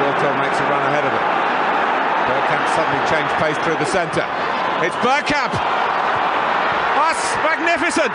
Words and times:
Wiltord 0.00 0.36
makes 0.40 0.58
a 0.60 0.66
run 0.70 0.82
ahead 0.88 1.04
of 1.04 1.12
him. 1.12 1.26
Bergkamp 2.28 2.64
suddenly 2.76 3.02
changed 3.10 3.34
pace 3.42 3.58
through 3.64 3.76
the 3.76 3.90
centre. 3.90 4.26
It's 4.84 4.96
Bergkamp! 5.04 5.52
That's 6.96 7.36
magnificent! 7.42 8.14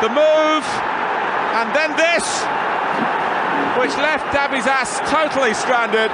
The 0.00 0.08
move, 0.10 0.64
and 1.58 1.74
then 1.74 1.90
this, 1.96 2.44
which 3.78 3.96
left 3.98 4.26
Dabizas 4.32 5.04
totally 5.10 5.54
stranded. 5.54 6.10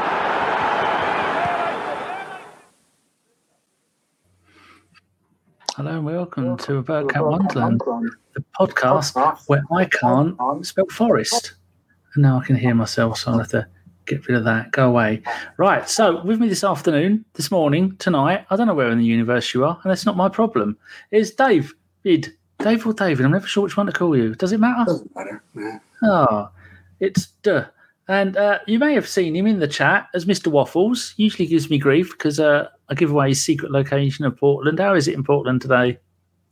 Hello 5.77 5.99
and 5.99 6.07
welcome 6.55 6.85
to 6.85 6.93
Bergkamp 6.93 7.31
Wonderland, 7.31 7.81
the 8.35 8.45
podcast 8.59 9.43
where 9.49 9.65
I 9.73 9.87
can't 9.87 10.37
spell 10.65 10.87
forest. 10.89 11.55
And 12.15 12.23
now 12.23 12.39
I 12.39 12.45
can 12.45 12.55
hear 12.55 12.75
myself, 12.77 13.19
so 13.19 13.33
I'll 13.33 13.39
have 13.39 13.49
to 13.49 13.67
get 14.07 14.29
rid 14.29 14.39
of 14.39 14.45
that. 14.45 14.71
Go 14.71 14.89
away. 14.89 15.23
Right, 15.57 15.89
so 15.89 16.23
with 16.23 16.39
me 16.39 16.49
this 16.49 16.63
afternoon, 16.63 17.25
this 17.35 17.51
morning, 17.51 17.97
tonight, 17.97 18.47
I 18.51 18.57
don't 18.57 18.69
know 18.69 18.75
where 18.75 18.91
in 18.91 18.99
the 18.99 19.05
universe 19.05 19.53
you 19.53 19.65
are, 19.65 19.81
and 19.83 19.91
that's 19.91 20.07
not 20.07 20.17
my 20.17 20.29
problem, 20.29 20.77
is 21.11 21.33
Dave. 21.33 21.75
Id. 22.05 22.33
Dave 22.61 22.87
or 22.87 22.93
David, 22.93 23.25
I'm 23.25 23.33
never 23.33 23.49
sure 23.49 23.65
which 23.65 23.77
one 23.77 23.87
to 23.87 23.93
call 23.93 24.17
you. 24.17 24.37
Does 24.37 24.53
it 24.53 24.61
matter? 24.61 24.85
Doesn't 24.85 25.15
matter. 25.17 25.43
Nah. 25.55 25.79
Oh, 26.05 26.49
it's 27.01 27.27
duh. 27.43 27.65
And 28.07 28.37
uh, 28.37 28.59
you 28.67 28.79
may 28.79 28.95
have 28.95 29.09
seen 29.09 29.35
him 29.35 29.47
in 29.47 29.59
the 29.59 29.67
chat 29.67 30.09
as 30.15 30.27
Mr. 30.27 30.49
Waffles. 30.49 31.15
Usually 31.17 31.49
gives 31.49 31.71
me 31.71 31.79
grief 31.79 32.13
because 32.13 32.39
uh, 32.39 32.69
I 32.91 32.95
give 32.95 33.11
away 33.11 33.31
his 33.31 33.43
secret 33.43 33.73
location 33.73 34.25
of 34.25 34.37
Portland. 34.37 34.79
How 34.79 34.95
is 34.95 35.09
it 35.09 35.15
in 35.15 35.25
Portland 35.25 35.63
today? 35.63 35.99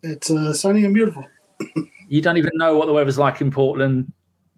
It's 0.03 0.31
uh, 0.31 0.53
sunny 0.53 0.85
and 0.85 0.95
beautiful. 0.95 1.25
You 2.09 2.21
don't 2.21 2.37
even 2.37 2.53
know 2.55 2.77
what 2.77 2.87
the 2.87 2.93
weather's 2.93 3.19
like 3.19 3.41
in 3.41 3.51
Portland. 3.51 4.13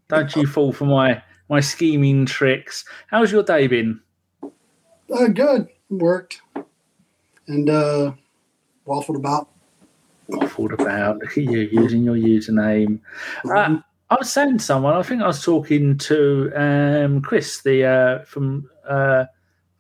Don't 0.09 0.35
you 0.35 0.47
fall 0.47 0.73
for 0.73 0.87
my 0.87 1.23
my 1.49 1.61
scheming 1.61 2.27
tricks. 2.27 2.85
How's 3.09 3.31
your 3.31 3.43
day 3.43 3.67
been? 3.67 4.01
Uh, 5.13 5.29
good. 5.29 5.69
Worked 5.91 6.41
and 7.47 7.69
uh, 7.69 8.13
waffled 8.87 9.17
about. 9.17 9.49
Waffled 10.31 10.73
about. 10.73 11.19
Look 11.19 11.37
at 11.37 11.45
you 11.45 11.61
using 11.61 12.05
your 12.05 12.17
username. 12.17 13.01
Uh, 13.45 13.79
I 14.11 14.17
was 14.19 14.33
saying 14.33 14.59
to 14.59 14.65
someone. 14.65 14.95
I 14.95 15.03
think 15.03 15.23
I 15.23 15.27
was 15.27 15.45
talking 15.45 15.99
to 15.99 16.53
um, 16.57 17.23
Chris, 17.23 17.63
the 17.63 17.85
uh, 17.85 18.25
from 18.25 18.71
uh, 18.89 19.27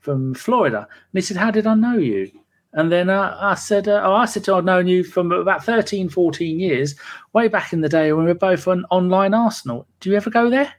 from 0.01 0.35
Florida, 0.35 0.79
and 0.79 0.89
he 1.13 1.21
said, 1.23 1.39
"How 1.39 1.51
did 1.51 1.67
I 1.67 1.75
know 1.75 1.97
you?" 1.97 2.31
And 2.75 2.91
then 2.91 3.09
uh, 3.09 3.37
I 3.41 3.55
said, 3.55 3.89
uh, 3.89 4.03
"Oh, 4.05 4.15
I 4.15 4.25
said 4.27 4.49
I'd 4.49 4.65
known 4.65 4.87
you 4.87 5.05
from 5.05 5.33
about 5.33 5.65
13, 5.65 6.09
14 6.09 6.61
years, 6.61 6.95
way 7.33 7.49
back 7.49 7.73
in 7.73 7.81
the 7.81 7.89
day 7.89 8.13
when 8.13 8.25
we 8.25 8.33
were 8.33 8.39
both 8.39 8.69
on 8.69 8.85
online 8.91 9.33
Arsenal. 9.33 9.87
Do 10.01 10.11
you 10.11 10.17
ever 10.17 10.31
go 10.31 10.51
there?" 10.51 10.75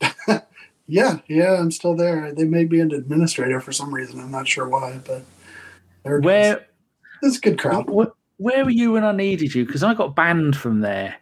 Yeah, 0.90 1.18
yeah, 1.28 1.54
I'm 1.54 1.70
still 1.70 1.94
there. 1.94 2.34
They 2.34 2.44
made 2.44 2.72
me 2.72 2.80
an 2.80 2.90
administrator 2.90 3.60
for 3.60 3.70
some 3.70 3.94
reason. 3.94 4.18
I'm 4.18 4.32
not 4.32 4.48
sure 4.48 4.68
why, 4.68 5.00
but 5.06 5.22
there 6.02 6.16
it 6.16 6.22
is. 6.22 6.24
Where 6.24 6.66
it's 7.22 7.36
a 7.36 7.40
good 7.40 7.60
crowd. 7.60 7.88
where, 7.88 8.08
where 8.38 8.64
were 8.64 8.72
you 8.72 8.92
when 8.92 9.04
I 9.04 9.12
needed 9.12 9.54
you? 9.54 9.64
Because 9.64 9.84
I 9.84 9.94
got 9.94 10.16
banned 10.16 10.56
from 10.56 10.80
there. 10.80 11.14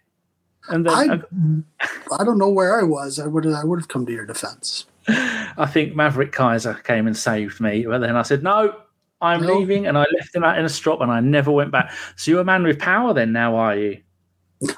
And 0.70 0.86
then 0.86 0.94
I, 0.94 2.16
I 2.18 2.24
don't 2.24 2.38
know 2.38 2.48
where 2.48 2.80
I 2.80 2.82
was. 2.82 3.18
I 3.18 3.26
would 3.26 3.46
I 3.46 3.62
would 3.62 3.78
have 3.78 3.88
come 3.88 4.06
to 4.06 4.12
your 4.12 4.24
defense. 4.24 4.86
I 5.08 5.68
think 5.70 5.94
Maverick 5.94 6.32
Kaiser 6.32 6.74
came 6.84 7.06
and 7.06 7.16
saved 7.16 7.60
me. 7.60 7.84
But 7.84 7.98
then 7.98 8.16
I 8.16 8.22
said, 8.22 8.42
no, 8.42 8.74
I'm 9.20 9.42
No. 9.42 9.58
leaving. 9.58 9.86
And 9.86 9.98
I 9.98 10.04
left 10.16 10.34
him 10.34 10.44
out 10.44 10.58
in 10.58 10.64
a 10.64 10.68
strop 10.68 11.00
and 11.00 11.10
I 11.10 11.20
never 11.20 11.50
went 11.50 11.70
back. 11.72 11.92
So 12.16 12.30
you're 12.30 12.40
a 12.40 12.44
man 12.44 12.62
with 12.62 12.78
power 12.78 13.12
then 13.14 13.32
now, 13.32 13.56
are 13.56 13.76
you? 13.76 13.98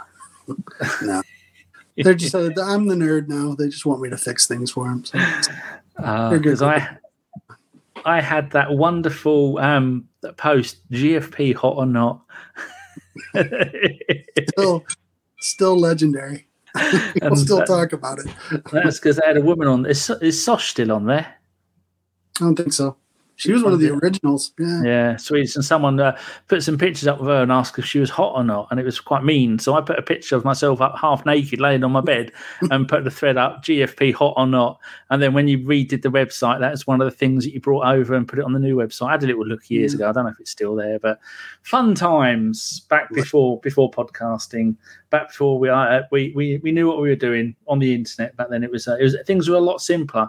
No, 1.02 1.22
they're 1.96 2.14
just 2.14 2.34
uh, 2.34 2.50
I'm 2.60 2.88
the 2.88 2.94
nerd 2.96 3.28
now. 3.28 3.54
They 3.54 3.68
just 3.68 3.86
want 3.86 4.00
me 4.00 4.10
to 4.10 4.16
fix 4.16 4.48
things 4.48 4.70
for 4.72 4.88
them. 4.88 5.04
So 5.04 5.18
You're. 6.02 6.30
Because 6.30 6.60
I, 6.62 6.96
I 8.04 8.20
had 8.20 8.50
that 8.52 8.72
wonderful 8.72 9.58
um, 9.58 10.08
post, 10.38 10.78
GFP 10.90 11.54
hot 11.54 11.76
or 11.76 11.86
not. 11.86 12.22
still, 14.48 14.84
still 15.38 15.78
legendary. 15.78 16.46
We'll 17.22 17.36
still 17.36 17.58
that- 17.58 17.66
talk 17.66 17.92
about 17.92 18.18
it. 18.20 18.26
That's 18.72 18.98
because 18.98 19.16
they 19.16 19.26
had 19.26 19.36
a 19.36 19.42
woman 19.42 19.68
on. 19.68 19.86
Is, 19.86 20.10
is 20.22 20.42
Sosh 20.42 20.70
still 20.70 20.90
on 20.92 21.06
there? 21.06 21.26
I 22.40 22.44
don't 22.44 22.56
think 22.56 22.72
so. 22.72 22.96
She 23.40 23.52
was 23.52 23.62
one 23.62 23.72
of 23.72 23.80
the 23.80 23.90
originals. 23.90 24.52
Yeah. 24.58 24.82
Yeah, 24.82 25.16
sweet. 25.16 25.54
And 25.56 25.64
someone 25.64 25.98
uh, 25.98 26.18
put 26.48 26.62
some 26.62 26.76
pictures 26.76 27.08
up 27.08 27.20
of 27.20 27.26
her 27.26 27.42
and 27.42 27.50
asked 27.50 27.78
if 27.78 27.86
she 27.86 27.98
was 27.98 28.10
hot 28.10 28.34
or 28.34 28.44
not, 28.44 28.68
and 28.70 28.78
it 28.78 28.84
was 28.84 29.00
quite 29.00 29.24
mean. 29.24 29.58
So 29.58 29.72
I 29.72 29.80
put 29.80 29.98
a 29.98 30.02
picture 30.02 30.36
of 30.36 30.44
myself 30.44 30.82
up 30.82 30.98
half 31.00 31.24
naked, 31.24 31.58
laying 31.58 31.82
on 31.82 31.90
my 31.90 32.02
bed, 32.02 32.32
and 32.70 32.86
put 32.86 33.04
the 33.04 33.10
thread 33.10 33.38
up 33.38 33.64
GFP 33.64 34.12
hot 34.12 34.34
or 34.36 34.46
not. 34.46 34.78
And 35.08 35.22
then 35.22 35.32
when 35.32 35.48
you 35.48 35.58
redid 35.58 36.02
the 36.02 36.10
website, 36.10 36.60
that's 36.60 36.86
one 36.86 37.00
of 37.00 37.06
the 37.06 37.16
things 37.16 37.44
that 37.44 37.54
you 37.54 37.60
brought 37.60 37.86
over 37.86 38.14
and 38.14 38.28
put 38.28 38.38
it 38.38 38.44
on 38.44 38.52
the 38.52 38.60
new 38.60 38.76
website. 38.76 39.08
I 39.08 39.12
had 39.12 39.22
a 39.22 39.26
little 39.26 39.46
look 39.46 39.70
years 39.70 39.94
ago. 39.94 40.10
I 40.10 40.12
don't 40.12 40.24
know 40.24 40.32
if 40.32 40.40
it's 40.40 40.50
still 40.50 40.74
there, 40.74 40.98
but 40.98 41.18
fun 41.62 41.94
times 41.94 42.80
back 42.90 43.08
before 43.14 43.58
before 43.60 43.90
podcasting, 43.90 44.76
back 45.08 45.28
before 45.28 45.58
we 45.58 45.70
uh, 45.70 46.02
we 46.10 46.32
we 46.36 46.58
we 46.62 46.72
knew 46.72 46.88
what 46.88 47.00
we 47.00 47.08
were 47.08 47.16
doing 47.16 47.56
on 47.68 47.78
the 47.78 47.94
internet. 47.94 48.36
Back 48.36 48.50
then, 48.50 48.62
it 48.62 48.70
was 48.70 48.86
uh, 48.86 48.96
it 49.00 49.02
was 49.04 49.16
things 49.26 49.48
were 49.48 49.56
a 49.56 49.60
lot 49.60 49.80
simpler. 49.80 50.28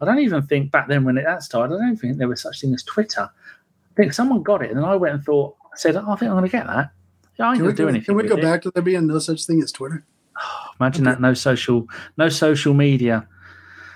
I 0.00 0.04
don't 0.04 0.18
even 0.20 0.42
think 0.42 0.70
back 0.70 0.88
then 0.88 1.04
when 1.04 1.18
it 1.18 1.24
that 1.24 1.42
started, 1.42 1.74
I 1.74 1.78
don't 1.78 1.96
think 1.96 2.18
there 2.18 2.28
was 2.28 2.40
such 2.42 2.60
thing 2.60 2.72
as 2.74 2.82
Twitter. 2.82 3.22
I 3.22 3.94
think 3.96 4.12
someone 4.12 4.42
got 4.42 4.62
it, 4.62 4.70
and 4.70 4.78
then 4.78 4.84
I 4.84 4.94
went 4.96 5.14
and 5.14 5.24
thought, 5.24 5.56
I 5.72 5.76
said, 5.76 5.96
oh, 5.96 6.10
I 6.10 6.16
think 6.16 6.30
I'm 6.30 6.36
going 6.38 6.44
to 6.44 6.48
get 6.50 6.66
that. 6.66 6.90
Yeah, 7.38 7.48
I 7.48 7.52
ain't 7.52 7.60
going 7.62 7.74
to 7.74 7.82
do 7.82 7.88
anything. 7.88 8.04
can 8.06 8.16
we 8.16 8.24
go 8.28 8.36
it. 8.36 8.42
back 8.42 8.62
to 8.62 8.70
there 8.72 8.82
being 8.82 9.06
no 9.06 9.18
such 9.18 9.44
thing 9.46 9.62
as 9.62 9.72
Twitter? 9.72 10.04
Imagine 10.80 11.04
that 11.04 11.20
no 11.20 11.34
social, 11.34 11.86
no 12.16 12.28
social 12.28 12.74
media. 12.74 13.26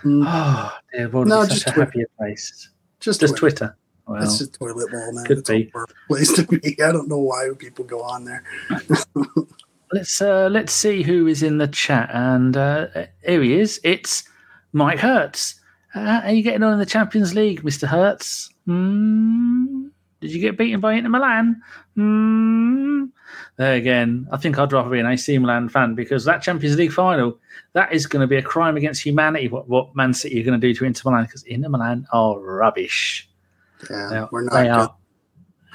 Mm, 0.04 0.24
Oh, 0.26 0.76
dear, 0.92 1.08
world 1.08 1.28
No, 1.28 1.44
just 1.46 1.62
such 1.62 1.70
a 1.70 1.74
Twitter. 1.74 1.84
happier 1.90 2.06
place. 2.18 2.68
just 3.00 3.20
Just 3.20 3.36
Twitter. 3.36 3.56
Twitter. 3.56 3.76
Well, 4.08 4.22
It's 4.24 4.38
just 4.38 4.54
toilet 4.54 4.90
bowl, 4.90 5.12
man. 5.12 5.24
could 5.24 5.38
it's 5.38 5.48
be. 5.50 5.70
horrible 5.72 5.94
place 6.08 6.32
to 6.34 6.42
be. 6.44 6.76
I 6.82 6.90
don't 6.90 7.08
know 7.08 7.18
why 7.18 7.48
people 7.56 7.84
go 7.84 8.02
on 8.02 8.24
there. 8.24 8.42
let's 9.92 10.20
uh, 10.20 10.48
let's 10.50 10.72
see 10.72 11.02
who 11.02 11.26
is 11.28 11.42
in 11.42 11.58
the 11.58 11.68
chat. 11.68 12.10
And 12.12 12.56
uh, 12.56 12.88
here 13.24 13.42
he 13.42 13.54
is. 13.60 13.80
It's 13.84 14.24
Mike 14.72 14.98
Hertz. 14.98 15.60
Uh, 15.94 16.20
are 16.24 16.32
you 16.32 16.42
getting 16.42 16.62
on 16.62 16.72
in 16.72 16.78
the 16.78 16.86
Champions 16.86 17.34
League, 17.34 17.64
Mister 17.64 17.86
Hertz? 17.86 18.50
Hmm? 18.66 19.88
Did 20.20 20.30
you 20.32 20.40
get 20.40 20.56
beaten 20.56 20.80
by 20.80 20.92
Inter 20.94 21.08
Milan? 21.10 21.60
Hmm? 21.96 23.04
There 23.56 23.74
again, 23.74 24.28
I 24.30 24.36
think 24.36 24.58
I'd 24.58 24.72
rather 24.72 24.88
be 24.90 25.00
an 25.00 25.06
AC 25.06 25.36
Milan 25.38 25.68
fan 25.68 25.94
because 25.94 26.24
that 26.24 26.42
Champions 26.42 26.76
League 26.76 26.92
final, 26.92 27.38
that 27.72 27.92
is 27.92 28.06
going 28.06 28.20
to 28.20 28.26
be 28.26 28.36
a 28.36 28.42
crime 28.42 28.76
against 28.76 29.02
humanity. 29.02 29.48
What, 29.48 29.68
what 29.68 29.94
Man 29.96 30.14
City 30.14 30.40
are 30.40 30.44
going 30.44 30.60
to 30.60 30.66
do 30.66 30.72
to 30.74 30.84
Inter 30.84 31.10
Milan 31.10 31.24
because 31.24 31.42
Inter 31.42 31.68
Milan 31.68 32.06
are 32.12 32.38
rubbish. 32.38 33.28
Yeah, 33.90 34.22
are- 34.24 34.28
we're 34.30 34.44
not 34.44 34.52
they 34.54 34.62
good. 34.64 34.70
are. 34.70 34.94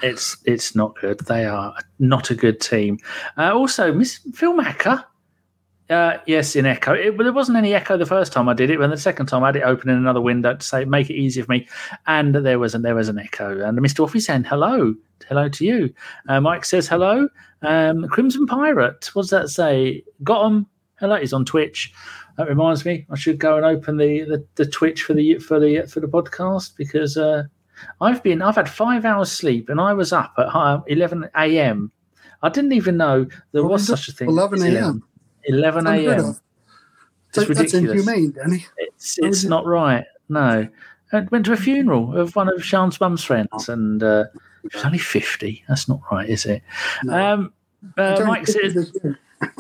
It's 0.04 0.38
it's 0.46 0.76
not 0.76 0.96
good. 1.02 1.20
They 1.22 1.46
are 1.46 1.74
not 2.00 2.30
a 2.30 2.36
good 2.36 2.62
team. 2.62 3.00
Uh, 3.38 3.54
also, 3.54 3.92
Miss 3.92 4.20
Phil 4.34 4.54
Macker. 4.54 5.04
Uh, 5.90 6.18
yes, 6.26 6.56
in 6.56 6.66
Echo. 6.66 6.94
It, 6.94 7.16
but 7.16 7.24
there 7.24 7.32
wasn't 7.32 7.58
any 7.58 7.74
Echo 7.74 7.98
the 7.98 8.06
first 8.06 8.34
time 8.34 8.50
I 8.50 8.54
did 8.54 8.70
it. 8.70 8.78
When 8.78 8.90
the 8.90 8.98
second 8.98 9.28
time 9.28 9.44
I 9.44 9.48
had 9.48 9.56
it 9.56 9.64
open 9.64 9.90
in 9.90 9.96
another 9.96 10.20
window 10.20 10.56
to 10.56 10.66
say 10.66 10.84
make 10.84 11.10
it 11.10 11.16
easier 11.16 11.46
for 11.46 11.52
me, 11.52 11.68
and 12.08 12.36
there 12.36 12.60
was 12.60 12.76
an, 12.76 12.82
there 12.82 12.96
was 12.96 13.08
an 13.08 13.20
Echo. 13.20 13.62
And 13.62 13.78
Mr. 13.80 14.06
Waffy 14.06 14.22
saying 14.22 14.44
hello, 14.44 14.96
hello 15.30 15.48
to 15.48 15.66
you. 15.66 15.94
Uh, 16.28 16.42
Mike 16.42 16.66
says 16.66 16.88
hello. 16.88 17.30
Um, 17.62 18.08
Crimson 18.10 18.46
Pirate. 18.46 19.10
What 19.14 19.24
does 19.24 19.30
that 19.30 19.50
say? 19.50 20.04
Got 20.24 20.48
him. 20.48 20.68
Hello. 21.00 21.16
He's 21.16 21.34
on 21.34 21.46
Twitch. 21.46 21.94
That 22.38 22.50
reminds 22.50 22.86
me, 22.86 23.08
I 23.10 23.16
should 23.16 23.40
go 23.40 23.56
and 23.58 23.66
open 23.66 23.98
the, 23.98 24.24
the, 24.26 24.46
the 24.56 24.66
Twitch 24.70 25.04
for 25.04 25.14
the 25.14 25.40
for 25.40 25.60
the 25.60 25.84
for 25.84 26.02
the 26.02 26.08
podcast 26.08 26.76
because 26.76 27.18
uh, 27.18 27.44
I've 28.02 28.22
been 28.22 28.42
I've 28.42 28.56
had 28.56 28.70
five 28.70 29.06
hours 29.06 29.32
sleep 29.32 29.70
and 29.70 29.80
I 29.80 29.94
was 29.94 30.12
up 30.12 30.34
at 30.38 30.54
uh, 30.54 30.82
eleven 30.88 31.30
a.m. 31.36 31.92
I 32.44 32.50
didn't 32.50 32.74
even 32.74 32.98
know 32.98 33.26
there 33.54 33.64
What 33.64 33.72
was 33.72 33.90
was 33.90 34.00
such 34.00 34.10
a 34.10 34.12
thing. 34.12 34.28
11 34.30 34.62
a.m.. 34.62 35.04
11 35.48 35.88
a.m. 35.88 35.98
It's 36.00 36.42
It's 37.30 37.38
like, 37.38 37.48
that's 37.48 37.74
ridiculous. 37.74 38.08
inhumane, 38.08 38.32
Danny. 38.32 38.66
It's, 38.78 39.18
it's 39.20 39.44
not 39.44 39.66
right. 39.66 40.06
No. 40.30 40.68
I 41.14 41.20
went 41.32 41.46
to 41.46 41.54
a 41.54 41.58
funeral 41.58 42.18
of 42.18 42.36
one 42.36 42.50
of 42.50 42.64
Sean's 42.64 43.00
mum's 43.00 43.24
friends, 43.24 43.70
and 43.70 44.04
uh, 44.04 44.26
she 44.70 44.78
was 44.78 44.86
only 44.86 44.98
50. 44.98 45.64
That's 45.68 45.88
not 45.88 46.02
right, 46.12 46.30
is 46.30 46.46
it? 46.46 46.64
No. 47.04 47.34
Um, 47.34 47.54
uh, 47.98 48.24
Mike 48.26 48.46
50 48.46 48.70
says, 48.72 48.94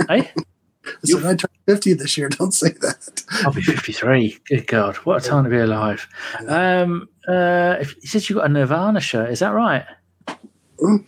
hey, 0.08 0.32
I 0.86 0.92
said, 1.04 1.24
I 1.24 1.36
turned 1.36 1.50
50 1.68 1.94
this 1.94 2.18
year. 2.18 2.30
Don't 2.30 2.54
say 2.54 2.70
that. 2.70 3.24
I'll 3.44 3.54
be 3.54 3.62
53. 3.62 4.38
Good 4.48 4.68
God, 4.68 4.96
what 4.98 5.24
a 5.24 5.30
time 5.30 5.44
to 5.44 5.50
be 5.50 5.58
alive. 5.58 6.08
Um, 6.48 7.10
uh, 7.28 7.78
if, 7.80 7.96
he 8.02 8.08
says 8.08 8.30
you've 8.30 8.38
got 8.38 8.50
a 8.50 8.54
Nirvana 8.54 9.00
shirt, 9.00 9.30
is 9.30 9.40
that 9.40 9.50
right? 9.50 9.86
Mm. 10.80 11.06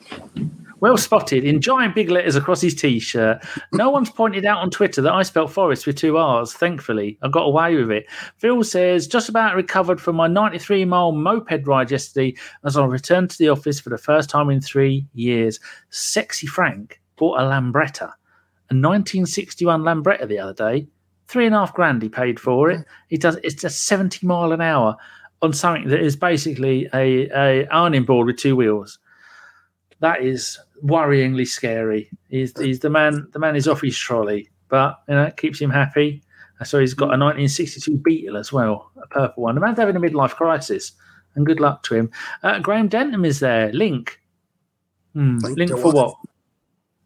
Well 0.81 0.97
spotted 0.97 1.43
in 1.43 1.59
giant 1.59 1.93
big 1.93 2.09
letters 2.09 2.35
across 2.35 2.61
his 2.61 2.73
t-shirt. 2.73 3.43
No 3.73 3.89
one's 3.89 4.09
pointed 4.09 4.45
out 4.45 4.59
on 4.59 4.69
Twitter 4.69 5.01
that 5.01 5.13
I 5.13 5.23
spelt 5.23 5.51
forest 5.51 5.85
with 5.85 5.97
two 5.97 6.17
R's. 6.17 6.53
Thankfully, 6.53 7.17
I 7.21 7.27
got 7.27 7.43
away 7.43 7.75
with 7.75 7.91
it. 7.91 8.05
Phil 8.37 8.63
says 8.63 9.07
just 9.07 9.27
about 9.27 9.55
recovered 9.55 9.99
from 9.99 10.15
my 10.15 10.27
93 10.27 10.85
mile 10.85 11.11
moped 11.11 11.67
ride 11.67 11.91
yesterday 11.91 12.35
as 12.63 12.77
I 12.77 12.85
returned 12.85 13.29
to 13.31 13.37
the 13.37 13.49
office 13.49 13.79
for 13.79 13.89
the 13.89 13.97
first 13.97 14.29
time 14.29 14.49
in 14.49 14.61
three 14.61 15.05
years. 15.13 15.59
Sexy 15.89 16.47
Frank 16.47 17.01
bought 17.17 17.39
a 17.39 17.43
Lambretta, 17.43 18.13
a 18.69 18.75
1961 18.75 19.81
Lambretta 19.81 20.27
the 20.27 20.39
other 20.39 20.53
day. 20.53 20.87
Three 21.27 21.45
and 21.45 21.53
a 21.53 21.59
half 21.59 21.73
grand 21.73 22.01
he 22.01 22.09
paid 22.09 22.39
for 22.39 22.71
it. 22.71 22.85
He 23.09 23.17
does 23.17 23.37
it's 23.43 23.63
a 23.63 23.69
70 23.69 24.25
mile 24.25 24.53
an 24.53 24.61
hour 24.61 24.95
on 25.41 25.53
something 25.53 25.89
that 25.89 25.99
is 26.01 26.15
basically 26.15 26.87
a, 26.93 27.29
a 27.37 27.67
ironing 27.67 28.05
board 28.05 28.27
with 28.27 28.37
two 28.37 28.55
wheels. 28.55 28.97
That 29.99 30.23
is 30.23 30.59
worryingly 30.83 31.47
scary. 31.47 32.09
He's 32.29 32.57
he's 32.59 32.79
the 32.79 32.89
man 32.89 33.27
the 33.31 33.39
man 33.39 33.55
is 33.55 33.67
off 33.67 33.81
his 33.81 33.97
trolley, 33.97 34.49
but 34.69 34.99
you 35.07 35.15
know 35.15 35.23
it 35.23 35.37
keeps 35.37 35.59
him 35.59 35.69
happy. 35.69 36.23
So 36.63 36.79
he's 36.79 36.93
got 36.93 37.05
a 37.05 37.17
1962 37.17 37.97
Beetle 37.97 38.35
as 38.35 38.51
well, 38.51 38.91
a 39.01 39.07
purple 39.07 39.43
one. 39.43 39.55
The 39.55 39.61
man's 39.61 39.79
having 39.79 39.95
a 39.95 39.99
midlife 39.99 40.35
crisis, 40.35 40.91
and 41.35 41.45
good 41.45 41.59
luck 41.59 41.83
to 41.83 41.95
him. 41.95 42.11
Uh, 42.43 42.59
Graham 42.59 42.89
Denton 42.89 43.23
is 43.23 43.39
there. 43.39 43.71
Link. 43.71 44.19
Hmm. 45.13 45.37
Link 45.37 45.71
for 45.71 45.93
what? 45.93 46.15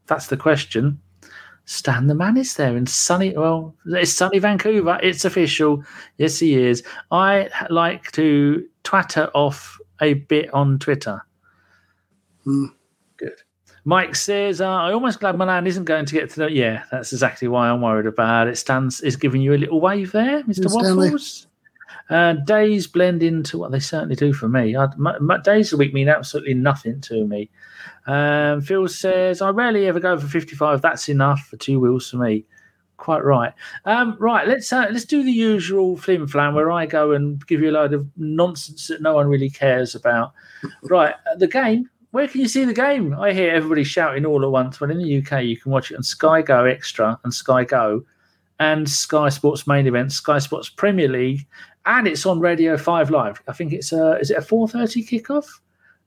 That's 0.08 0.28
the 0.28 0.38
question. 0.38 1.00
Stan 1.66 2.08
the 2.08 2.16
man 2.16 2.36
is 2.36 2.56
there 2.56 2.76
in 2.76 2.86
sunny. 2.88 3.38
Well, 3.38 3.74
it's 3.86 4.12
sunny 4.12 4.40
Vancouver. 4.40 5.00
It's 5.02 5.24
official. 5.24 5.84
Yes, 6.18 6.40
he 6.40 6.56
is. 6.56 6.84
I 7.12 7.50
like 7.70 8.12
to 8.14 8.68
twatter 8.84 9.30
off 9.34 9.80
a 10.02 10.16
bit 10.16 10.54
on 10.54 10.80
Twitter. 10.80 11.22
Hmm. 12.44 12.66
Mike 13.86 14.16
says, 14.16 14.62
uh, 14.62 14.70
"I 14.70 14.94
almost 14.94 15.20
glad 15.20 15.38
Milan 15.38 15.68
isn't 15.68 15.86
going 15.86 16.06
to 16.06 16.14
get 16.14 16.30
to 16.32 16.42
the." 16.42 16.52
Yeah, 16.52 16.84
that's 16.92 17.12
exactly 17.12 17.48
why 17.48 17.70
I'm 17.70 17.82
worried 17.82 18.06
about 18.06 18.48
it. 18.48 18.58
Stans 18.58 19.02
is 19.02 19.16
giving 19.16 19.42
you 19.42 19.54
a 19.54 19.58
little 19.58 19.82
wave 19.82 20.12
there, 20.12 20.44
Mister 20.46 20.70
Waffles. 20.70 21.48
Uh, 22.10 22.34
days 22.34 22.86
blend 22.86 23.24
into 23.24 23.58
what 23.58 23.72
they 23.72 23.80
certainly 23.80 24.16
do 24.16 24.34
for 24.34 24.50
me. 24.50 24.76
I, 24.76 24.88
my, 24.98 25.18
my 25.20 25.38
days 25.38 25.72
a 25.72 25.78
week 25.78 25.94
mean 25.94 26.10
absolutely 26.10 26.54
nothing 26.54 27.00
to 27.02 27.26
me. 27.26 27.50
Um, 28.06 28.62
Phil 28.62 28.88
says, 28.88 29.42
I 29.42 29.50
rarely 29.50 29.88
ever 29.88 30.00
go 30.00 30.20
for 30.20 30.28
55. 30.28 30.82
That's 30.82 31.08
enough 31.10 31.48
for 31.48 31.58
two 31.58 31.80
wheels 31.80 32.10
for 32.10 32.18
me. 32.18 32.46
Quite 32.98 33.24
right. 33.24 33.54
Um, 33.86 34.16
right, 34.20 34.48
let's 34.48 34.72
uh, 34.72 34.88
let's 34.92 35.06
do 35.06 35.24
the 35.24 35.32
usual 35.32 35.98
flim 35.98 36.28
flam 36.28 36.54
where 36.54 36.72
I 36.72 36.86
go 36.86 37.12
and 37.12 37.46
give 37.48 37.62
you 37.62 37.70
a 37.70 37.72
load 37.72 37.94
of 37.94 38.08
nonsense 38.16 38.88
that 38.88 39.02
no 39.02 39.16
one 39.16 39.28
really 39.28 39.50
cares 39.50 39.96
about. 39.96 40.34
right, 40.84 41.16
uh, 41.30 41.36
the 41.36 41.48
game. 41.48 41.90
Where 42.14 42.28
can 42.28 42.42
you 42.42 42.48
see 42.48 42.64
the 42.64 42.76
game? 42.76 43.20
I 43.20 43.34
hear 43.34 43.50
everybody 43.50 43.84
shouting 43.84 44.24
all 44.24 44.44
at 44.44 44.52
once. 44.52 44.80
Well, 44.80 44.92
in 44.92 45.00
the 45.00 45.18
UK, 45.18 45.46
you 45.46 45.58
can 45.58 45.72
watch 45.72 45.90
it 45.90 45.96
on 45.96 46.04
Sky 46.04 46.44
Go 46.44 46.64
Extra 46.64 47.20
and 47.24 47.34
Sky 47.34 47.64
Go, 47.64 48.06
and 48.60 48.88
Sky 48.88 49.30
Sports 49.30 49.66
Main 49.66 49.88
Event, 49.88 50.12
Sky 50.12 50.38
Sports 50.38 50.70
Premier 50.70 51.08
League, 51.08 51.48
and 51.88 52.08
it's 52.08 52.28
on 52.28 52.40
Radio 52.40 52.78
Five 52.78 53.10
Live. 53.10 53.42
I 53.48 53.54
think 53.54 53.74
it's 53.74 53.92
a 53.92 54.20
is 54.20 54.30
it 54.30 54.38
a 54.38 54.44
four 54.44 54.68
thirty 54.68 55.04
kickoff? 55.04 55.48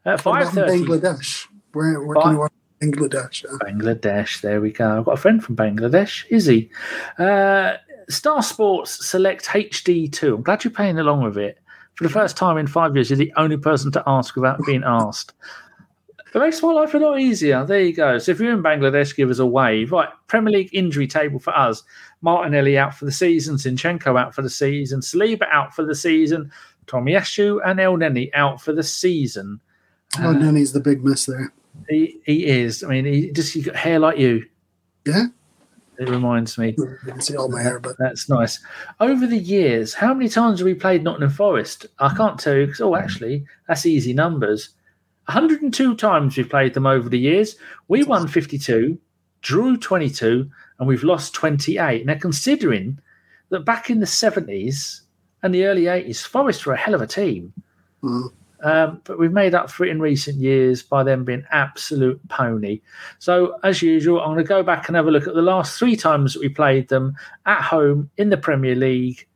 At 0.05 0.21
five 0.21 0.51
thirty. 0.51 0.85
Bangladesh. 0.85 1.49
Where, 1.73 2.01
where 2.01 2.23
can 2.23 2.35
you 2.35 2.39
watch 2.39 2.53
Bangladesh? 2.81 3.45
Bangladesh. 3.59 4.41
There 4.43 4.61
we 4.61 4.71
go. 4.71 4.99
I've 4.99 5.07
got 5.07 5.19
a 5.19 5.21
friend 5.21 5.43
from 5.43 5.57
Bangladesh. 5.57 6.25
Izzy. 6.31 6.71
Uh, 7.19 7.79
Star 8.09 8.45
Sports 8.45 9.09
Select 9.09 9.47
HD 9.47 10.13
two. 10.13 10.37
I'm 10.37 10.43
glad 10.43 10.63
you're 10.63 10.71
paying 10.71 11.01
along 11.01 11.25
with 11.25 11.37
it. 11.37 11.59
For 11.97 12.05
the 12.05 12.11
first 12.11 12.37
time 12.37 12.59
in 12.59 12.69
five 12.69 12.95
years, 12.95 13.11
you're 13.11 13.17
the 13.17 13.33
only 13.37 13.57
person 13.57 13.91
to 13.91 14.05
ask 14.07 14.37
without 14.37 14.61
being 14.67 14.85
asked. 14.87 15.33
It 16.37 16.41
makes 16.41 16.63
my 16.63 16.71
life 16.71 16.93
a 16.93 16.99
lot 16.99 17.19
easier. 17.19 17.65
There 17.65 17.81
you 17.81 17.95
go. 17.95 18.19
So 18.19 18.31
if 18.31 18.39
you're 18.39 18.53
in 18.53 18.63
Bangladesh, 18.63 19.17
give 19.17 19.31
us 19.31 19.39
a 19.39 19.47
wave. 19.47 19.91
Right, 19.91 20.11
Premier 20.27 20.53
League 20.53 20.69
injury 20.75 21.07
table 21.07 21.39
for 21.39 21.57
us. 21.57 21.83
Martinelli 22.21 22.77
out 22.77 22.95
for 22.95 23.07
the 23.07 23.13
season, 23.13 23.57
Zinchenko 23.57 24.21
out 24.21 24.35
for 24.35 24.43
the 24.43 24.51
season, 24.51 25.01
Saliba 25.01 25.49
out 25.51 25.75
for 25.75 25.83
the 25.83 25.95
season, 25.95 26.53
Tomiyasu 26.89 27.61
and 27.65 27.81
El 27.81 27.97
Elneny 27.97 28.29
out 28.35 28.61
for 28.61 28.75
the 28.75 28.83
season. 28.83 29.59
Oh, 30.19 30.29
uh, 30.29 30.35
Nenny's 30.35 30.75
the 30.75 30.81
big 30.81 31.03
miss 31.03 31.25
there. 31.25 31.55
He 31.89 32.21
he 32.27 32.45
is. 32.45 32.85
I 32.85 32.89
mean, 32.89 33.07
he 33.07 33.31
just 33.31 33.55
he 33.55 33.63
got 33.63 33.75
hair 33.75 33.99
like 33.99 34.19
you. 34.19 34.45
Yeah. 35.07 35.29
It 35.99 36.11
reminds 36.11 36.59
me. 36.59 36.75
You 36.77 36.99
can 37.07 37.23
see 37.23 37.37
all 37.37 37.49
my 37.49 37.63
hair, 37.63 37.81
but 37.81 37.97
that's 37.99 38.29
nice. 38.29 38.61
Over 39.01 39.27
the 39.27 39.39
years, 39.39 39.95
how 39.95 40.13
many 40.13 40.29
times 40.29 40.59
have 40.59 40.67
we 40.67 40.75
played 40.75 41.03
Nottingham 41.03 41.31
Forest? 41.31 41.87
I 41.99 42.15
can't 42.15 42.39
tell 42.39 42.55
you 42.55 42.67
because 42.67 42.83
oh, 42.83 42.95
actually, 42.95 43.47
that's 43.67 43.87
easy 43.87 44.13
numbers. 44.13 44.75
102 45.27 45.97
times 45.97 46.37
we've 46.37 46.49
played 46.49 46.75
them 46.75 46.87
over 46.87 47.09
the 47.09 47.19
years. 47.19 47.57
We 47.89 48.05
won 48.05 48.29
52, 48.29 48.99
drew 49.43 49.77
22, 49.77 50.51
and 50.79 50.89
we've 50.89 51.05
lost 51.05 51.35
28. 51.35 52.07
Now, 52.07 52.17
considering 52.21 52.99
that 53.51 53.65
back 53.65 53.91
in 53.91 54.01
the 54.01 54.07
70s 54.07 55.01
and 55.43 55.55
the 55.55 55.65
early 55.65 55.83
80s, 55.83 56.27
Forest 56.27 56.67
were 56.67 56.75
a 56.75 56.79
hell 56.79 56.95
of 56.95 57.03
a 57.03 57.07
team. 57.07 57.53
Mm. 58.03 58.33
Um, 58.63 59.01
but 59.05 59.19
we've 59.19 59.33
made 59.33 59.55
up 59.55 59.71
for 59.71 59.85
it 59.85 59.91
in 59.91 60.01
recent 60.01 60.39
years 60.39 60.83
by 60.83 61.03
them 61.03 61.25
being 61.25 61.45
absolute 61.51 62.21
pony. 62.29 62.81
So, 63.19 63.59
as 63.63 63.83
usual, 63.83 64.21
I'm 64.21 64.29
going 64.29 64.39
to 64.39 64.45
go 64.45 64.63
back 64.63 64.89
and 64.89 64.97
have 64.97 65.07
a 65.07 65.11
look 65.11 65.27
at 65.27 65.35
the 65.35 65.43
last 65.43 65.79
three 65.79 65.95
times 65.95 66.33
that 66.33 66.41
we 66.41 66.49
played 66.49 66.89
them 66.89 67.17
at 67.45 67.63
home 67.63 68.11
in 68.17 68.31
the 68.31 68.37
Premier 68.37 68.75
League. 68.75 69.27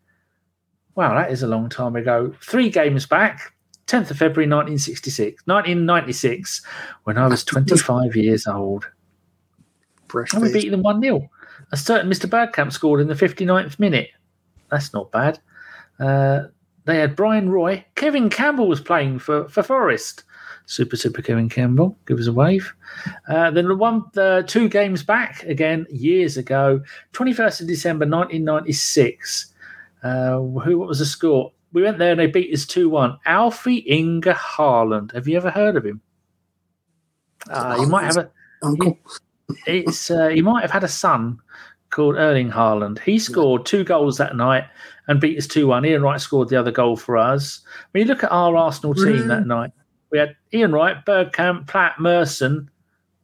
Wow, 0.95 1.15
that 1.15 1.31
is 1.31 1.43
a 1.43 1.49
long 1.49 1.69
time 1.69 1.97
ago. 1.97 2.35
Three 2.41 2.71
games 2.71 3.07
back, 3.07 3.53
10th 3.91 4.11
of 4.11 4.19
February 4.19 4.49
1966, 4.49 5.47
1996, 5.47 6.63
when 7.05 7.19
I 7.19 7.27
was 7.27 7.43
25 7.45 8.15
years 8.15 8.47
old. 8.47 8.89
And 10.35 10.43
we 10.43 10.53
beat 10.53 10.71
them 10.71 10.83
1 10.83 11.03
0. 11.03 11.29
A 11.73 11.77
certain 11.77 12.11
Mr. 12.11 12.29
Bergkamp 12.29 12.73
scored 12.73 13.01
in 13.01 13.09
the 13.09 13.15
59th 13.15 13.79
minute. 13.79 14.11
That's 14.71 14.93
not 14.93 15.11
bad. 15.11 15.41
Uh, 15.99 16.45
they 16.85 16.99
had 16.99 17.17
Bryan 17.17 17.51
Roy. 17.51 17.85
Kevin 17.97 18.31
Campbell 18.31 18.69
was 18.69 18.81
playing 18.81 19.19
for, 19.19 19.49
for 19.49 19.63
Forest. 19.63 20.25
Super, 20.67 20.97
super 20.97 21.21
Kevin 21.21 21.49
Campbell. 21.49 21.97
Give 22.07 22.19
us 22.19 22.29
a 22.29 22.33
wave. 22.33 22.73
Uh, 23.29 23.51
then 23.51 23.67
the 23.67 23.75
one, 23.75 24.05
the 24.13 24.45
two 24.47 24.69
games 24.69 25.03
back 25.03 25.43
again 25.45 25.87
years 25.91 26.37
ago, 26.37 26.81
21st 27.13 27.63
of 27.63 27.67
December 27.67 28.07
1996. 28.07 29.53
Uh, 30.03 30.39
who? 30.39 30.79
What 30.79 30.89
was 30.89 31.01
the 31.01 31.07
score? 31.07 31.53
We 31.73 31.83
went 31.83 31.99
there 31.99 32.13
and 32.13 32.21
they 32.21 32.27
beat 32.27 32.53
us 32.53 32.67
2 32.67 32.89
1. 32.89 33.19
Alf-Inge 33.27 34.25
Haaland. 34.25 35.13
Have 35.13 35.29
you 35.29 35.37
ever 35.37 35.51
heard 35.51 35.77
of 35.77 35.85
him? 35.85 36.01
Uh, 37.49 37.79
you 37.81 37.87
might 37.87 38.05
have 38.05 38.17
a. 38.17 38.31
Uncle. 38.63 38.99
It's 39.67 40.11
uh, 40.11 40.29
you 40.29 40.43
might 40.43 40.63
have 40.63 40.71
had 40.71 40.85
a 40.85 40.89
son 40.89 41.39
called 41.91 42.17
Erling 42.17 42.51
Haaland. 42.51 43.01
He 43.01 43.19
scored 43.19 43.67
two 43.67 43.83
goals 43.85 44.17
that 44.19 44.37
night 44.37 44.65
and 45.09 45.21
beat 45.21 45.39
us 45.39 45.47
2 45.47 45.67
1. 45.67 45.85
Ian 45.85 46.03
Wright 46.03 46.21
scored 46.21 46.49
the 46.49 46.57
other 46.57 46.71
goal 46.71 46.97
for 46.97 47.17
us. 47.17 47.61
When 47.91 48.03
you 48.03 48.09
look 48.09 48.25
at 48.25 48.33
our 48.33 48.57
Arsenal 48.57 48.95
team 48.95 49.29
that 49.29 49.47
night, 49.47 49.73
we 50.11 50.19
had 50.19 50.37
Ian 50.53 50.73
Wright, 50.73 51.05
Bergkamp, 51.05 51.67
Platt, 51.67 51.99
Merson, 51.99 52.71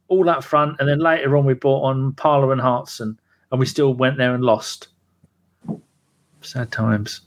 all 0.07 0.29
up 0.29 0.43
front. 0.43 0.77
And 0.79 0.87
then 0.87 0.99
later 0.99 1.35
on, 1.37 1.45
we 1.45 1.53
brought 1.53 1.83
on 1.83 2.13
Parlour 2.13 2.51
and 2.51 2.61
Hartson, 2.61 3.19
and 3.51 3.59
we 3.59 3.65
still 3.65 3.93
went 3.93 4.17
there 4.17 4.33
and 4.33 4.43
lost. 4.43 4.89
Sad 6.41 6.71
times. 6.71 7.21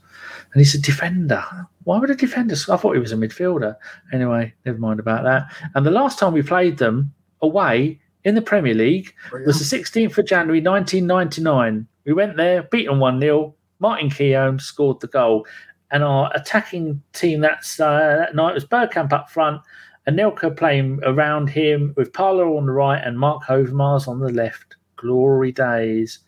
And 0.53 0.59
he's 0.59 0.75
a 0.75 0.81
defender. 0.81 1.43
Why 1.83 1.97
would 1.97 2.09
a 2.09 2.15
defender? 2.15 2.55
I 2.69 2.77
thought 2.77 2.93
he 2.93 2.99
was 2.99 3.13
a 3.13 3.15
midfielder. 3.15 3.75
Anyway, 4.11 4.53
never 4.65 4.77
mind 4.77 4.99
about 4.99 5.23
that. 5.23 5.47
And 5.75 5.85
the 5.85 5.91
last 5.91 6.19
time 6.19 6.33
we 6.33 6.41
played 6.41 6.77
them 6.77 7.13
away 7.41 7.99
in 8.23 8.35
the 8.35 8.41
Premier 8.41 8.73
League 8.73 9.13
was 9.45 9.57
the 9.59 9.77
16th 9.77 10.17
of 10.17 10.25
January 10.25 10.61
1999. 10.61 11.87
We 12.05 12.13
went 12.13 12.37
there, 12.37 12.63
beaten 12.63 12.99
1 12.99 13.19
0, 13.19 13.55
Martin 13.79 14.09
Keown 14.09 14.59
scored 14.59 14.99
the 14.99 15.07
goal. 15.07 15.45
And 15.89 16.03
our 16.03 16.31
attacking 16.33 17.01
team 17.13 17.43
uh, 17.43 17.47
that 17.79 18.35
night 18.35 18.53
was 18.53 18.65
Bergkamp 18.65 19.11
up 19.11 19.29
front, 19.29 19.61
Anelka 20.07 20.55
playing 20.55 20.99
around 21.03 21.49
him 21.49 21.93
with 21.97 22.13
Parlour 22.13 22.57
on 22.57 22.65
the 22.65 22.71
right 22.71 23.01
and 23.03 23.19
Mark 23.19 23.43
Overmars 23.43 24.07
on 24.07 24.19
the 24.19 24.31
left. 24.31 24.75
Glory 24.95 25.51
days. 25.51 26.19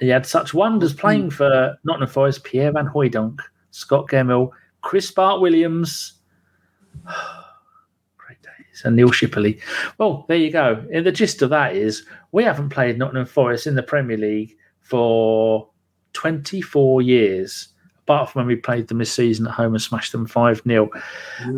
He 0.00 0.08
had 0.08 0.26
such 0.26 0.54
wonders 0.54 0.94
playing 0.94 1.30
for 1.30 1.76
Nottingham 1.84 2.08
Forest, 2.08 2.44
Pierre 2.44 2.72
Van 2.72 2.86
Hooijdonk, 2.86 3.38
Scott 3.70 4.08
Gemmill, 4.08 4.50
Chris 4.80 5.10
Bart 5.10 5.40
Williams. 5.40 6.14
Great 8.16 8.42
days. 8.42 8.82
And 8.84 8.96
Neil 8.96 9.10
Shipperley. 9.10 9.60
Well, 9.98 10.24
there 10.26 10.38
you 10.38 10.50
go. 10.50 10.84
And 10.92 11.06
the 11.06 11.12
gist 11.12 11.42
of 11.42 11.50
that 11.50 11.76
is 11.76 12.04
we 12.32 12.42
haven't 12.42 12.70
played 12.70 12.98
Nottingham 12.98 13.26
Forest 13.26 13.66
in 13.66 13.74
the 13.74 13.82
Premier 13.82 14.16
League 14.16 14.56
for 14.80 15.68
24 16.14 17.02
years, 17.02 17.68
apart 17.98 18.30
from 18.30 18.40
when 18.40 18.46
we 18.46 18.56
played 18.56 18.88
them 18.88 18.98
this 18.98 19.12
season 19.12 19.46
at 19.46 19.52
home 19.52 19.74
and 19.74 19.82
smashed 19.82 20.12
them 20.12 20.26
5 20.26 20.62
0. 20.66 20.90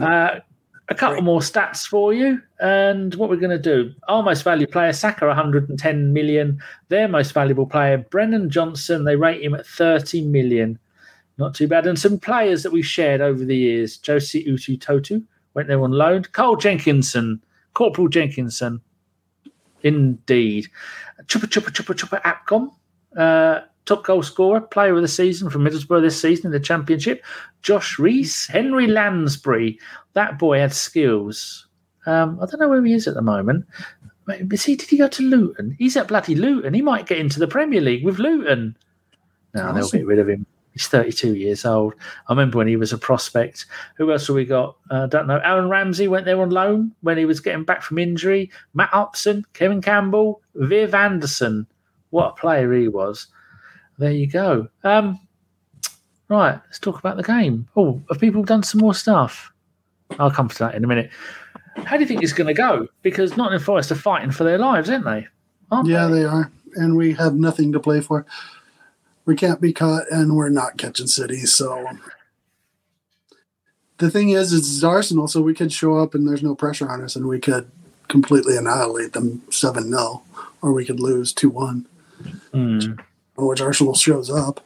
Uh, 0.01 0.41
a 0.89 0.95
couple 0.95 1.17
Great. 1.17 1.25
more 1.25 1.41
stats 1.41 1.87
for 1.87 2.13
you. 2.13 2.41
And 2.61 3.15
what 3.15 3.31
we're 3.31 3.37
going 3.37 3.51
to 3.51 3.59
do 3.59 3.95
our 4.09 4.23
most 4.23 4.43
valuable 4.43 4.73
player, 4.73 4.93
Saka, 4.93 5.27
110 5.27 6.13
million. 6.13 6.59
Their 6.89 7.09
most 7.09 7.33
valuable 7.33 7.67
player, 7.67 7.99
Brennan 7.99 8.51
Johnson, 8.51 9.05
they 9.05 9.17
rate 9.17 9.43
him 9.43 9.55
at 9.55 9.67
30 9.67 10.23
million. 10.27 10.79
Not 11.39 11.55
too 11.55 11.67
bad. 11.67 11.87
And 11.87 11.99
some 11.99 12.19
players 12.19 12.63
that 12.63 12.73
we've 12.73 12.87
shared 12.87 13.21
over 13.21 13.45
the 13.45 13.57
years 13.57 13.97
Josie 13.97 14.43
Utu 14.43 14.77
Totu 14.77 15.25
went 15.55 15.69
there 15.69 15.83
on 15.83 15.93
loan. 15.93 16.25
Carl 16.33 16.57
Jenkinson, 16.57 17.43
Corporal 17.75 18.09
Jenkinson, 18.09 18.81
Indeed. 19.83 20.69
Chupa 21.25 21.47
Chupa 21.47 21.71
Chupa 21.71 21.95
Chupa 21.95 22.23
Akpom, 22.23 22.73
uh, 23.17 23.67
top 23.85 24.05
goal 24.05 24.23
scorer, 24.23 24.61
player 24.61 24.95
of 24.95 25.03
the 25.03 25.09
season 25.09 25.51
from 25.51 25.65
Middlesbrough 25.65 26.03
this 26.03 26.21
season 26.21 26.47
in 26.47 26.53
the 26.53 26.61
Championship. 26.61 27.25
Josh 27.63 27.99
Reese, 27.99 28.47
Henry 28.47 28.87
Lansbury. 28.87 29.79
That 30.15 30.39
boy 30.39 30.59
had 30.59 30.73
skills. 30.73 31.67
Um, 32.07 32.39
I 32.41 32.47
don't 32.47 32.61
know 32.61 32.69
where 32.69 32.85
he 32.85 32.93
is 32.93 33.07
at 33.07 33.15
the 33.15 33.23
moment. 33.23 33.67
Is 34.29 34.65
he? 34.65 34.77
Did 34.77 34.89
he 34.89 34.99
go 34.99 35.09
to 35.09 35.23
Luton? 35.23 35.77
He's 35.79 35.97
at 35.97 36.09
bloody 36.09 36.35
Luton. 36.35 36.75
He 36.75 36.83
might 36.83 37.07
get 37.07 37.19
into 37.19 37.41
the 37.41 37.49
Premier 37.49 37.81
League 37.81 38.05
with 38.05 38.19
Luton. 38.19 38.77
No, 39.55 39.63
awesome. 39.63 39.75
they'll 39.75 39.91
get 39.91 40.07
rid 40.07 40.19
of 40.19 40.29
him. 40.29 40.47
He's 40.73 40.87
32 40.87 41.35
years 41.35 41.67
old. 41.67 41.95
I 42.29 42.33
remember 42.33 42.57
when 42.57 42.67
he 42.67 42.77
was 42.77 42.93
a 42.93 42.99
prospect. 42.99 43.67
Who 43.97 44.11
else 44.11 44.29
have 44.29 44.37
we 44.37 44.47
got? 44.47 44.77
I 44.91 45.01
uh, 45.01 45.07
don't 45.07 45.27
know. 45.27 45.41
Aaron 45.45 45.69
Ramsey 45.69 46.09
went 46.09 46.25
there 46.25 46.41
on 46.41 46.49
loan 46.51 46.93
when 47.03 47.19
he 47.19 47.27
was 47.27 47.41
getting 47.41 47.65
back 47.65 47.83
from 47.83 47.99
injury. 47.99 48.51
Matt 48.73 48.89
Upson, 48.93 49.45
Kevin 49.53 49.83
Campbell, 49.83 50.41
Viv 50.55 50.95
Anderson. 50.95 51.67
What 52.09 52.31
a 52.31 52.41
player 52.41 52.73
he 52.73 52.89
was. 52.89 53.27
There 54.03 54.11
you 54.11 54.27
go. 54.27 54.69
Um, 54.83 55.21
right, 56.29 56.61
let's 56.67 56.81
talk 56.81 56.99
about 56.99 57.17
the 57.17 57.23
game. 57.23 57.69
Oh, 57.77 58.03
have 58.11 58.21
people 58.21 58.43
done 58.43 58.65
some 58.65 58.81
more 58.81 58.95
stuff? 58.95 59.53
I'll 60.19 60.31
come 60.31 60.49
to 60.49 60.59
that 60.59 60.75
in 60.75 60.83
a 60.83 60.89
minute. 60.89 61.11
How 61.85 61.97
do 61.97 62.03
you 62.03 62.09
think 62.09 62.23
it's 62.23 62.33
going 62.33 62.49
to 62.49 62.55
go? 62.55 62.89
Because 63.03 63.37
Nottingham 63.37 63.65
Forest 63.65 63.93
are 63.93 63.95
fighting 63.95 64.33
for 64.33 64.43
their 64.43 64.59
lives, 64.59 64.91
aren't 64.91 65.05
they? 65.05 65.29
Aren't 65.71 65.89
yeah, 65.89 66.09
they? 66.09 66.21
they 66.21 66.25
are. 66.25 66.51
And 66.75 66.97
we 66.97 67.15
have 67.15 67.35
nothing 67.35 67.73
to 67.73 67.81
play 67.81 68.01
for 68.01 68.27
we 69.25 69.37
can't 69.37 69.61
be 69.61 69.73
caught 69.73 70.11
and 70.11 70.35
we're 70.35 70.49
not 70.49 70.79
catching 70.79 71.07
cities. 71.07 71.53
So 71.53 71.87
the 73.99 74.11
thing 74.11 74.31
is, 74.31 74.53
it's 74.53 74.83
Arsenal, 74.83 75.29
so 75.29 75.41
we 75.41 75.55
could 75.55 75.73
show 75.73 75.99
up 75.99 76.15
and 76.15 76.27
there's 76.27 76.43
no 76.43 76.55
pressure 76.55 76.91
on 76.91 77.03
us 77.03 77.15
and 77.15 77.29
we 77.29 77.39
could 77.39 77.71
completely 78.09 78.57
annihilate 78.57 79.13
them 79.13 79.43
7 79.51 79.91
0, 79.91 80.23
or 80.61 80.73
we 80.73 80.85
could 80.85 80.99
lose 80.99 81.33
2 81.33 81.51
1, 81.51 81.87
mm. 82.53 83.05
Which 83.37 83.61
Arsenal 83.61 83.95
shows 83.95 84.31
up. 84.31 84.61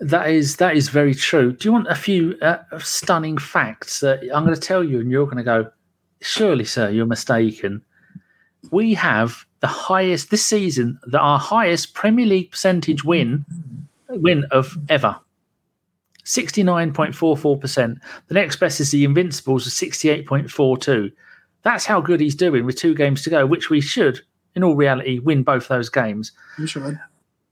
That 0.00 0.28
is 0.28 0.56
that 0.56 0.76
is 0.76 0.88
very 0.88 1.14
true. 1.14 1.52
Do 1.52 1.68
you 1.68 1.72
want 1.72 1.86
a 1.86 1.94
few 1.94 2.36
uh, 2.42 2.58
stunning 2.78 3.38
facts 3.38 4.00
that 4.00 4.20
I'm 4.34 4.44
going 4.44 4.54
to 4.54 4.60
tell 4.60 4.82
you, 4.82 5.00
and 5.00 5.10
you're 5.10 5.26
going 5.26 5.38
to 5.38 5.44
go, 5.44 5.70
surely, 6.20 6.64
sir, 6.64 6.90
you're 6.90 7.06
mistaken. 7.06 7.80
We 8.70 8.94
have 8.94 9.46
the 9.60 9.68
highest 9.68 10.30
this 10.30 10.44
season, 10.44 10.98
the, 11.06 11.18
our 11.20 11.38
highest 11.38 11.94
Premier 11.94 12.26
League 12.26 12.50
percentage 12.50 13.04
win 13.04 13.44
win 14.08 14.44
of 14.50 14.76
ever. 14.88 15.18
69.44%. 16.24 17.98
The 18.28 18.34
next 18.34 18.56
best 18.56 18.80
is 18.80 18.90
the 18.90 19.04
Invincibles 19.04 19.66
of 19.66 19.72
68.42. 19.72 21.12
That's 21.62 21.84
how 21.84 22.00
good 22.00 22.20
he's 22.20 22.34
doing 22.34 22.64
with 22.64 22.76
two 22.76 22.94
games 22.94 23.22
to 23.22 23.30
go, 23.30 23.46
which 23.46 23.70
we 23.70 23.80
should, 23.80 24.20
in 24.54 24.64
all 24.64 24.76
reality, 24.76 25.18
win 25.18 25.42
both 25.42 25.68
those 25.68 25.88
games. 25.88 26.32
You 26.58 26.66
should. 26.66 26.98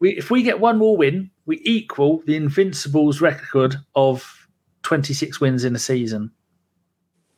We, 0.00 0.16
if 0.16 0.30
we 0.30 0.42
get 0.42 0.60
one 0.60 0.78
more 0.78 0.96
win, 0.96 1.30
we 1.46 1.60
equal 1.64 2.22
the 2.26 2.36
Invincibles 2.36 3.20
record 3.20 3.76
of 3.94 4.48
26 4.82 5.40
wins 5.40 5.64
in 5.64 5.74
a 5.74 5.78
season. 5.78 6.30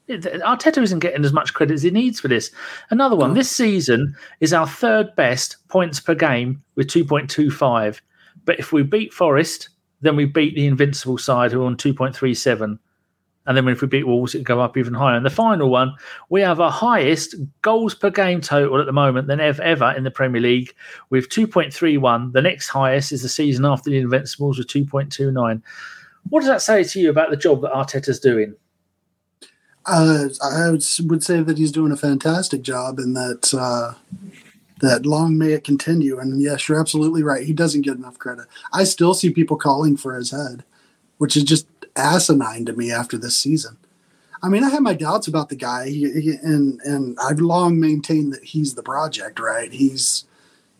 Arteta 0.09 0.83
isn't 0.83 0.99
getting 0.99 1.25
as 1.25 1.33
much 1.33 1.54
credit 1.54 1.75
as 1.75 1.83
he 1.83 1.90
needs 1.90 2.21
for 2.21 2.28
this. 2.28 2.50
Another 2.90 3.16
one. 3.16 3.35
This 3.35 3.50
season 3.50 4.14
is 4.40 4.52
our 4.52 4.66
third 4.66 5.14
best 5.16 5.56
points 5.68 5.99
per 5.99 6.14
game 6.14 6.62
with 6.75 6.88
2.25. 6.88 8.00
But 8.44 8.59
if 8.59 8.73
we 8.73 8.83
beat 8.83 9.14
Forest, 9.14 9.71
then 10.02 10.16
we 10.16 10.26
beat 10.26 10.54
the 10.54 10.66
invincible 10.66 11.16
side 11.16 11.52
who 11.52 11.62
are 11.62 11.66
on 11.66 11.76
2.37. 11.76 12.78
And 13.46 13.56
then 13.56 13.68
if 13.68 13.82
we 13.82 13.88
beat 13.88 14.06
Wolves, 14.06 14.34
it 14.34 14.42
go 14.42 14.60
up 14.60 14.76
even 14.76 14.94
higher. 14.94 15.16
And 15.16 15.26
the 15.26 15.30
final 15.30 15.68
one, 15.68 15.94
we 16.30 16.40
have 16.40 16.60
our 16.60 16.70
highest 16.70 17.34
goals 17.60 17.94
per 17.94 18.10
game 18.10 18.40
total 18.40 18.80
at 18.80 18.86
the 18.86 18.92
moment 18.92 19.28
than 19.28 19.40
ever, 19.40 19.62
ever 19.62 19.92
in 19.96 20.04
the 20.04 20.10
Premier 20.10 20.40
League 20.40 20.74
with 21.10 21.28
2.31. 21.28 22.32
The 22.32 22.40
next 22.40 22.68
highest 22.68 23.12
is 23.12 23.22
the 23.22 23.28
season 23.28 23.66
after 23.66 23.90
the 23.90 23.98
Invincibles 23.98 24.56
with 24.56 24.68
2.29. 24.68 25.62
What 26.30 26.40
does 26.40 26.48
that 26.48 26.62
say 26.62 26.84
to 26.84 27.00
you 27.00 27.10
about 27.10 27.30
the 27.30 27.36
job 27.36 27.60
that 27.62 27.72
Arteta's 27.72 28.18
doing? 28.18 28.54
Uh, 29.86 30.28
I 30.42 30.70
would 30.70 31.22
say 31.22 31.42
that 31.42 31.58
he's 31.58 31.72
doing 31.72 31.92
a 31.92 31.96
fantastic 31.96 32.62
job, 32.62 32.98
and 32.98 33.14
that 33.16 33.52
uh, 33.52 33.92
that 34.80 35.04
long 35.04 35.36
may 35.36 35.52
it 35.52 35.64
continue. 35.64 36.18
And 36.18 36.40
yes, 36.40 36.68
you're 36.68 36.80
absolutely 36.80 37.22
right. 37.22 37.44
He 37.44 37.52
doesn't 37.52 37.82
get 37.82 37.96
enough 37.96 38.18
credit. 38.18 38.46
I 38.72 38.84
still 38.84 39.12
see 39.12 39.30
people 39.30 39.58
calling 39.58 39.96
for 39.98 40.16
his 40.16 40.30
head, 40.30 40.64
which 41.18 41.36
is 41.36 41.44
just 41.44 41.66
asinine 41.96 42.64
to 42.66 42.72
me 42.72 42.90
after 42.90 43.16
this 43.16 43.38
season. 43.38 43.76
I 44.42 44.48
mean, 44.48 44.62
I 44.62 44.70
have 44.70 44.82
my 44.82 44.94
doubts 44.94 45.26
about 45.26 45.48
the 45.48 45.56
guy, 45.56 45.88
he, 45.88 46.20
he, 46.20 46.30
and 46.42 46.80
and 46.82 47.16
I've 47.18 47.40
long 47.40 47.80
maintained 47.80 48.32
that 48.34 48.44
he's 48.44 48.74
the 48.74 48.82
project. 48.82 49.40
Right? 49.40 49.72
He's 49.72 50.24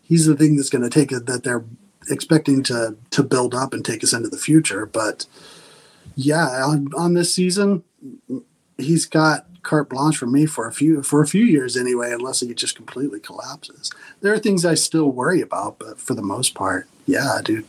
he's 0.03 0.25
the 0.25 0.35
thing 0.35 0.55
that's 0.55 0.69
going 0.69 0.83
to 0.83 0.89
take 0.89 1.11
it 1.11 1.25
that 1.25 1.43
they're 1.43 1.65
expecting 2.09 2.61
to 2.63 2.95
to 3.11 3.23
build 3.23 3.55
up 3.55 3.73
and 3.73 3.83
take 3.83 4.03
us 4.03 4.13
into 4.13 4.29
the 4.29 4.37
future. 4.37 4.85
But 4.85 5.25
yeah, 6.15 6.63
on, 6.63 6.89
on 6.95 7.13
this 7.13 7.33
season 7.33 7.83
he's 8.77 9.05
got 9.05 9.45
carte 9.63 9.89
blanche 9.89 10.17
for 10.17 10.27
me 10.27 10.45
for 10.45 10.67
a 10.67 10.71
few 10.71 11.01
for 11.01 11.21
a 11.21 11.27
few 11.27 11.43
years 11.43 11.75
anyway, 11.75 12.11
unless 12.11 12.41
he 12.41 12.53
just 12.53 12.75
completely 12.75 13.19
collapses. 13.19 13.91
There 14.21 14.33
are 14.33 14.39
things 14.39 14.65
I 14.65 14.75
still 14.75 15.11
worry 15.11 15.41
about, 15.41 15.79
but 15.79 15.99
for 15.99 16.13
the 16.13 16.21
most 16.21 16.53
part, 16.53 16.87
yeah, 17.05 17.39
dude, 17.43 17.65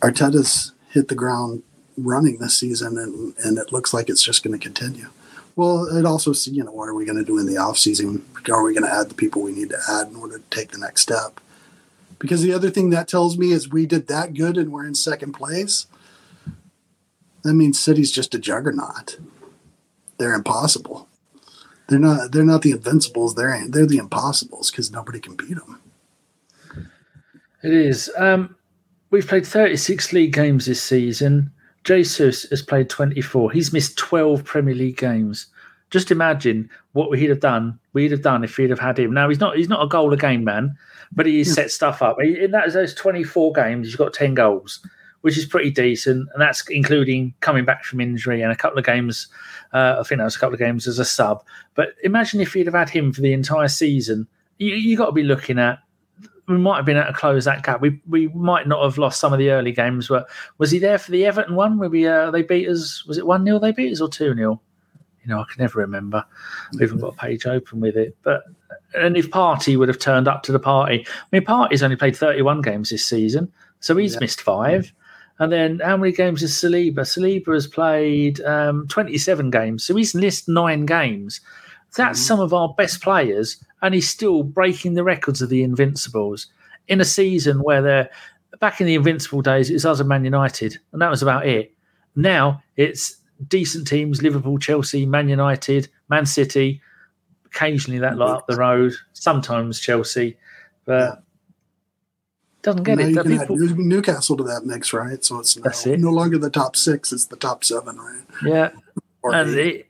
Arteta's 0.00 0.72
hit 0.90 1.08
the 1.08 1.14
ground 1.14 1.62
running 1.98 2.38
this 2.38 2.58
season, 2.58 2.98
and 2.98 3.34
and 3.44 3.58
it 3.58 3.72
looks 3.72 3.92
like 3.92 4.08
it's 4.08 4.22
just 4.22 4.42
going 4.42 4.58
to 4.58 4.62
continue. 4.62 5.08
Well, 5.56 5.86
it 5.96 6.06
also, 6.06 6.32
you 6.50 6.62
know, 6.62 6.70
what 6.70 6.88
are 6.88 6.94
we 6.94 7.04
going 7.04 7.18
to 7.18 7.24
do 7.24 7.38
in 7.38 7.46
the 7.46 7.56
off 7.56 7.78
season? 7.78 8.24
Are 8.48 8.62
we 8.62 8.74
going 8.74 8.86
to 8.86 8.94
add 8.94 9.08
the 9.08 9.14
people 9.14 9.42
we 9.42 9.52
need 9.52 9.70
to 9.70 9.78
add 9.90 10.06
in 10.06 10.14
order 10.14 10.38
to 10.38 10.44
take 10.50 10.70
the 10.70 10.78
next 10.78 11.00
step? 11.00 11.40
Because 12.20 12.42
the 12.42 12.52
other 12.52 12.70
thing 12.70 12.90
that 12.90 13.08
tells 13.08 13.36
me 13.36 13.50
is 13.50 13.68
we 13.68 13.84
did 13.84 14.06
that 14.06 14.34
good 14.34 14.56
and 14.56 14.70
we're 14.70 14.86
in 14.86 14.94
second 14.94 15.32
place. 15.32 15.86
That 17.42 17.54
means 17.54 17.78
City's 17.78 18.12
just 18.12 18.36
a 18.36 18.38
juggernaut 18.38 19.18
they're 20.18 20.34
impossible. 20.34 21.08
They're 21.88 21.98
not. 21.98 22.32
They're 22.32 22.44
not 22.44 22.62
the 22.62 22.72
invincibles. 22.72 23.34
They're 23.34 23.66
they're 23.68 23.86
the 23.86 23.98
impossibles 23.98 24.70
because 24.70 24.92
nobody 24.92 25.20
can 25.20 25.36
beat 25.36 25.54
them. 25.54 25.80
It 27.62 27.72
is. 27.72 28.10
Um, 28.16 28.54
we've 29.10 29.26
played 29.26 29.46
36 29.46 30.12
league 30.12 30.32
games 30.32 30.66
this 30.66 30.82
season. 30.82 31.50
Jesus 31.88 32.42
has 32.50 32.60
played 32.60 32.90
24. 32.90 33.50
He's 33.50 33.72
missed 33.72 33.96
12 33.96 34.44
Premier 34.44 34.74
League 34.74 34.98
games. 34.98 35.46
Just 35.88 36.10
imagine 36.10 36.68
what 36.92 37.10
we'd 37.10 37.30
have 37.30 37.40
done. 37.40 37.78
We'd 37.94 38.10
have 38.10 38.20
done 38.20 38.44
if 38.44 38.58
we'd 38.58 38.68
have 38.68 38.78
had 38.78 38.98
him. 38.98 39.14
Now 39.14 39.30
he's 39.30 39.40
not. 39.40 39.56
He's 39.56 39.70
not 39.70 39.82
a 39.82 39.88
goal 39.88 40.12
a 40.12 40.16
game 40.18 40.44
man, 40.44 40.76
but 41.12 41.24
he 41.24 41.38
hmm. 41.42 41.50
set 41.50 41.70
stuff 41.70 42.02
up. 42.02 42.20
In 42.20 42.50
that 42.50 42.70
those 42.74 42.94
24 42.94 43.54
games, 43.54 43.86
he's 43.86 43.96
got 43.96 44.12
10 44.12 44.34
goals, 44.34 44.86
which 45.22 45.38
is 45.38 45.46
pretty 45.46 45.70
decent, 45.70 46.28
and 46.34 46.42
that's 46.42 46.62
including 46.68 47.32
coming 47.40 47.64
back 47.64 47.84
from 47.84 48.02
injury 48.02 48.42
and 48.42 48.52
a 48.52 48.56
couple 48.56 48.78
of 48.78 48.84
games 48.84 49.28
uh, 49.72 49.96
I 49.98 50.02
think 50.02 50.18
that 50.18 50.24
was 50.24 50.36
a 50.36 50.38
couple 50.38 50.54
of 50.54 50.60
games 50.60 50.86
as 50.86 50.98
a 50.98 51.06
sub. 51.06 51.42
But 51.74 51.94
imagine 52.04 52.42
if 52.42 52.54
you'd 52.54 52.66
have 52.66 52.74
had 52.74 52.90
him 52.90 53.14
for 53.14 53.22
the 53.22 53.32
entire 53.32 53.68
season. 53.68 54.26
You, 54.58 54.74
you 54.74 54.94
got 54.94 55.06
to 55.06 55.12
be 55.12 55.22
looking 55.22 55.58
at. 55.58 55.78
We 56.48 56.56
might 56.56 56.76
have 56.76 56.86
been 56.86 56.96
able 56.96 57.08
to 57.08 57.12
close 57.12 57.44
that 57.44 57.62
gap. 57.62 57.80
We 57.80 58.00
we 58.08 58.28
might 58.28 58.66
not 58.66 58.82
have 58.82 58.98
lost 58.98 59.20
some 59.20 59.32
of 59.32 59.38
the 59.38 59.50
early 59.50 59.72
games, 59.72 60.08
but 60.08 60.28
was 60.56 60.70
he 60.70 60.78
there 60.78 60.98
for 60.98 61.10
the 61.10 61.26
Everton 61.26 61.54
one? 61.54 61.78
Where 61.78 61.90
we 61.90 62.06
uh, 62.06 62.30
they 62.30 62.42
beat 62.42 62.68
us? 62.68 63.04
Was 63.06 63.18
it 63.18 63.26
one 63.26 63.44
0 63.44 63.58
They 63.58 63.72
beat 63.72 63.92
us 63.92 64.00
or 64.00 64.08
two 64.08 64.34
0 64.34 64.60
You 65.22 65.28
know, 65.28 65.40
I 65.40 65.44
can 65.44 65.60
never 65.60 65.78
remember. 65.80 66.24
I 66.78 66.82
even 66.82 66.98
got 66.98 67.14
a 67.14 67.16
page 67.16 67.46
open 67.46 67.80
with 67.80 67.96
it. 67.96 68.16
But 68.22 68.44
and 68.94 69.16
if 69.16 69.30
Partey 69.30 69.78
would 69.78 69.88
have 69.88 69.98
turned 69.98 70.28
up 70.28 70.42
to 70.44 70.52
the 70.52 70.58
party, 70.58 71.06
I 71.06 71.26
mean, 71.32 71.44
Partey's 71.44 71.82
only 71.82 71.96
played 71.96 72.16
31 72.16 72.62
games 72.62 72.90
this 72.90 73.04
season, 73.04 73.52
so 73.80 73.96
he's 73.96 74.14
yeah. 74.14 74.20
missed 74.20 74.40
five. 74.40 74.92
And 75.40 75.52
then 75.52 75.80
how 75.80 75.96
many 75.96 76.12
games 76.12 76.40
has 76.40 76.52
Saliba? 76.52 77.00
Saliba 77.00 77.54
has 77.54 77.66
played 77.66 78.40
um, 78.40 78.88
27 78.88 79.50
games, 79.50 79.84
so 79.84 79.94
he's 79.94 80.14
missed 80.14 80.48
nine 80.48 80.84
games. 80.86 81.40
That's 81.96 82.18
mm-hmm. 82.18 82.26
some 82.26 82.40
of 82.40 82.52
our 82.52 82.74
best 82.74 83.02
players, 83.02 83.62
and 83.82 83.94
he's 83.94 84.08
still 84.08 84.42
breaking 84.42 84.94
the 84.94 85.04
records 85.04 85.42
of 85.42 85.48
the 85.48 85.62
Invincibles 85.62 86.46
in 86.88 87.00
a 87.00 87.04
season 87.04 87.62
where 87.62 87.82
they're 87.82 88.10
back 88.60 88.80
in 88.80 88.86
the 88.86 88.94
Invincible 88.94 89.42
days. 89.42 89.70
It 89.70 89.74
was 89.74 89.86
us 89.86 90.00
and 90.00 90.08
Man 90.08 90.24
United, 90.24 90.78
and 90.92 91.02
that 91.02 91.10
was 91.10 91.22
about 91.22 91.46
it. 91.46 91.72
Now 92.16 92.62
it's 92.76 93.16
decent 93.48 93.86
teams: 93.86 94.22
Liverpool, 94.22 94.58
Chelsea, 94.58 95.06
Man 95.06 95.28
United, 95.28 95.88
Man 96.08 96.26
City. 96.26 96.80
Occasionally 97.46 97.98
that 98.00 98.16
lot 98.16 98.36
up 98.36 98.46
the 98.46 98.56
road. 98.56 98.92
Sometimes 99.14 99.80
Chelsea, 99.80 100.36
but 100.84 101.22
doesn't 102.62 102.82
get 102.82 103.00
it. 103.00 103.10
You 103.10 103.22
can 103.22 103.38
people... 103.38 103.70
add 103.70 103.78
Newcastle 103.78 104.36
to 104.36 104.44
that 104.44 104.66
mix, 104.66 104.92
right? 104.92 105.24
So 105.24 105.38
it's 105.38 105.56
no, 105.56 105.92
it. 105.92 106.00
no, 106.00 106.10
longer 106.10 106.38
the 106.38 106.50
top 106.50 106.76
six; 106.76 107.12
it's 107.12 107.26
the 107.26 107.36
top 107.36 107.64
seven, 107.64 107.96
right? 107.96 108.22
Yeah, 108.42 108.70
and 109.24 109.54
it, 109.54 109.87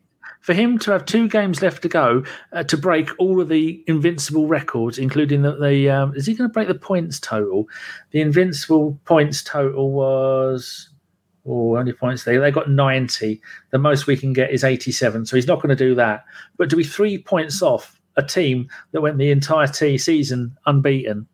for 0.49 0.55
him 0.55 0.78
to 0.78 0.90
have 0.90 1.05
two 1.05 1.28
games 1.28 1.61
left 1.61 1.83
to 1.83 1.90
go 1.90 2.25
uh, 2.55 2.62
to 2.62 2.78
break 2.78 3.11
all 3.19 3.38
of 3.38 3.50
the 3.50 3.85
invincible 3.87 4.47
records, 4.47 4.99
including 4.99 5.43
the, 5.43 5.90
um, 5.90 6.14
is 6.17 6.25
he 6.25 6.33
going 6.33 6.49
to 6.49 6.52
break 6.55 6.69
the 6.69 6.75
points 6.75 7.21
total? 7.21 7.69
The 8.12 8.23
invincible 8.23 8.99
points 9.05 9.43
total 9.43 9.93
was 9.93 10.88
oh 11.45 11.76
only 11.76 11.93
points 11.93 12.25
they 12.25 12.38
they 12.38 12.50
got 12.50 12.71
ninety. 12.71 13.43
The 13.73 13.78
most 13.78 14.07
we 14.07 14.17
can 14.17 14.33
get 14.33 14.50
is 14.50 14.64
eighty 14.64 14.90
seven, 14.90 15.26
so 15.26 15.37
he's 15.37 15.47
not 15.47 15.61
going 15.61 15.76
to 15.76 15.85
do 15.85 15.95
that. 15.97 16.25
But 16.57 16.71
to 16.71 16.76
be 16.76 16.85
three 16.85 17.19
points 17.19 17.61
off 17.61 18.00
a 18.17 18.23
team 18.23 18.71
that 18.93 19.02
went 19.02 19.19
the 19.19 19.31
entire 19.31 19.67
t- 19.67 19.99
season 19.99 20.57
unbeaten 20.64 21.28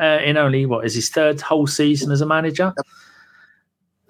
uh, 0.00 0.20
in 0.22 0.36
only 0.36 0.66
what 0.66 0.86
is 0.86 0.94
his 0.94 1.08
third 1.08 1.40
whole 1.40 1.66
season 1.66 2.12
as 2.12 2.20
a 2.20 2.26
manager. 2.26 2.72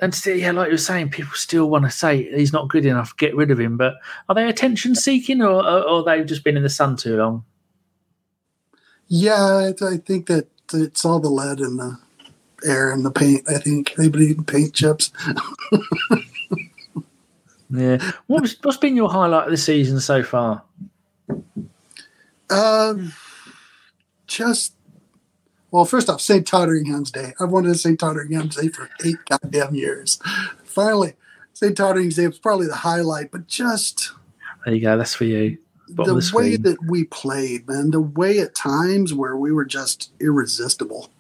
And 0.03 0.13
still, 0.13 0.37
yeah, 0.37 0.51
like 0.51 0.67
you 0.67 0.75
were 0.75 0.79
saying, 0.79 1.11
people 1.11 1.33
still 1.35 1.71
want 1.71 1.85
to 1.85 1.91
say 1.91 2.29
he's 2.35 2.53
not 2.53 2.69
good 2.69 2.85
enough. 2.85 3.17
Get 3.17 3.37
rid 3.37 3.53
of 3.53 3.61
him. 3.61 3.77
But 3.77 3.95
are 4.29 4.35
they 4.35 4.49
attention 4.49 4.97
seeking, 4.97 5.41
or, 5.41 5.65
or, 5.65 5.89
or 5.89 6.03
they've 6.03 6.27
just 6.27 6.43
been 6.43 6.57
in 6.57 6.65
the 6.65 6.69
sun 6.69 6.97
too 6.97 7.17
long? 7.17 7.45
Yeah, 9.07 9.71
I 9.81 9.99
think 9.99 10.27
that 10.27 10.49
it's 10.75 11.05
all 11.05 11.21
the 11.21 11.31
lead 11.31 11.61
and 11.61 11.79
the 11.79 11.99
air 12.65 12.91
and 12.91 13.05
the 13.05 13.13
paint. 13.13 13.49
I 13.49 13.59
think 13.59 13.95
they've 13.95 14.11
been 14.11 14.23
eating 14.23 14.45
paint 14.45 14.75
chips. 14.75 15.13
yeah. 17.71 18.11
What's, 18.27 18.57
what's 18.63 18.79
been 18.79 18.97
your 18.97 19.09
highlight 19.09 19.45
of 19.45 19.53
the 19.53 19.57
season 19.57 20.01
so 20.01 20.25
far? 20.25 20.65
Um, 22.51 23.13
just 24.27 24.75
well, 25.73 25.85
first 25.85 26.09
off, 26.09 26.21
St. 26.21 26.47
Totteringham's 26.47 27.11
Day. 27.11 27.35
I've 27.41 27.51
wanted 27.51 27.79
St. 27.79 27.99
Totteringham's 27.99 28.55
Day 28.55 28.69
for 28.69 28.89
eight 29.05 29.17
goddamn 29.29 29.75
years. 29.75 30.21
Finally, 30.65 31.15
St. 31.53 31.77
Totteringham's 31.77 32.17
Day 32.17 32.29
was 32.29 32.39
probably 32.39 32.69
the 32.69 32.77
highlight, 32.77 33.33
but 33.33 33.49
just 33.49 34.13
there 34.65 34.75
you 34.75 34.81
go. 34.81 34.97
That's 34.97 35.15
for 35.15 35.25
you 35.25 35.59
the, 35.89 36.05
the 36.05 36.33
way 36.35 36.57
that 36.57 36.83
we 36.85 37.05
played, 37.05 37.69
man, 37.69 37.91
the 37.91 38.01
way 38.01 38.39
at 38.39 38.55
times 38.55 39.13
where 39.13 39.37
we 39.37 39.53
were 39.53 39.65
just 39.65 40.13
irresistible. 40.21 41.11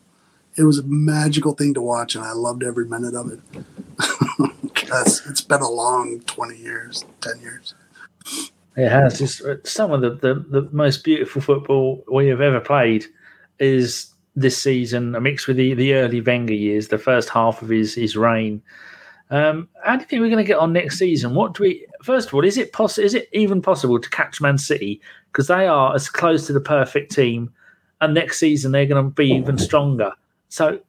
It 0.56 0.64
was 0.64 0.78
a 0.78 0.82
magical 0.84 1.52
thing 1.52 1.74
to 1.74 1.82
watch, 1.82 2.14
and 2.14 2.24
I 2.24 2.32
loved 2.32 2.62
every 2.62 2.86
minute 2.86 3.14
of 3.14 3.32
it. 3.32 3.40
because 4.62 5.22
it's 5.26 5.40
been 5.40 5.62
a 5.62 5.70
long 5.70 6.20
20 6.20 6.56
years, 6.56 7.04
10 7.20 7.40
years. 7.40 7.74
It 8.76 8.88
has. 8.88 9.20
It's, 9.20 9.70
some 9.70 9.92
of 9.92 10.00
the, 10.00 10.10
the, 10.10 10.34
the 10.34 10.68
most 10.72 11.04
beautiful 11.04 11.40
football 11.42 12.04
we 12.10 12.28
have 12.28 12.40
ever 12.40 12.60
played 12.60 13.06
is 13.58 14.11
this 14.34 14.60
season, 14.60 15.14
a 15.14 15.20
mix 15.20 15.46
with 15.46 15.56
the, 15.56 15.74
the 15.74 15.94
early 15.94 16.20
Wenger 16.20 16.54
years, 16.54 16.88
the 16.88 16.98
first 16.98 17.28
half 17.28 17.62
of 17.62 17.68
his, 17.68 17.94
his 17.94 18.16
reign. 18.16 18.62
Um, 19.30 19.68
how 19.82 19.96
do 19.96 20.02
you 20.02 20.06
think 20.06 20.20
we're 20.20 20.30
going 20.30 20.44
to 20.44 20.48
get 20.48 20.58
on 20.58 20.72
next 20.72 20.98
season? 20.98 21.34
What 21.34 21.54
do 21.54 21.62
we? 21.62 21.86
First 22.02 22.28
of 22.28 22.34
all, 22.34 22.44
is 22.44 22.58
it 22.58 22.72
possible? 22.72 23.04
Is 23.04 23.14
it 23.14 23.28
even 23.32 23.62
possible 23.62 23.98
to 23.98 24.10
catch 24.10 24.40
Man 24.40 24.58
City 24.58 25.00
because 25.32 25.48
they 25.48 25.66
are 25.66 25.94
as 25.94 26.08
close 26.08 26.46
to 26.46 26.52
the 26.52 26.60
perfect 26.60 27.12
team, 27.12 27.50
and 28.00 28.12
next 28.12 28.38
season 28.38 28.72
they're 28.72 28.86
going 28.86 29.02
to 29.02 29.10
be 29.10 29.30
even 29.30 29.56
stronger. 29.58 30.12
So, 30.50 30.80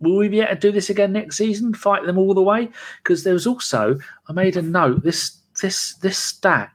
will 0.00 0.16
we 0.16 0.28
be 0.28 0.40
able 0.40 0.54
to 0.54 0.60
do 0.60 0.72
this 0.72 0.88
again 0.88 1.12
next 1.12 1.36
season? 1.36 1.74
Fight 1.74 2.06
them 2.06 2.16
all 2.16 2.32
the 2.32 2.42
way? 2.42 2.70
Because 3.02 3.24
there 3.24 3.34
was 3.34 3.46
also 3.46 3.98
I 4.28 4.32
made 4.32 4.56
a 4.56 4.62
note. 4.62 5.02
This 5.02 5.36
this 5.60 5.94
this 5.96 6.16
stat 6.16 6.70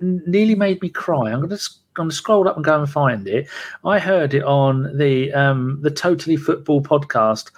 nearly 0.00 0.54
made 0.54 0.82
me 0.82 0.90
cry. 0.90 1.32
I'm 1.32 1.38
going 1.38 1.50
to 1.50 1.56
I'm 1.56 1.79
going 1.94 2.08
to 2.08 2.14
scroll 2.14 2.48
up 2.48 2.56
and 2.56 2.64
go 2.64 2.78
and 2.78 2.90
find 2.90 3.26
it. 3.26 3.48
I 3.84 3.98
heard 3.98 4.34
it 4.34 4.44
on 4.44 4.96
the 4.96 5.32
um, 5.32 5.78
the 5.82 5.90
Totally 5.90 6.36
Football 6.36 6.82
podcast 6.82 7.50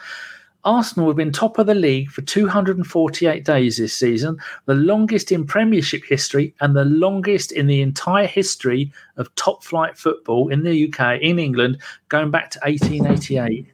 Arsenal 0.65 1.09
have 1.09 1.17
been 1.17 1.33
top 1.33 1.59
of 1.59 1.67
the 1.67 1.75
league 1.75 2.11
for 2.11 2.23
248 2.23 3.45
days 3.45 3.79
this 3.79 3.97
season, 3.97 4.39
the 4.67 4.75
longest 4.75 5.33
in 5.33 5.45
Premiership 5.45 6.05
history 6.05 6.55
and 6.61 6.77
the 6.77 6.85
longest 6.85 7.53
in 7.53 7.67
the 7.67 7.83
entire 7.83 8.27
history 8.27 8.93
of 9.17 9.35
top 9.35 9.65
flight 9.65 9.99
football 9.99 10.49
in 10.49 10.63
the 10.63 10.89
UK, 10.89 11.21
in 11.21 11.39
England, 11.39 11.79
going 12.09 12.31
back 12.31 12.51
to 12.51 12.61
1888. 12.61 13.67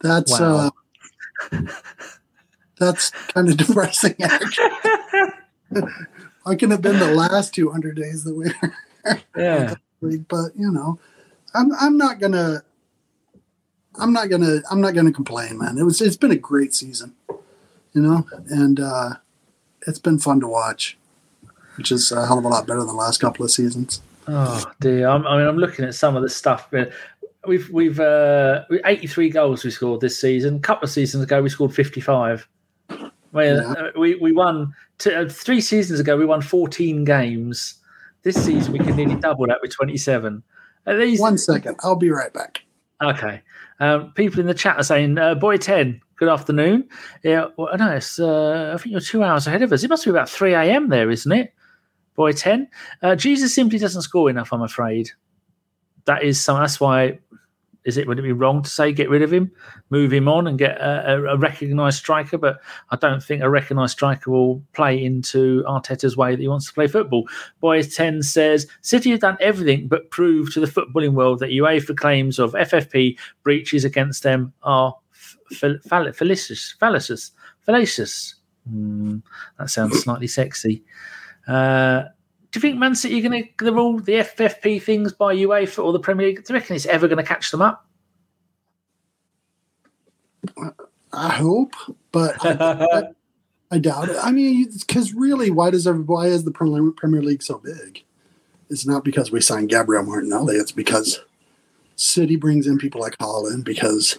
That's 0.00 0.40
wow. 0.40 0.72
uh, 1.52 1.58
that's 2.78 3.10
kind 3.10 3.48
of 3.48 3.56
depressing. 3.56 4.16
Actually, 4.20 4.70
I 6.46 6.54
can 6.54 6.70
have 6.70 6.80
been 6.80 6.98
the 6.98 7.12
last 7.12 7.54
200 7.54 7.96
days 7.96 8.22
that 8.24 8.34
we. 8.34 8.50
yeah, 9.36 9.74
but 10.00 10.56
you 10.56 10.70
know, 10.70 10.98
I'm 11.54 11.72
I'm 11.74 11.98
not 11.98 12.20
gonna 12.20 12.62
I'm 13.98 14.12
not 14.12 14.30
gonna 14.30 14.62
I'm 14.70 14.80
not 14.80 14.94
gonna 14.94 15.12
complain, 15.12 15.58
man. 15.58 15.76
It 15.78 15.82
was 15.82 16.00
it's 16.00 16.16
been 16.16 16.30
a 16.30 16.36
great 16.36 16.72
season, 16.72 17.14
you 17.92 18.02
know, 18.02 18.26
and 18.48 18.78
uh, 18.78 19.14
it's 19.86 19.98
been 19.98 20.18
fun 20.18 20.40
to 20.40 20.48
watch, 20.48 20.96
which 21.76 21.90
is 21.90 22.12
a 22.12 22.26
hell 22.26 22.38
of 22.38 22.44
a 22.44 22.48
lot 22.48 22.66
better 22.66 22.80
than 22.80 22.88
the 22.88 22.94
last 22.94 23.20
couple 23.20 23.44
of 23.44 23.50
seasons. 23.50 24.00
Oh 24.28 24.64
dear, 24.80 25.08
I'm, 25.08 25.26
i 25.26 25.38
mean, 25.38 25.46
I'm 25.46 25.58
looking 25.58 25.84
at 25.84 25.94
some 25.94 26.16
of 26.16 26.22
the 26.22 26.30
stuff. 26.30 26.72
We've 27.46 27.70
we've 27.70 28.00
uh, 28.00 28.64
83 28.84 29.30
goals 29.30 29.64
we 29.64 29.70
scored 29.70 30.00
this 30.00 30.20
season. 30.20 30.56
A 30.56 30.60
couple 30.60 30.84
of 30.84 30.90
seasons 30.90 31.24
ago, 31.24 31.42
we 31.42 31.48
scored 31.48 31.74
55. 31.74 32.46
Well, 33.32 33.62
yeah. 33.62 33.72
Uh, 33.72 33.90
we 33.98 34.14
we 34.16 34.32
won 34.32 34.72
two, 34.98 35.12
uh, 35.12 35.28
three 35.28 35.60
seasons 35.60 36.00
ago. 36.00 36.16
We 36.16 36.24
won 36.24 36.40
14 36.40 37.04
games. 37.04 37.74
This 38.22 38.44
season, 38.44 38.72
we 38.72 38.80
can 38.80 38.96
nearly 38.96 39.14
double 39.16 39.46
that 39.46 39.58
with 39.62 39.72
27. 39.72 40.42
At 40.86 40.98
least, 40.98 41.20
One 41.20 41.38
second, 41.38 41.76
I'll 41.82 41.96
be 41.96 42.10
right 42.10 42.32
back. 42.32 42.62
Okay. 43.02 43.42
Um, 43.80 44.12
people 44.12 44.40
in 44.40 44.46
the 44.46 44.54
chat 44.54 44.78
are 44.78 44.82
saying, 44.82 45.18
uh, 45.18 45.34
"Boy, 45.34 45.58
ten, 45.58 46.00
good 46.16 46.28
afternoon." 46.28 46.88
Yeah, 47.22 47.46
well, 47.56 47.76
no, 47.76 47.90
it's 47.92 48.18
uh, 48.18 48.72
I 48.74 48.78
think 48.78 48.92
you're 48.92 49.00
two 49.00 49.22
hours 49.22 49.46
ahead 49.46 49.62
of 49.62 49.72
us. 49.72 49.82
It 49.82 49.90
must 49.90 50.04
be 50.04 50.10
about 50.10 50.30
three 50.30 50.54
a.m. 50.54 50.88
there, 50.88 51.10
isn't 51.10 51.30
it? 51.30 51.52
Boy, 52.14 52.32
ten. 52.32 52.68
Uh, 53.02 53.14
Jesus 53.16 53.54
simply 53.54 53.78
doesn't 53.78 54.02
score 54.02 54.30
enough. 54.30 54.52
I'm 54.52 54.62
afraid. 54.62 55.10
That 56.06 56.22
is 56.22 56.40
some. 56.40 56.58
That's 56.58 56.80
why 56.80 57.18
is 57.86 57.96
it 57.96 58.06
would 58.06 58.18
it 58.18 58.22
be 58.22 58.32
wrong 58.32 58.62
to 58.62 58.68
say 58.68 58.92
get 58.92 59.08
rid 59.08 59.22
of 59.22 59.32
him, 59.32 59.50
move 59.90 60.12
him 60.12 60.28
on, 60.28 60.46
and 60.46 60.58
get 60.58 60.78
a, 60.80 61.24
a, 61.28 61.38
recognised 61.38 61.98
striker? 61.98 62.36
But 62.36 62.58
I 62.90 62.96
don't 62.96 63.22
think 63.22 63.42
a 63.42 63.48
recognised 63.48 63.92
striker 63.92 64.30
will 64.30 64.62
play 64.72 65.02
into 65.02 65.62
Arteta's 65.66 66.16
way 66.16 66.32
that 66.32 66.40
he 66.40 66.48
wants 66.48 66.66
to 66.66 66.74
play 66.74 66.88
football. 66.88 67.26
Boys 67.60 67.94
Ten 67.94 68.22
says 68.22 68.66
City 68.82 69.10
have 69.10 69.20
done 69.20 69.38
everything 69.40 69.86
but 69.86 70.10
prove 70.10 70.52
to 70.52 70.60
the 70.60 70.66
footballing 70.66 71.12
world 71.12 71.38
that 71.38 71.50
UEFA 71.50 71.96
claims 71.96 72.38
of 72.38 72.52
FFP 72.52 73.16
breaches 73.44 73.84
against 73.84 74.24
them 74.24 74.52
are 74.64 74.94
fallacious. 75.52 76.74
Fallacious. 76.80 77.30
Fallacious. 77.64 78.34
Mm, 78.70 79.22
that 79.58 79.70
sounds 79.70 80.00
slightly 80.00 80.26
sexy. 80.26 80.82
Uh, 81.46 82.04
do 82.56 82.58
you 82.58 82.72
think 82.72 82.80
Man 82.80 82.94
City 82.94 83.18
are 83.18 83.28
going 83.28 83.44
to 83.58 83.64
the 83.66 83.70
rule 83.70 83.98
the 83.98 84.12
FFP 84.12 84.80
things 84.80 85.12
by 85.12 85.36
UEFA 85.36 85.84
or 85.84 85.92
the 85.92 85.98
Premier 85.98 86.28
League? 86.28 86.42
Do 86.42 86.54
you 86.54 86.58
reckon 86.58 86.74
it's 86.74 86.86
ever 86.86 87.06
going 87.06 87.18
to 87.18 87.22
catch 87.22 87.50
them 87.50 87.60
up? 87.60 87.86
I 91.12 91.34
hope, 91.34 91.74
but 92.12 92.34
I, 92.40 93.08
I 93.70 93.78
doubt 93.78 94.08
it. 94.08 94.16
I 94.22 94.32
mean, 94.32 94.70
because 94.72 95.12
really, 95.12 95.50
why 95.50 95.68
does 95.68 95.86
every, 95.86 96.00
why 96.00 96.28
is 96.28 96.44
the 96.44 96.50
Premier 96.50 97.20
League 97.20 97.42
so 97.42 97.58
big? 97.58 98.02
It's 98.70 98.86
not 98.86 99.04
because 99.04 99.30
we 99.30 99.42
signed 99.42 99.68
Gabriel 99.68 100.04
Martinelli. 100.04 100.56
It's 100.56 100.72
because 100.72 101.20
City 101.96 102.36
brings 102.36 102.66
in 102.66 102.78
people 102.78 103.02
like 103.02 103.18
Haaland 103.18 103.64
because 103.64 104.16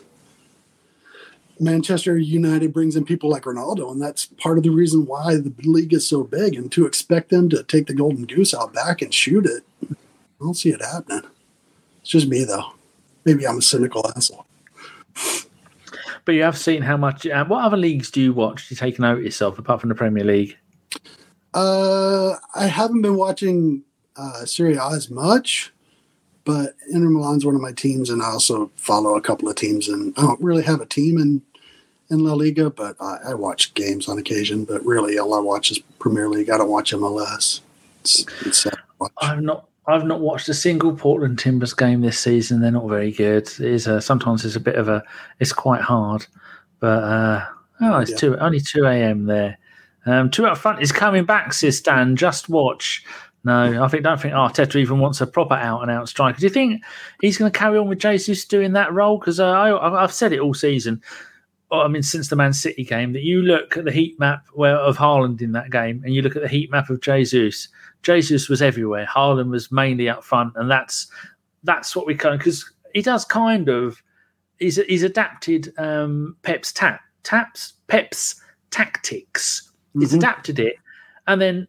Manchester 1.60 2.17
United 2.17 2.74
brings 2.74 2.96
in 2.96 3.06
people 3.06 3.30
like 3.30 3.43
Ronaldo, 3.43 3.91
and 3.91 4.02
that's 4.02 4.26
part 4.26 4.58
of 4.58 4.63
the 4.63 4.70
reason 4.70 5.06
why 5.06 5.36
the 5.36 5.54
league 5.63 5.93
is 5.93 6.08
so 6.08 6.24
big. 6.24 6.56
And 6.56 6.72
to 6.72 6.86
expect 6.86 7.30
them 7.30 7.50
to 7.50 7.63
take 7.63 7.88
the 7.88 7.93
golden 7.93 8.26
goose 8.26 8.54
out 8.54 8.74
back 8.74 9.02
and 9.02 9.13
shoot 9.13 9.46
it, 9.46 9.63
I 9.89 9.96
don't 10.39 10.54
see 10.54 10.70
it 10.70 10.82
happening. 10.82 11.24
It's 12.02 12.10
just 12.10 12.28
me, 12.28 12.43
though. 12.43 12.74
Maybe 13.26 13.48
I'm 13.48 13.58
a 13.58 13.62
cynical 13.62 14.10
asshole. 14.15 14.46
But 16.26 16.34
you 16.34 16.43
have 16.43 16.58
seen 16.58 16.82
how 16.82 16.98
much. 16.98 17.26
Uh, 17.26 17.46
what 17.46 17.63
other 17.63 17.78
leagues 17.78 18.12
do 18.12 18.22
you 18.22 18.34
watch? 18.34 18.67
Do 18.67 18.74
you 18.74 18.78
take 18.78 19.00
notice 19.00 19.20
of 19.20 19.26
yourself 19.26 19.60
apart 19.60 19.82
from 19.82 19.89
the 19.89 19.96
Premier 19.96 20.24
League? 20.24 20.58
Uh, 21.54 22.36
I 22.54 22.67
haven't 22.67 23.02
been 23.02 23.15
watching 23.15 23.84
uh, 24.15 24.46
Serie 24.46 24.76
A 24.76 24.89
as 24.89 25.10
much 25.10 25.74
but 26.48 26.76
Inter 26.89 27.10
Milan's 27.10 27.46
one 27.46 27.56
of 27.56 27.62
my 27.62 27.74
teams, 27.74 28.10
and 28.10 28.24
I 28.24 28.28
also 28.28 28.72
follow 28.78 29.17
a 29.17 29.22
couple 29.22 29.50
of 29.50 29.58
teams. 29.58 29.89
And 29.89 30.17
I 30.17 30.22
don't 30.22 30.41
really 30.41 30.63
have 30.63 30.80
a 30.80 30.86
team 30.86 31.17
in 31.17 31.41
in 32.10 32.24
La 32.24 32.34
Liga, 32.34 32.70
but 32.70 32.96
I, 33.00 33.17
I 33.28 33.34
watch 33.34 33.74
games 33.74 34.08
on 34.08 34.17
occasion. 34.17 34.65
But 34.65 34.86
really, 34.86 35.17
all 35.17 35.34
I 35.34 35.39
watch 35.39 35.72
is 35.72 35.80
Premier 36.00 36.30
League. 36.30 36.50
I 36.50 36.58
don't 36.58 36.70
watch 36.70 36.91
MLS. 36.93 37.62
It's, 38.02 38.26
it's 38.46 38.67
I've 39.22 39.41
not. 39.41 39.65
I've 39.89 40.06
not 40.06 40.20
watched 40.20 40.50
a 40.50 40.54
single 40.54 40.93
Portland 40.93 41.39
Timbers 41.39 41.74
game 41.74 42.02
this 42.02 42.20
season. 42.20 42.60
They're 42.60 42.72
not 42.72 42.89
very 42.89 43.12
good. 43.12 43.43
It 43.43 43.62
is 43.62 43.88
a, 43.88 44.02
sometimes 44.02 44.43
it's 44.43 44.58
a 44.58 44.60
bit 44.60 44.76
of 44.76 44.89
a. 44.89 45.02
It's 45.39 45.54
quite 45.54 45.82
hard, 45.82 46.28
but 46.82 47.04
uh, 47.04 47.46
oh, 47.82 48.00
it's 48.00 48.12
yeah. 48.12 48.17
two 48.17 48.38
only 48.38 48.60
two 48.60 48.86
a.m. 48.86 49.26
there. 49.26 49.58
Um, 50.06 50.30
two 50.30 50.46
up 50.46 50.58
front 50.58 50.82
is 50.82 50.91
coming 50.91 51.26
back, 51.26 51.54
says 51.54 51.82
Dan. 51.82 52.15
Just 52.15 52.50
watch. 52.50 53.06
No, 53.43 53.82
I 53.82 53.88
think 53.88 54.04
don't 54.04 54.20
think 54.20 54.34
Arteta 54.34 54.76
even 54.76 55.00
wants 55.00 55.22
a 55.22 55.28
proper 55.28 55.54
out 55.54 55.82
and 55.82 55.89
out 55.89 56.10
striker. 56.10 56.38
Do 56.38 56.46
you 56.46 56.50
think 56.50 56.84
he's 57.22 57.38
going 57.38 57.50
to 57.50 57.58
carry 57.58 57.78
on 57.78 57.88
with 57.88 58.00
Jesus 58.00 58.43
doing 58.43 58.74
that 58.74 58.91
role? 58.91 59.17
Because 59.17 59.39
uh, 59.39 59.80
I've 59.80 60.12
said 60.12 60.34
it 60.34 60.41
all 60.41 60.54
season. 60.54 61.02
I 61.71 61.88
mean, 61.88 62.03
since 62.03 62.30
the 62.30 62.36
Man 62.36 62.53
City 62.53 62.84
game, 62.84 63.13
that 63.13 63.23
you 63.23 63.41
look 63.41 63.75
at 63.75 63.84
the 63.84 63.91
heat 63.91 64.17
map 64.19 64.45
where, 64.53 64.77
of 64.77 64.97
Haaland 64.97 65.41
in 65.41 65.51
that 65.51 65.69
game, 65.69 66.01
and 66.06 66.13
you 66.13 66.21
look 66.21 66.36
at 66.36 66.41
the 66.41 66.47
heat 66.47 66.71
map 66.71 66.89
of 66.89 67.01
Jesus. 67.01 67.67
Jesus 68.03 68.47
was 68.47 68.62
everywhere. 68.62 69.06
Haaland 69.06 69.49
was 69.49 69.71
mainly 69.71 70.08
up 70.08 70.23
front, 70.23 70.53
and 70.56 70.71
that's 70.71 71.08
that's 71.63 71.95
what 71.95 72.06
we 72.06 72.15
kind 72.15 72.38
because 72.38 72.71
he 72.93 73.01
does 73.01 73.25
kind 73.25 73.67
of 73.67 74.01
he's 74.60 74.77
he's 74.86 75.03
adapted 75.03 75.73
um, 75.77 76.38
Pep's 76.43 76.71
tap 76.71 77.01
taps 77.23 77.73
Pep's 77.88 78.41
tactics. 78.71 79.71
He's 79.93 80.10
mm-hmm. 80.10 80.19
adapted 80.19 80.60
it, 80.60 80.75
and 81.27 81.41
then 81.41 81.67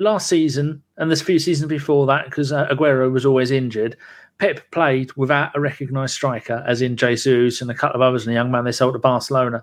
last 0.00 0.28
season 0.28 0.82
and 0.96 1.08
there's 1.08 1.20
a 1.20 1.24
few 1.24 1.38
seasons 1.38 1.68
before 1.68 2.06
that 2.06 2.24
because 2.24 2.50
uh, 2.50 2.66
Aguero 2.68 3.12
was 3.12 3.24
always 3.24 3.50
injured. 3.50 3.96
Pep 4.38 4.68
played 4.70 5.12
without 5.16 5.54
a 5.54 5.60
recognised 5.60 6.14
striker, 6.14 6.64
as 6.66 6.80
in 6.82 6.96
Jesus 6.96 7.60
and 7.60 7.70
a 7.70 7.74
couple 7.74 8.00
of 8.00 8.02
others 8.02 8.26
and 8.26 8.32
a 8.32 8.34
young 8.34 8.50
man 8.50 8.64
they 8.64 8.72
sold 8.72 8.94
to 8.94 8.98
Barcelona. 8.98 9.62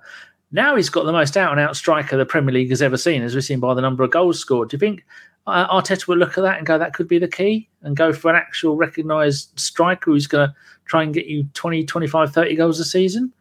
Now 0.52 0.76
he's 0.76 0.90
got 0.90 1.06
the 1.06 1.12
most 1.12 1.36
out 1.36 1.52
and 1.52 1.60
out 1.60 1.76
striker 1.76 2.16
the 2.16 2.26
Premier 2.26 2.54
League 2.54 2.70
has 2.70 2.82
ever 2.82 2.96
seen, 2.96 3.24
as 3.24 3.34
we've 3.34 3.44
seen 3.44 3.60
by 3.60 3.74
the 3.74 3.82
number 3.82 4.04
of 4.04 4.12
goals 4.12 4.40
scored. 4.40 4.70
Do 4.70 4.76
you 4.76 4.80
think 4.80 5.04
uh, 5.48 5.68
Arteta 5.68 6.08
will 6.08 6.18
look 6.18 6.38
at 6.38 6.42
that 6.42 6.60
and 6.60 6.68
go, 6.68 6.78
that 6.78 6.94
could 6.94 7.08
be 7.08 7.20
the 7.20 7.28
key 7.28 7.68
and 7.82 7.98
go 7.98 8.14
for 8.14 8.30
an 8.30 8.36
actual 8.36 8.78
recognised 8.78 9.58
striker 9.60 10.12
who's 10.12 10.28
going 10.28 10.50
to 10.50 10.56
try 10.86 11.04
and 11.04 11.14
get 11.14 11.26
you 11.26 11.46
20, 11.54 11.84
25, 11.86 12.32
30 12.32 12.56
goals 12.56 12.80
a 12.80 12.86
season? 12.86 13.34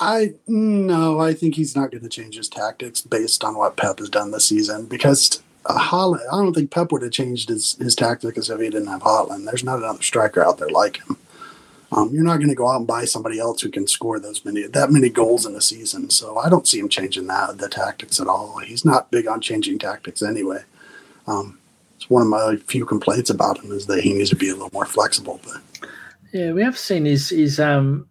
I 0.00 0.34
no, 0.46 1.20
I 1.20 1.34
think 1.34 1.56
he's 1.56 1.74
not 1.74 1.90
going 1.90 2.02
to 2.02 2.08
change 2.08 2.36
his 2.36 2.48
tactics 2.48 3.00
based 3.00 3.42
on 3.42 3.56
what 3.56 3.76
Pep 3.76 3.98
has 3.98 4.08
done 4.08 4.30
this 4.30 4.46
season 4.46 4.86
because 4.86 5.42
uh, 5.66 5.78
Haaland, 5.78 6.26
I 6.32 6.36
don't 6.36 6.54
think 6.54 6.70
Pep 6.70 6.92
would 6.92 7.02
have 7.02 7.10
changed 7.10 7.48
his, 7.48 7.74
his 7.74 7.94
tactics 7.94 8.48
if 8.48 8.60
he 8.60 8.70
didn't 8.70 8.88
have 8.88 9.02
Haaland. 9.02 9.44
There's 9.44 9.64
not 9.64 9.78
another 9.78 10.02
striker 10.02 10.44
out 10.44 10.58
there 10.58 10.68
like 10.68 10.98
him. 10.98 11.16
Um, 11.90 12.10
you're 12.12 12.24
not 12.24 12.36
going 12.36 12.50
to 12.50 12.54
go 12.54 12.68
out 12.68 12.76
and 12.76 12.86
buy 12.86 13.06
somebody 13.06 13.38
else 13.40 13.62
who 13.62 13.70
can 13.70 13.86
score 13.86 14.20
those 14.20 14.44
many 14.44 14.66
that 14.66 14.90
many 14.90 15.08
goals 15.08 15.46
in 15.46 15.54
a 15.54 15.60
season. 15.60 16.10
So 16.10 16.36
I 16.36 16.48
don't 16.48 16.68
see 16.68 16.78
him 16.78 16.88
changing 16.88 17.26
that 17.28 17.58
the 17.58 17.68
tactics 17.68 18.20
at 18.20 18.28
all. 18.28 18.58
He's 18.58 18.84
not 18.84 19.10
big 19.10 19.26
on 19.26 19.40
changing 19.40 19.78
tactics 19.78 20.22
anyway. 20.22 20.62
Um, 21.26 21.58
it's 21.96 22.10
one 22.10 22.22
of 22.22 22.28
my 22.28 22.56
few 22.66 22.84
complaints 22.84 23.30
about 23.30 23.58
him 23.60 23.72
is 23.72 23.86
that 23.86 24.04
he 24.04 24.12
needs 24.12 24.30
to 24.30 24.36
be 24.36 24.50
a 24.50 24.52
little 24.52 24.70
more 24.72 24.84
flexible. 24.84 25.40
But 25.42 25.90
yeah, 26.32 26.52
we 26.52 26.62
have 26.62 26.78
seen 26.78 27.06
his 27.06 27.30
his 27.30 27.58
um 27.58 28.06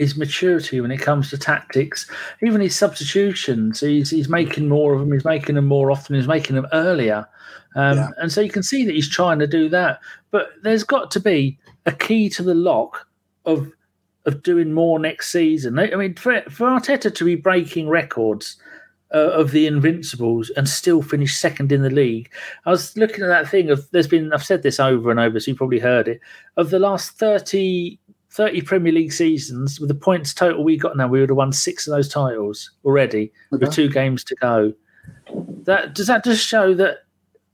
his 0.00 0.16
maturity 0.16 0.80
when 0.80 0.90
it 0.90 0.96
comes 0.96 1.28
to 1.28 1.36
tactics, 1.36 2.10
even 2.42 2.62
his 2.62 2.74
substitutions. 2.74 3.80
He's 3.80 4.08
he's 4.08 4.30
making 4.30 4.66
more 4.66 4.94
of 4.94 5.00
them. 5.00 5.12
He's 5.12 5.26
making 5.26 5.56
them 5.56 5.66
more 5.66 5.90
often. 5.90 6.16
He's 6.16 6.26
making 6.26 6.56
them 6.56 6.66
earlier, 6.72 7.28
um, 7.76 7.98
yeah. 7.98 8.08
and 8.16 8.32
so 8.32 8.40
you 8.40 8.50
can 8.50 8.62
see 8.62 8.86
that 8.86 8.94
he's 8.94 9.10
trying 9.10 9.38
to 9.40 9.46
do 9.46 9.68
that. 9.68 10.00
But 10.30 10.52
there's 10.62 10.84
got 10.84 11.10
to 11.12 11.20
be 11.20 11.58
a 11.84 11.92
key 11.92 12.30
to 12.30 12.42
the 12.42 12.54
lock 12.54 13.06
of 13.44 13.70
of 14.24 14.42
doing 14.42 14.72
more 14.72 14.98
next 14.98 15.30
season. 15.30 15.78
I 15.78 15.94
mean, 15.94 16.14
for, 16.14 16.42
for 16.48 16.68
Arteta 16.68 17.14
to 17.14 17.24
be 17.24 17.34
breaking 17.36 17.88
records 17.88 18.56
uh, 19.14 19.18
of 19.32 19.50
the 19.50 19.66
Invincibles 19.66 20.50
and 20.50 20.68
still 20.68 21.02
finish 21.02 21.36
second 21.36 21.72
in 21.72 21.82
the 21.82 21.90
league, 21.90 22.30
I 22.64 22.70
was 22.70 22.96
looking 22.96 23.22
at 23.22 23.28
that 23.28 23.48
thing 23.48 23.68
of 23.68 23.86
there's 23.90 24.08
been 24.08 24.32
I've 24.32 24.44
said 24.44 24.62
this 24.62 24.80
over 24.80 25.10
and 25.10 25.20
over, 25.20 25.38
so 25.40 25.50
you 25.50 25.56
probably 25.56 25.78
heard 25.78 26.08
it. 26.08 26.20
Of 26.56 26.70
the 26.70 26.78
last 26.78 27.18
30, 27.18 27.98
30 28.30 28.62
Premier 28.62 28.92
League 28.92 29.12
seasons, 29.12 29.80
with 29.80 29.88
the 29.88 29.94
points 29.94 30.32
total 30.32 30.62
we 30.62 30.76
got 30.76 30.96
now, 30.96 31.08
we 31.08 31.20
would 31.20 31.30
have 31.30 31.36
won 31.36 31.52
six 31.52 31.86
of 31.86 31.92
those 31.92 32.08
titles 32.08 32.70
already 32.84 33.32
okay. 33.52 33.64
with 33.64 33.74
two 33.74 33.88
games 33.88 34.22
to 34.24 34.36
go. 34.36 34.72
That 35.64 35.94
does 35.94 36.06
that 36.06 36.24
just 36.24 36.46
show 36.46 36.74
that 36.74 36.98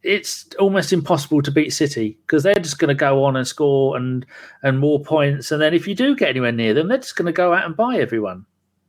it's 0.03 0.47
almost 0.59 0.93
impossible 0.93 1.43
to 1.43 1.51
beat 1.51 1.71
City 1.71 2.19
because 2.27 2.43
they're 2.43 2.55
just 2.55 2.79
going 2.79 2.89
to 2.89 2.95
go 2.95 3.25
on 3.25 3.37
and 3.37 3.47
score 3.47 3.97
and 3.97 4.27
and 4.63 4.79
more 4.79 5.01
points, 5.01 5.51
and 5.51 5.61
then 5.61 5.73
if 5.73 5.89
you 5.89 5.95
do 5.95 6.15
get 6.15 6.31
anywhere 6.31 6.53
near 6.53 6.75
them, 6.75 6.89
they're 6.89 6.99
just 6.99 7.17
going 7.17 7.27
to 7.27 7.33
go 7.33 7.55
out 7.55 7.65
and 7.65 7.77
buy 7.77 7.97
everyone. 7.97 8.45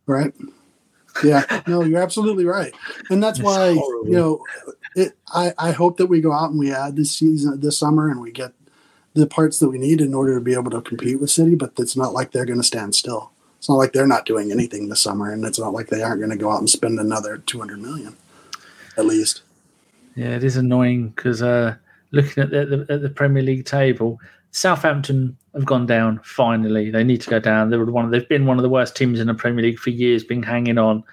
Right. 0.06 0.34
Yeah. 1.23 1.63
No, 1.67 1.84
you're 1.84 2.02
absolutely 2.02 2.45
right, 2.45 2.73
and 3.10 3.23
that's 3.23 3.39
it's 3.39 3.45
why 3.45 3.73
horrible. 3.76 4.08
you 4.08 4.15
know. 4.15 4.43
It, 4.95 5.13
I, 5.28 5.54
I 5.60 5.71
hope 5.71 5.97
that 5.97 6.08
we 6.08 6.21
go 6.21 6.34
out 6.34 6.50
and 6.50 6.58
we 6.58 6.73
add 6.73 6.95
this 6.95 7.12
season 7.12 7.60
this 7.60 7.78
summer 7.78 8.10
and 8.10 8.19
we 8.19 8.32
get 8.32 8.54
the 9.19 9.27
parts 9.27 9.60
that 9.60 9.69
we 9.69 9.77
need 9.77 10.01
in 10.01 10.13
order 10.13 10.36
to 10.36 10.41
be 10.41 10.53
able 10.53 10.71
to 10.71 10.82
compete 10.82 11.19
with 11.19 11.32
City. 11.32 11.56
But 11.56 11.73
it's 11.77 11.97
not 11.97 12.13
like 12.13 12.32
they're 12.32 12.45
going 12.45 12.60
to 12.60 12.67
stand 12.67 12.95
still. 12.95 13.32
It's 13.58 13.69
not 13.69 13.75
like 13.75 13.93
they're 13.93 14.08
not 14.08 14.25
doing 14.25 14.51
anything 14.51 14.88
this 14.88 15.01
summer, 15.01 15.32
and 15.32 15.43
it's 15.43 15.60
not 15.60 15.73
like 15.73 15.88
they 15.88 16.03
aren't 16.03 16.19
going 16.19 16.32
to 16.32 16.38
go 16.38 16.51
out 16.51 16.60
and 16.60 16.69
spend 16.69 16.99
another 16.99 17.39
200 17.39 17.80
million, 17.80 18.15
at 18.97 19.06
least. 19.06 19.41
Yeah, 20.15 20.30
it 20.30 20.43
is 20.43 20.58
annoying 20.58 21.10
because 21.10 21.41
uh, 21.41 21.75
looking 22.12 22.43
at 22.43 22.51
the, 22.51 22.65
the, 22.65 22.93
at 22.93 23.01
the 23.01 23.10
Premier 23.10 23.43
League 23.43 23.65
table, 23.65 24.19
Southampton 24.51 25.38
have 25.53 25.65
gone 25.65 25.86
down. 25.86 26.19
Finally, 26.23 26.91
they 26.91 27.03
need 27.03 27.21
to 27.21 27.30
go 27.30 27.39
down. 27.39 27.69
They 27.69 27.77
were 27.77 27.86
one. 27.86 28.06
Of, 28.06 28.12
they've 28.12 28.27
been 28.27 28.45
one 28.45 28.58
of 28.58 28.63
the 28.63 28.69
worst 28.69 28.95
teams 28.95 29.19
in 29.19 29.27
the 29.27 29.34
Premier 29.34 29.63
League 29.63 29.80
for 29.80 29.89
years, 29.89 30.23
been 30.23 30.43
hanging 30.43 30.77
on. 30.77 31.03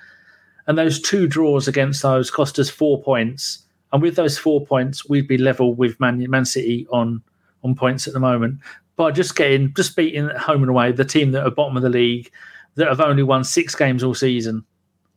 And 0.67 0.79
those 0.79 1.01
two 1.01 1.27
draws 1.27 1.69
against 1.69 2.03
those 2.03 2.31
cost 2.31 2.59
us 2.59 2.71
four 2.71 3.03
points. 3.03 3.63
And 3.93 4.01
with 4.01 4.17
those 4.17 4.39
four 4.39 4.65
points, 4.65 5.09
we'd 5.09 5.29
be 5.29 5.39
level 5.39 5.75
with 5.75 5.99
Man, 6.01 6.25
Man 6.31 6.45
City 6.45 6.87
on 6.91 7.23
on 7.65 7.75
points 7.75 8.07
at 8.07 8.13
the 8.13 8.21
moment. 8.21 8.61
By 8.97 9.11
just 9.11 9.35
getting, 9.35 9.75
just 9.75 9.97
beating 9.97 10.29
home 10.29 10.63
and 10.63 10.71
away 10.71 10.93
the 10.93 11.05
team 11.05 11.33
that 11.33 11.45
are 11.45 11.51
bottom 11.51 11.77
of 11.77 11.83
the 11.83 11.89
league, 11.89 12.31
that 12.77 12.87
have 12.87 13.01
only 13.01 13.25
won 13.25 13.43
six 13.43 13.75
games 13.75 14.05
all 14.05 14.15
season 14.15 14.65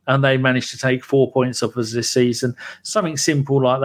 and 0.08 0.24
they 0.24 0.38
managed 0.38 0.72
to 0.72 0.78
take 0.78 1.04
four 1.04 1.32
points 1.32 1.62
off 1.62 1.78
us 1.78 1.92
this 1.92 2.10
season. 2.10 2.56
Something 2.84 3.18
simple 3.18 3.62
like 3.62 3.82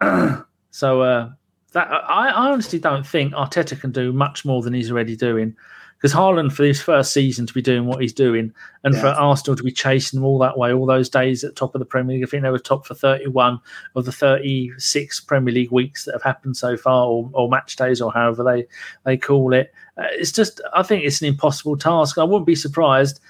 that. 0.00 0.44
so 0.70 1.02
uh, 1.02 1.30
that 1.72 1.88
I, 1.88 2.28
I, 2.28 2.50
honestly 2.50 2.78
don't 2.78 3.06
think 3.06 3.34
Arteta 3.34 3.78
can 3.78 3.92
do 3.92 4.12
much 4.12 4.44
more 4.44 4.62
than 4.62 4.72
he's 4.72 4.90
already 4.90 5.16
doing. 5.16 5.56
Because 5.96 6.12
Haaland 6.12 6.52
for 6.52 6.64
his 6.64 6.80
first 6.80 7.12
season 7.12 7.46
to 7.46 7.54
be 7.54 7.62
doing 7.62 7.86
what 7.86 8.02
he's 8.02 8.12
doing, 8.12 8.52
and 8.84 8.94
yeah. 8.94 9.00
for 9.00 9.06
Arsenal 9.08 9.56
to 9.56 9.62
be 9.62 9.72
chasing 9.72 10.18
them 10.18 10.26
all 10.26 10.38
that 10.38 10.58
way, 10.58 10.72
all 10.72 10.84
those 10.84 11.08
days 11.08 11.42
at 11.42 11.56
top 11.56 11.74
of 11.74 11.78
the 11.78 11.86
Premier 11.86 12.16
League, 12.16 12.24
I 12.24 12.26
think 12.26 12.42
they 12.42 12.50
were 12.50 12.58
top 12.58 12.86
for 12.86 12.94
31 12.94 13.58
of 13.94 14.04
the 14.04 14.12
36 14.12 15.20
Premier 15.20 15.54
League 15.54 15.70
weeks 15.70 16.04
that 16.04 16.12
have 16.12 16.22
happened 16.22 16.56
so 16.56 16.76
far, 16.76 17.06
or, 17.06 17.30
or 17.32 17.48
match 17.48 17.76
days, 17.76 18.00
or 18.02 18.12
however 18.12 18.44
they 18.44 18.66
they 19.04 19.16
call 19.16 19.54
it. 19.54 19.72
Uh, 19.96 20.04
it's 20.10 20.32
just, 20.32 20.60
I 20.74 20.82
think 20.82 21.04
it's 21.04 21.22
an 21.22 21.28
impossible 21.28 21.76
task. 21.76 22.18
I 22.18 22.24
wouldn't 22.24 22.46
be 22.46 22.54
surprised 22.54 23.20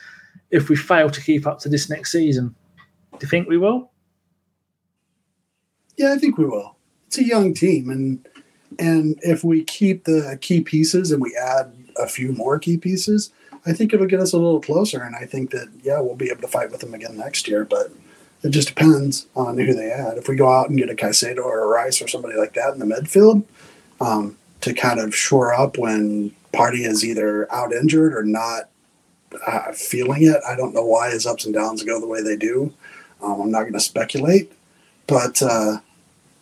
if 0.50 0.68
we 0.68 0.76
fail 0.76 1.11
to 1.11 1.20
keep 1.20 1.46
up 1.46 1.61
to 1.61 1.68
this 1.68 1.88
next 1.88 2.12
season. 2.12 2.55
Do 3.12 3.18
you 3.22 3.29
think 3.29 3.48
we 3.48 3.59
will? 3.59 3.90
Yeah, 5.96 6.12
I 6.12 6.18
think 6.18 6.37
we 6.37 6.44
will. 6.44 6.76
It's 7.07 7.18
a 7.18 7.24
young 7.24 7.55
team, 7.55 7.90
and 7.90 8.26
and 8.78 9.18
if 9.22 9.44
we 9.44 9.64
keep 9.64 10.04
the 10.04 10.38
key 10.40 10.60
pieces 10.60 11.12
and 11.12 11.20
we 11.20 11.36
add 11.36 11.72
a 11.96 12.06
few 12.06 12.32
more 12.32 12.58
key 12.58 12.76
pieces, 12.76 13.32
I 13.64 13.72
think 13.72 13.92
it'll 13.92 14.06
get 14.06 14.20
us 14.20 14.32
a 14.32 14.38
little 14.38 14.60
closer. 14.60 15.02
And 15.02 15.16
I 15.16 15.24
think 15.24 15.50
that 15.50 15.68
yeah, 15.82 16.00
we'll 16.00 16.14
be 16.14 16.30
able 16.30 16.42
to 16.42 16.48
fight 16.48 16.70
with 16.70 16.80
them 16.80 16.94
again 16.94 17.16
next 17.16 17.48
year. 17.48 17.64
But 17.64 17.90
it 18.42 18.50
just 18.50 18.68
depends 18.68 19.26
on 19.34 19.58
who 19.58 19.74
they 19.74 19.90
add. 19.90 20.18
If 20.18 20.28
we 20.28 20.36
go 20.36 20.52
out 20.52 20.68
and 20.68 20.78
get 20.78 20.90
a 20.90 20.94
Caicedo 20.94 21.44
or 21.44 21.62
a 21.62 21.66
Rice 21.66 22.00
or 22.00 22.08
somebody 22.08 22.36
like 22.36 22.54
that 22.54 22.74
in 22.74 22.78
the 22.78 22.86
midfield 22.86 23.44
um, 24.00 24.36
to 24.60 24.72
kind 24.72 25.00
of 25.00 25.14
shore 25.14 25.52
up 25.52 25.78
when 25.78 26.30
Partey 26.52 26.86
is 26.86 27.04
either 27.04 27.52
out 27.52 27.72
injured 27.72 28.14
or 28.14 28.22
not 28.22 28.68
uh, 29.46 29.72
feeling 29.72 30.22
it. 30.22 30.40
I 30.46 30.54
don't 30.54 30.74
know 30.74 30.84
why 30.84 31.10
his 31.10 31.26
ups 31.26 31.44
and 31.44 31.54
downs 31.54 31.82
go 31.82 32.00
the 32.00 32.06
way 32.06 32.22
they 32.22 32.36
do. 32.36 32.72
Um, 33.22 33.40
I'm 33.40 33.50
not 33.50 33.62
going 33.62 33.72
to 33.72 33.80
speculate, 33.80 34.52
but 35.06 35.42
uh, 35.42 35.78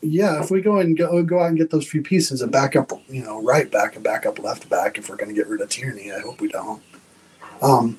yeah, 0.04 0.42
if 0.42 0.50
we 0.50 0.60
go 0.60 0.78
and 0.78 0.96
go, 0.96 1.22
go 1.22 1.40
out 1.40 1.48
and 1.48 1.56
get 1.56 1.70
those 1.70 1.86
few 1.86 2.02
pieces, 2.02 2.42
a 2.42 2.46
backup, 2.46 2.92
you 3.08 3.24
know, 3.24 3.42
right 3.42 3.70
back, 3.70 3.96
a 3.96 4.00
backup 4.00 4.38
left 4.38 4.68
back, 4.68 4.98
if 4.98 5.08
we're 5.08 5.16
going 5.16 5.28
to 5.28 5.34
get 5.34 5.48
rid 5.48 5.60
of 5.60 5.68
Tierney, 5.68 6.12
I 6.12 6.20
hope 6.20 6.40
we 6.40 6.48
don't. 6.48 6.82
Um, 7.62 7.98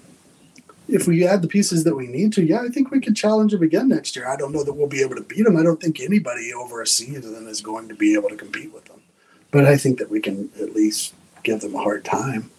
if 0.87 1.07
we 1.07 1.25
add 1.25 1.41
the 1.41 1.47
pieces 1.47 1.83
that 1.83 1.95
we 1.95 2.07
need 2.07 2.31
to, 2.33 2.43
yeah, 2.43 2.61
I 2.61 2.69
think 2.69 2.91
we 2.91 2.99
could 2.99 3.15
challenge 3.15 3.51
them 3.51 3.63
again 3.63 3.89
next 3.89 4.15
year. 4.15 4.27
I 4.27 4.35
don't 4.35 4.51
know 4.51 4.63
that 4.63 4.73
we'll 4.73 4.87
be 4.87 5.01
able 5.01 5.15
to 5.15 5.23
beat 5.23 5.43
them. 5.43 5.57
I 5.57 5.63
don't 5.63 5.81
think 5.81 5.99
anybody 5.99 6.53
over 6.53 6.81
a 6.81 6.87
season 6.87 7.47
is 7.47 7.61
going 7.61 7.89
to 7.89 7.95
be 7.95 8.13
able 8.13 8.29
to 8.29 8.35
compete 8.35 8.71
with 8.71 8.85
them. 8.85 9.01
But 9.49 9.65
I 9.65 9.77
think 9.77 9.97
that 9.97 10.11
we 10.11 10.19
can 10.19 10.51
at 10.59 10.75
least 10.75 11.13
give 11.43 11.61
them 11.61 11.75
a 11.75 11.81
hard 11.81 12.05
time, 12.05 12.51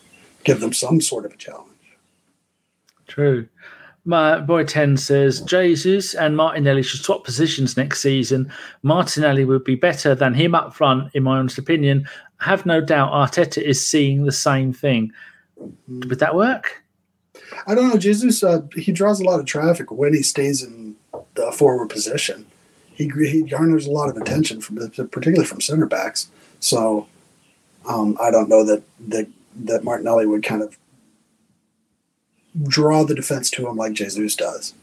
give 0.42 0.61
them 0.61 0.72
some 0.72 1.00
sort 1.00 1.24
of 1.24 1.32
a 1.32 1.37
challenge. 1.37 1.70
True. 3.06 3.48
My 4.07 4.38
boy 4.38 4.64
10 4.64 4.97
says 4.97 5.40
Jesus 5.42 6.14
and 6.14 6.37
Martinelli 6.37 6.83
should 6.83 7.01
swap 7.01 7.25
positions 7.25 7.77
next 7.77 8.01
season. 8.01 8.51
Martinelli 8.83 9.45
would 9.45 9.64
be 9.64 9.75
better 9.75 10.14
than 10.14 10.33
him 10.33 10.55
up 10.55 10.75
front, 10.75 11.14
in 11.14 11.25
my 11.25 11.38
honest 11.38 11.59
opinion. 11.59 12.09
I 12.40 12.45
have 12.45 12.64
no 12.64 12.81
doubt 12.81 13.12
Arteta 13.12 13.61
is 13.61 13.85
seeing 13.85 14.25
the 14.25 14.33
same 14.33 14.73
thing. 14.73 15.12
Would 15.88 16.21
that 16.21 16.37
work? 16.37 16.83
I 17.66 17.75
don't 17.75 17.88
know. 17.88 17.99
Jesus, 17.99 18.42
uh, 18.42 18.62
he 18.77 18.92
draws 18.92 19.21
a 19.21 19.25
lot 19.25 19.40
of 19.40 19.47
traffic 19.47 19.90
when 19.90 20.14
he 20.14 20.23
stays 20.23 20.62
in 20.62 20.95
the 21.35 21.51
forward 21.53 21.90
position. 21.90 22.47
He, 22.95 23.09
he 23.09 23.42
garners 23.42 23.87
a 23.87 23.90
lot 23.90 24.09
of 24.09 24.16
attention, 24.16 24.61
from 24.61 24.77
particularly 24.77 25.45
from 25.45 25.61
center 25.61 25.87
backs. 25.87 26.29
So 26.61 27.09
um, 27.88 28.16
I 28.21 28.31
don't 28.31 28.49
know 28.49 28.64
that, 28.64 28.83
that 29.09 29.29
that 29.64 29.85
Martinelli 29.85 30.27
would 30.27 30.42
kind 30.42 30.62
of 30.62 30.77
draw 32.64 33.05
the 33.05 33.14
defense 33.14 33.51
to 33.51 33.69
him 33.69 33.77
like 33.77 33.92
Jesus 33.92 34.35
does. 34.37 34.75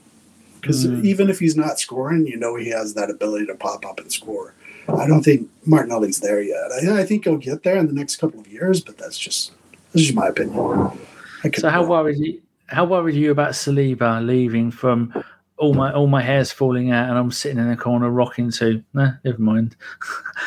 Because 0.62 0.86
mm. 0.86 1.04
even 1.04 1.30
if 1.30 1.40
he's 1.40 1.58
not 1.58 1.80
scoring, 1.80 2.26
you 2.26 2.38
know 2.38 2.56
he 2.56 2.70
has 2.70 2.94
that 2.94 3.10
ability 3.10 3.46
to 3.48 3.56
pop 3.56 3.86
up 3.86 4.00
and 4.00 4.12
score. 4.12 4.54
I 4.88 5.08
don't 5.08 5.24
think 5.24 5.50
Martinelli's 5.66 6.20
there 6.20 6.42
yet. 6.42 6.72
I, 6.72 7.02
I 7.02 7.06
think 7.06 7.24
he'll 7.24 7.38
get 7.38 7.64
there 7.64 7.78
in 7.78 7.88
the 7.88 7.94
next 7.94 8.18
couple 8.18 8.40
of 8.40 8.48
years, 8.48 8.82
but 8.82 8.98
that's 8.98 9.18
just 9.18 9.52
that's 9.92 10.06
just 10.06 10.16
my 10.16 10.28
opinion. 10.28 10.92
So 11.56 11.70
how 11.70 11.86
worried 11.86 12.18
you, 12.20 12.42
how 12.68 12.86
worried 12.86 13.16
are 13.16 13.20
you 13.20 13.32
about 13.32 13.52
Saliba 13.52 14.26
leaving 14.26 14.72
from 14.72 15.14
all 15.58 15.74
my 15.74 15.94
all 15.94 16.08
my 16.08 16.22
hair's 16.22 16.52
falling 16.52 16.92
out 16.92 17.10
and 17.10 17.18
I'm 17.18 17.32
sitting 17.32 17.60
in 17.60 17.70
the 17.70 17.78
corner 17.78 18.10
rocking 18.10 18.52
to 18.52 18.84
nah, 18.94 19.12
never 19.24 19.42
mind. 19.42 19.76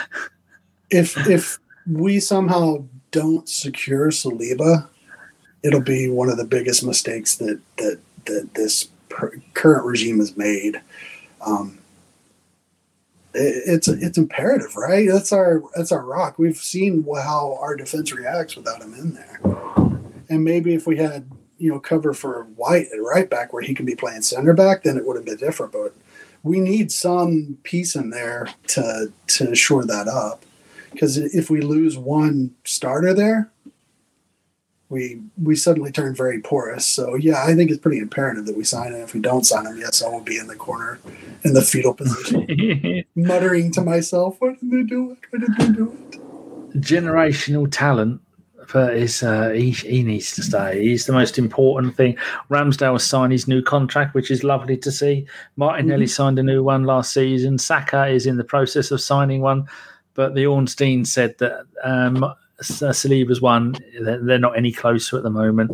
if 0.91 1.17
if 1.29 1.59
we 1.91 2.21
somehow 2.21 2.85
don't 3.11 3.49
secure 3.49 4.11
Saliba, 4.11 4.89
it'll 5.67 5.81
be 5.81 6.09
one 6.09 6.29
of 6.29 6.37
the 6.37 6.45
biggest 6.45 6.85
mistakes 6.85 7.37
that 7.37 7.61
that 7.79 7.99
that 8.27 8.55
this 8.55 8.85
per- 9.09 9.41
current 9.55 9.85
regime 9.85 10.19
has 10.19 10.37
made. 10.37 10.81
Um, 11.45 11.79
it's 13.35 13.89
it's 13.89 14.17
imperative, 14.17 14.77
right? 14.77 15.09
That's 15.09 15.33
our 15.33 15.63
that's 15.75 15.93
our 15.93 16.05
rock. 16.05 16.39
We've 16.39 16.57
seen 16.57 17.05
how 17.05 17.59
our 17.61 17.77
defense 17.77 18.13
reacts 18.13 18.57
without 18.57 18.81
him 18.81 18.95
in 18.95 19.15
there, 19.15 19.41
and 20.31 20.45
maybe 20.45 20.75
if 20.75 20.87
we 20.87 20.97
had 20.97 21.31
you 21.59 21.71
know 21.71 21.81
cover 21.81 22.15
for 22.15 22.45
White 22.57 22.87
at 22.95 23.03
right 23.03 23.29
back 23.29 23.53
where 23.53 23.63
he 23.63 23.75
can 23.75 23.85
be 23.85 23.95
playing 23.95 24.23
center 24.23 24.55
back, 24.55 24.85
then 24.85 24.97
it 24.97 25.05
would 25.05 25.17
have 25.17 25.27
been 25.27 25.37
different. 25.37 25.73
But 25.73 25.95
we 26.45 26.61
need 26.61 26.93
some 26.93 27.59
piece 27.63 27.95
in 27.95 28.11
there 28.11 28.49
to 28.69 29.13
to 29.27 29.55
shore 29.55 29.85
that 29.85 30.09
up, 30.09 30.47
because 30.93 31.19
if 31.19 31.51
we 31.51 31.61
lose 31.61 31.99
one 31.99 32.55
starter 32.65 33.13
there, 33.13 33.51
we 34.89 35.21
we 35.43 35.57
suddenly 35.57 35.91
turn 35.91 36.15
very 36.15 36.41
porous. 36.41 36.87
So 36.87 37.15
yeah, 37.15 37.45
I 37.45 37.55
think 37.55 37.71
it's 37.71 37.81
pretty 37.81 37.99
imperative 37.99 38.47
that 38.47 38.57
we 38.57 38.65
sign 38.65 38.93
him. 38.93 39.01
If 39.01 39.15
we 39.15 39.21
don't 39.21 39.45
sign 39.45 39.67
him, 39.67 39.79
yes, 39.79 40.03
I 40.03 40.09
will 40.09 40.21
be 40.21 40.39
in 40.39 40.47
the 40.47 40.57
corner 40.57 40.99
in 41.43 41.55
the 41.55 41.63
fetal 41.63 41.95
position, 41.95 43.05
muttering 43.15 43.73
to 43.73 43.81
myself, 43.81 44.37
"Why 44.39 44.55
did 44.61 44.71
they 44.71 44.83
do 44.83 45.13
it? 45.13 45.19
Why 45.31 45.39
did 45.41 45.57
they 45.57 45.77
do 45.77 45.93
it?" 45.93 46.81
Generational 46.81 47.69
talent, 47.71 48.21
but 48.73 48.95
is 48.97 49.23
uh, 49.23 49.51
he, 49.51 49.71
he 49.71 50.03
needs 50.03 50.35
to 50.37 50.43
stay. 50.43 50.83
He's 50.83 51.07
the 51.07 51.13
most 51.13 51.39
important 51.39 51.97
thing. 51.97 52.17
Ramsdale 52.51 53.01
signed 53.01 53.33
his 53.33 53.49
new 53.49 53.63
contract, 53.63 54.15
which 54.15 54.31
is 54.31 54.45
lovely 54.45 54.77
to 54.79 54.93
see. 54.93 55.27
Martinelli 55.57 56.05
mm-hmm. 56.05 56.11
signed 56.11 56.39
a 56.39 56.43
new 56.43 56.63
one 56.63 56.85
last 56.85 57.13
season. 57.13 57.59
Saka 57.59 58.07
is 58.07 58.27
in 58.27 58.37
the 58.37 58.45
process 58.45 58.91
of 58.91 59.01
signing 59.01 59.41
one, 59.41 59.67
but 60.15 60.35
the 60.35 60.47
Ornstein 60.47 61.05
said 61.05 61.37
that. 61.39 61.67
Um, 61.83 62.35
Saliba's 62.63 63.41
one. 63.41 63.75
They're 64.01 64.39
not 64.39 64.57
any 64.57 64.73
closer 64.73 65.17
at 65.17 65.23
the 65.23 65.31
moment. 65.31 65.73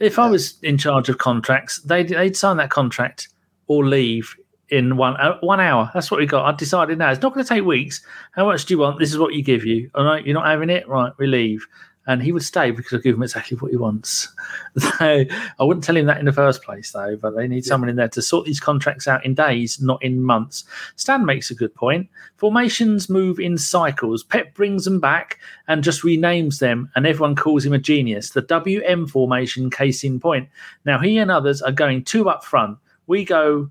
If 0.00 0.18
I 0.18 0.28
was 0.28 0.58
in 0.62 0.78
charge 0.78 1.08
of 1.08 1.18
contracts, 1.18 1.78
they'd, 1.80 2.08
they'd 2.08 2.36
sign 2.36 2.56
that 2.58 2.70
contract 2.70 3.28
or 3.66 3.84
leave 3.86 4.36
in 4.70 4.96
one 4.96 5.16
uh, 5.16 5.38
one 5.40 5.60
hour. 5.60 5.90
That's 5.94 6.10
what 6.10 6.20
we 6.20 6.26
got. 6.26 6.44
I 6.44 6.56
decided 6.56 6.98
now. 6.98 7.10
It's 7.10 7.22
not 7.22 7.34
going 7.34 7.44
to 7.44 7.48
take 7.48 7.64
weeks. 7.64 8.04
How 8.32 8.46
much 8.46 8.66
do 8.66 8.74
you 8.74 8.78
want? 8.78 8.98
This 8.98 9.10
is 9.10 9.18
what 9.18 9.34
you 9.34 9.42
give 9.42 9.64
you. 9.64 9.90
All 9.94 10.04
right, 10.04 10.24
you're 10.24 10.34
not 10.34 10.46
having 10.46 10.70
it. 10.70 10.86
Right, 10.88 11.12
we 11.18 11.26
leave 11.26 11.66
and 12.08 12.22
he 12.22 12.32
would 12.32 12.42
stay 12.42 12.70
because 12.70 12.98
I 12.98 13.02
give 13.02 13.16
him 13.16 13.22
exactly 13.22 13.58
what 13.58 13.70
he 13.70 13.76
wants. 13.76 14.34
so 14.78 14.88
I 14.98 15.26
wouldn't 15.60 15.84
tell 15.84 15.96
him 15.96 16.06
that 16.06 16.18
in 16.18 16.24
the 16.24 16.32
first 16.32 16.62
place, 16.62 16.90
though. 16.90 17.16
But 17.16 17.36
they 17.36 17.46
need 17.46 17.66
yeah. 17.66 17.68
someone 17.68 17.90
in 17.90 17.96
there 17.96 18.08
to 18.08 18.22
sort 18.22 18.46
these 18.46 18.58
contracts 18.58 19.06
out 19.06 19.26
in 19.26 19.34
days, 19.34 19.78
not 19.80 20.02
in 20.02 20.22
months. 20.22 20.64
Stan 20.96 21.26
makes 21.26 21.50
a 21.50 21.54
good 21.54 21.74
point. 21.74 22.08
Formations 22.36 23.10
move 23.10 23.38
in 23.38 23.58
cycles. 23.58 24.24
Pep 24.24 24.54
brings 24.54 24.86
them 24.86 25.00
back 25.00 25.38
and 25.68 25.84
just 25.84 26.02
renames 26.02 26.60
them, 26.60 26.90
and 26.96 27.06
everyone 27.06 27.36
calls 27.36 27.64
him 27.64 27.74
a 27.74 27.78
genius. 27.78 28.30
The 28.30 28.40
WM 28.40 29.06
formation, 29.06 29.70
case 29.70 30.02
in 30.02 30.18
point. 30.18 30.48
Now 30.86 30.98
he 30.98 31.18
and 31.18 31.30
others 31.30 31.60
are 31.60 31.72
going 31.72 32.04
two 32.04 32.30
up 32.30 32.42
front. 32.42 32.78
We 33.06 33.22
go, 33.22 33.70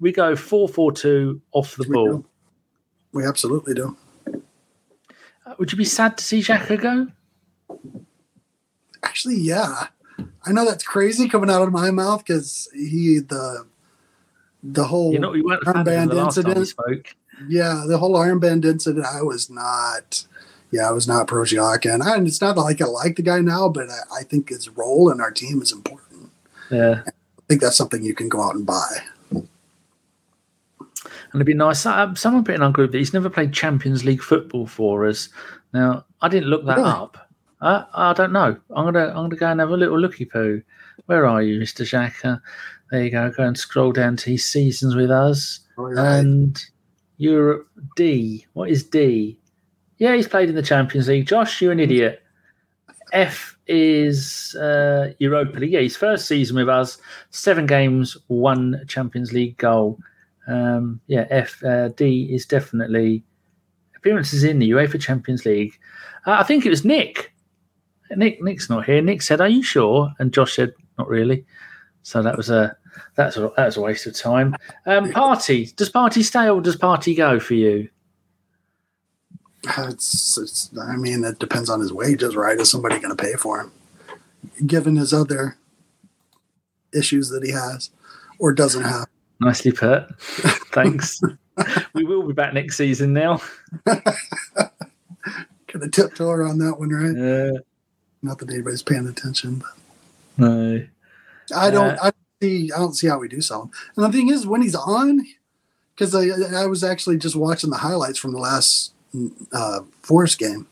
we 0.00 0.12
go 0.12 0.34
four 0.34 0.66
four 0.66 0.92
two 0.92 1.42
off 1.52 1.76
the 1.76 1.84
we 1.86 1.92
ball. 1.92 2.06
Do. 2.06 2.24
We 3.12 3.26
absolutely 3.26 3.74
do. 3.74 3.94
Uh, 5.44 5.54
would 5.58 5.72
you 5.72 5.78
be 5.78 5.84
sad 5.84 6.16
to 6.16 6.24
see 6.24 6.40
Xhaka 6.40 6.80
go? 6.80 7.08
Actually, 9.02 9.36
yeah. 9.36 9.88
I 10.44 10.52
know 10.52 10.64
that's 10.64 10.84
crazy 10.84 11.28
coming 11.28 11.50
out 11.50 11.62
of 11.62 11.72
my 11.72 11.90
mouth 11.90 12.24
because 12.24 12.68
he 12.74 13.18
the 13.18 13.66
the 14.62 14.84
whole 14.84 15.12
you 15.12 15.18
know 15.18 15.34
you 15.34 15.44
armband 15.44 16.14
incident. 16.14 16.72
Yeah, 17.48 17.84
the 17.86 17.98
whole 17.98 18.14
armband 18.14 18.64
incident. 18.64 19.06
I 19.06 19.22
was 19.22 19.50
not. 19.50 20.24
Yeah, 20.72 20.88
I 20.88 20.92
was 20.92 21.06
not 21.06 21.28
pro 21.28 21.42
and 21.42 22.02
I, 22.02 22.20
it's 22.22 22.40
not 22.40 22.56
like 22.56 22.82
I 22.82 22.86
like 22.86 23.16
the 23.16 23.22
guy 23.22 23.40
now, 23.40 23.68
but 23.68 23.88
I, 23.88 24.20
I 24.20 24.22
think 24.24 24.48
his 24.48 24.68
role 24.68 25.10
in 25.10 25.20
our 25.20 25.30
team 25.30 25.62
is 25.62 25.70
important. 25.70 26.30
Yeah, 26.70 27.02
I 27.06 27.12
think 27.48 27.60
that's 27.60 27.76
something 27.76 28.02
you 28.02 28.14
can 28.14 28.28
go 28.28 28.42
out 28.42 28.56
and 28.56 28.66
buy. 28.66 28.98
And 29.30 29.48
it'd 31.34 31.46
be 31.46 31.54
nice. 31.54 31.86
Um, 31.86 32.16
someone 32.16 32.44
put 32.44 32.54
in 32.54 32.62
our 32.62 32.72
group 32.72 32.92
that 32.92 32.98
he's 32.98 33.12
never 33.12 33.30
played 33.30 33.52
Champions 33.52 34.04
League 34.04 34.22
football 34.22 34.66
for 34.66 35.06
us. 35.06 35.28
Now, 35.72 36.04
I 36.20 36.28
didn't 36.28 36.48
look 36.48 36.64
that 36.66 36.78
really? 36.78 36.88
up. 36.88 37.25
Uh, 37.60 37.84
I 37.94 38.12
don't 38.12 38.32
know. 38.32 38.56
I'm 38.74 38.84
gonna 38.84 39.08
I'm 39.08 39.28
gonna 39.28 39.36
go 39.36 39.46
and 39.46 39.60
have 39.60 39.70
a 39.70 39.76
little 39.76 39.98
looky 39.98 40.24
poo. 40.24 40.62
Where 41.06 41.26
are 41.26 41.42
you, 41.42 41.58
Mister 41.58 41.84
Xhaka? 41.84 42.40
There 42.90 43.04
you 43.04 43.10
go. 43.10 43.30
Go 43.30 43.44
and 43.44 43.58
scroll 43.58 43.92
down 43.92 44.16
to 44.18 44.30
his 44.30 44.44
seasons 44.44 44.94
with 44.94 45.10
us 45.10 45.60
and 45.76 46.62
Europe 47.16 47.66
D. 47.96 48.46
What 48.52 48.70
is 48.70 48.84
D? 48.84 49.38
Yeah, 49.98 50.14
he's 50.14 50.28
played 50.28 50.48
in 50.50 50.54
the 50.54 50.62
Champions 50.62 51.08
League. 51.08 51.26
Josh, 51.26 51.62
you're 51.62 51.72
an 51.72 51.80
idiot. 51.80 52.22
F 53.12 53.56
is 53.66 54.54
uh, 54.56 55.12
Europa 55.18 55.58
League. 55.58 55.72
Yeah, 55.72 55.80
his 55.80 55.96
first 55.96 56.26
season 56.26 56.56
with 56.56 56.68
us, 56.68 56.98
seven 57.30 57.66
games, 57.66 58.16
one 58.26 58.84
Champions 58.86 59.32
League 59.32 59.56
goal. 59.56 59.98
Um, 60.46 61.00
yeah, 61.06 61.26
F 61.30 61.64
uh, 61.64 61.88
D 61.88 62.28
is 62.30 62.46
definitely 62.46 63.24
appearances 63.96 64.44
in 64.44 64.58
the 64.58 64.70
UEFA 64.70 65.00
Champions 65.00 65.44
League. 65.46 65.78
Uh, 66.26 66.32
I 66.32 66.42
think 66.42 66.66
it 66.66 66.70
was 66.70 66.84
Nick 66.84 67.32
Nick 68.14 68.42
Nick's 68.42 68.70
not 68.70 68.84
here. 68.84 69.02
Nick 69.02 69.22
said, 69.22 69.40
"Are 69.40 69.48
you 69.48 69.62
sure?" 69.62 70.12
And 70.18 70.32
Josh 70.32 70.54
said, 70.54 70.72
"Not 70.98 71.08
really." 71.08 71.44
So 72.02 72.22
that 72.22 72.36
was 72.36 72.50
a 72.50 72.76
that's 73.14 73.36
a 73.36 73.52
that 73.56 73.66
was 73.66 73.76
a 73.76 73.80
waste 73.80 74.06
of 74.06 74.14
time. 74.14 74.56
Um, 74.86 75.12
Partey 75.12 75.74
does 75.76 75.90
Partey 75.90 76.22
stay 76.22 76.48
or 76.48 76.60
does 76.60 76.76
Partey 76.76 77.16
go 77.16 77.40
for 77.40 77.54
you? 77.54 77.88
It's, 79.78 80.38
it's 80.38 80.70
I 80.78 80.96
mean, 80.96 81.24
it 81.24 81.38
depends 81.38 81.68
on 81.68 81.80
his 81.80 81.92
wages, 81.92 82.36
right? 82.36 82.58
Is 82.58 82.70
somebody 82.70 83.00
going 83.00 83.14
to 83.14 83.22
pay 83.22 83.34
for 83.34 83.60
him, 83.60 83.72
given 84.66 84.96
his 84.96 85.12
other 85.12 85.56
issues 86.94 87.30
that 87.30 87.42
he 87.42 87.50
has 87.50 87.90
or 88.38 88.52
doesn't 88.52 88.84
have? 88.84 89.06
Nicely 89.40 89.72
put. 89.72 90.08
Thanks. 90.20 91.20
we 91.94 92.04
will 92.04 92.26
be 92.26 92.32
back 92.32 92.54
next 92.54 92.76
season 92.76 93.12
now. 93.12 93.40
Gonna 93.84 94.02
tiptoe 95.90 96.30
around 96.30 96.58
that 96.58 96.78
one, 96.78 96.90
right? 96.90 97.16
Yeah. 97.16 97.50
Not 98.22 98.38
that 98.38 98.50
anybody's 98.50 98.82
paying 98.82 99.06
attention, 99.06 99.58
but 99.58 99.70
no. 100.38 100.86
I 101.54 101.70
don't. 101.70 101.98
Uh, 101.98 102.04
I 102.04 102.12
see. 102.40 102.72
I 102.72 102.78
don't 102.78 102.94
see 102.94 103.08
how 103.08 103.18
we 103.18 103.28
do 103.28 103.40
sell 103.40 103.64
him. 103.64 103.70
And 103.96 104.04
the 104.04 104.12
thing 104.12 104.30
is, 104.30 104.46
when 104.46 104.62
he's 104.62 104.74
on, 104.74 105.26
because 105.94 106.14
I, 106.14 106.62
I 106.62 106.66
was 106.66 106.82
actually 106.82 107.18
just 107.18 107.36
watching 107.36 107.70
the 107.70 107.78
highlights 107.78 108.18
from 108.18 108.32
the 108.32 108.38
last 108.38 108.92
uh, 109.52 109.80
Forest 110.02 110.38
game, 110.38 110.66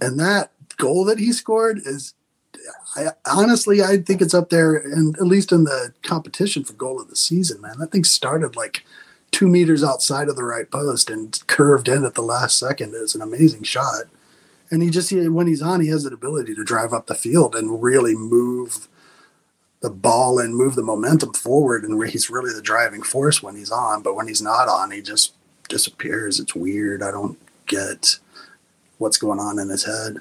and 0.00 0.18
that 0.18 0.52
goal 0.76 1.04
that 1.04 1.18
he 1.18 1.32
scored 1.32 1.78
is, 1.84 2.14
I, 2.94 3.08
honestly, 3.26 3.82
I 3.82 3.98
think 3.98 4.22
it's 4.22 4.34
up 4.34 4.50
there, 4.50 4.76
and 4.76 5.16
at 5.18 5.26
least 5.26 5.52
in 5.52 5.64
the 5.64 5.92
competition 6.02 6.64
for 6.64 6.72
goal 6.72 7.00
of 7.00 7.08
the 7.08 7.16
season. 7.16 7.60
Man, 7.60 7.78
that 7.78 7.92
thing 7.92 8.04
started 8.04 8.56
like 8.56 8.84
two 9.30 9.48
meters 9.48 9.84
outside 9.84 10.28
of 10.28 10.36
the 10.36 10.44
right 10.44 10.70
post 10.70 11.10
and 11.10 11.38
curved 11.46 11.88
in 11.88 12.04
at 12.04 12.14
the 12.14 12.22
last 12.22 12.58
second. 12.58 12.94
It's 12.94 13.14
an 13.14 13.22
amazing 13.22 13.64
shot 13.64 14.04
and 14.70 14.82
he 14.82 14.90
just 14.90 15.10
he, 15.10 15.28
when 15.28 15.46
he's 15.46 15.62
on, 15.62 15.80
he 15.80 15.88
has 15.88 16.04
that 16.04 16.12
ability 16.12 16.54
to 16.54 16.64
drive 16.64 16.92
up 16.92 17.06
the 17.06 17.14
field 17.14 17.54
and 17.54 17.82
really 17.82 18.14
move 18.14 18.88
the 19.80 19.90
ball 19.90 20.38
and 20.38 20.56
move 20.56 20.74
the 20.74 20.82
momentum 20.82 21.32
forward. 21.32 21.84
And 21.84 22.02
he's 22.08 22.30
really 22.30 22.52
the 22.52 22.62
driving 22.62 23.02
force 23.02 23.42
when 23.42 23.56
he's 23.56 23.70
on. 23.70 24.02
But 24.02 24.16
when 24.16 24.28
he's 24.28 24.42
not 24.42 24.68
on, 24.68 24.90
he 24.90 25.02
just 25.02 25.34
disappears. 25.68 26.40
It's 26.40 26.54
weird. 26.54 27.02
I 27.02 27.10
don't 27.10 27.38
get 27.66 28.18
what's 28.98 29.18
going 29.18 29.38
on 29.38 29.58
in 29.58 29.68
his 29.68 29.84
head. 29.84 30.18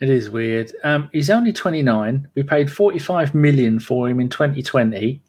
It 0.00 0.10
is 0.10 0.28
weird. 0.28 0.72
Um, 0.84 1.08
he's 1.12 1.30
only 1.30 1.52
29. 1.52 2.28
We 2.34 2.42
paid 2.42 2.70
45 2.70 3.34
million 3.34 3.80
for 3.80 4.08
him 4.08 4.20
in 4.20 4.28
2020. 4.28 5.20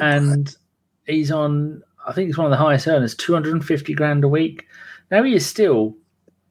And 0.00 0.56
he's 1.06 1.30
on, 1.30 1.82
I 2.06 2.12
think 2.12 2.26
he's 2.26 2.38
one 2.38 2.46
of 2.46 2.50
the 2.50 2.56
highest 2.56 2.88
earners, 2.88 3.14
250 3.14 3.94
grand 3.94 4.24
a 4.24 4.28
week. 4.28 4.66
Now 5.10 5.22
he 5.22 5.34
is 5.34 5.46
still 5.46 5.96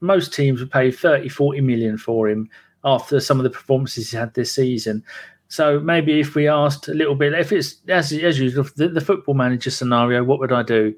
most 0.04 0.34
teams 0.34 0.60
would 0.60 0.72
pay 0.72 0.92
30, 0.92 1.30
40 1.30 1.62
million 1.62 1.98
for 1.98 2.30
him 2.30 2.50
after 2.84 3.20
some 3.20 3.40
of 3.40 3.44
the 3.44 3.50
performances 3.50 4.12
he 4.12 4.18
had 4.18 4.34
this 4.34 4.52
season. 4.52 5.04
So 5.48 5.80
maybe 5.80 6.20
if 6.20 6.36
we 6.36 6.48
asked 6.48 6.88
a 6.90 6.94
little 6.94 7.16
bit, 7.16 7.34
if 7.34 7.52
it's 7.52 7.78
as, 7.88 8.12
as 8.12 8.40
usual, 8.40 8.66
the, 8.76 8.90
the 8.90 9.02
football 9.02 9.34
manager 9.34 9.72
scenario, 9.72 10.24
what 10.24 10.40
would 10.40 10.52
I 10.52 10.64
do? 10.64 10.94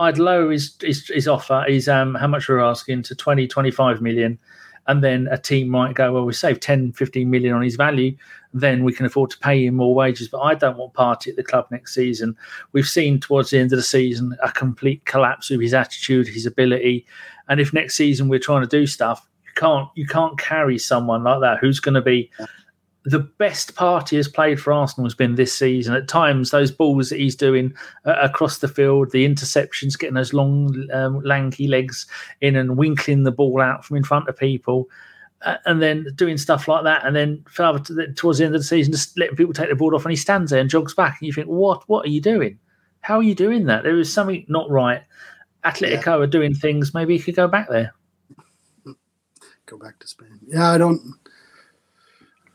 I'd 0.00 0.18
lower 0.18 0.50
his, 0.50 0.74
his, 0.80 1.06
his 1.08 1.28
offer, 1.28 1.64
his 1.68 1.88
um, 1.88 2.14
how 2.16 2.26
much 2.26 2.48
we're 2.48 2.60
asking 2.60 3.04
to 3.04 3.14
20, 3.14 3.46
25 3.46 4.00
million. 4.00 4.38
And 4.88 5.04
then 5.04 5.28
a 5.30 5.36
team 5.36 5.68
might 5.68 5.94
go, 5.94 6.14
well, 6.14 6.24
we 6.24 6.32
saved 6.32 6.62
10, 6.62 6.92
15 6.92 7.28
million 7.28 7.54
on 7.54 7.62
his 7.62 7.76
value. 7.76 8.16
Then 8.54 8.84
we 8.84 8.94
can 8.94 9.04
afford 9.04 9.30
to 9.30 9.38
pay 9.38 9.66
him 9.66 9.74
more 9.74 9.94
wages. 9.94 10.28
But 10.28 10.40
I 10.40 10.54
don't 10.54 10.78
want 10.78 10.94
Partey 10.94 11.28
at 11.28 11.36
the 11.36 11.44
club 11.44 11.66
next 11.70 11.94
season. 11.94 12.34
We've 12.72 12.88
seen 12.88 13.20
towards 13.20 13.50
the 13.50 13.58
end 13.58 13.72
of 13.72 13.76
the 13.76 13.82
season 13.82 14.36
a 14.42 14.50
complete 14.50 15.04
collapse 15.04 15.50
of 15.50 15.60
his 15.60 15.74
attitude, 15.74 16.26
his 16.26 16.46
ability. 16.46 17.06
And 17.48 17.60
if 17.60 17.72
next 17.72 17.96
season 17.96 18.28
we're 18.28 18.38
trying 18.38 18.62
to 18.62 18.68
do 18.68 18.86
stuff, 18.86 19.26
you 19.44 19.52
can't 19.54 19.88
you 19.94 20.06
can't 20.06 20.38
carry 20.38 20.78
someone 20.78 21.24
like 21.24 21.40
that 21.40 21.58
who's 21.60 21.80
going 21.80 21.94
to 21.94 22.02
be 22.02 22.30
the 23.08 23.20
best 23.20 23.74
Partey 23.74 24.16
has 24.16 24.28
played 24.28 24.60
for 24.60 24.72
Arsenal 24.72 25.06
has 25.06 25.14
been 25.14 25.36
this 25.36 25.52
season. 25.52 25.94
At 25.94 26.08
times, 26.08 26.50
those 26.50 26.70
balls 26.70 27.08
that 27.08 27.18
he's 27.18 27.36
doing 27.36 27.72
uh, 28.04 28.16
across 28.20 28.58
the 28.58 28.68
field, 28.68 29.12
the 29.12 29.26
interceptions, 29.26 29.98
getting 29.98 30.14
those 30.14 30.34
long, 30.34 30.86
um, 30.92 31.22
lanky 31.22 31.68
legs 31.68 32.06
in 32.42 32.54
and 32.54 32.76
winkling 32.76 33.22
the 33.22 33.32
ball 33.32 33.62
out 33.62 33.84
from 33.84 33.96
in 33.96 34.04
front 34.04 34.28
of 34.28 34.36
people, 34.36 34.90
uh, 35.42 35.56
and 35.64 35.80
then 35.80 36.06
doing 36.16 36.36
stuff 36.36 36.68
like 36.68 36.84
that. 36.84 37.06
And 37.06 37.16
then 37.16 37.42
towards 37.54 37.88
the 37.88 38.44
end 38.44 38.54
of 38.54 38.60
the 38.60 38.64
season, 38.64 38.92
just 38.92 39.18
letting 39.18 39.36
people 39.36 39.54
take 39.54 39.70
the 39.70 39.76
ball 39.76 39.94
off, 39.94 40.04
and 40.04 40.12
he 40.12 40.16
stands 40.16 40.50
there 40.50 40.60
and 40.60 40.68
jogs 40.68 40.92
back, 40.92 41.16
and 41.18 41.26
you 41.26 41.32
think, 41.32 41.46
what? 41.46 41.88
What 41.88 42.04
are 42.04 42.10
you 42.10 42.20
doing? 42.20 42.58
How 43.00 43.18
are 43.18 43.22
you 43.22 43.34
doing 43.34 43.64
that? 43.66 43.84
There 43.84 43.98
is 43.98 44.12
something 44.12 44.44
not 44.48 44.68
right. 44.68 45.02
Atletico 45.64 46.06
yeah. 46.06 46.16
are 46.16 46.26
doing 46.26 46.54
things. 46.54 46.94
Maybe 46.94 47.16
he 47.16 47.22
could 47.22 47.36
go 47.36 47.48
back 47.48 47.68
there. 47.68 47.92
Go 49.66 49.76
back 49.76 49.98
to 49.98 50.08
Spain. 50.08 50.40
Yeah, 50.46 50.70
I 50.70 50.78
don't. 50.78 51.14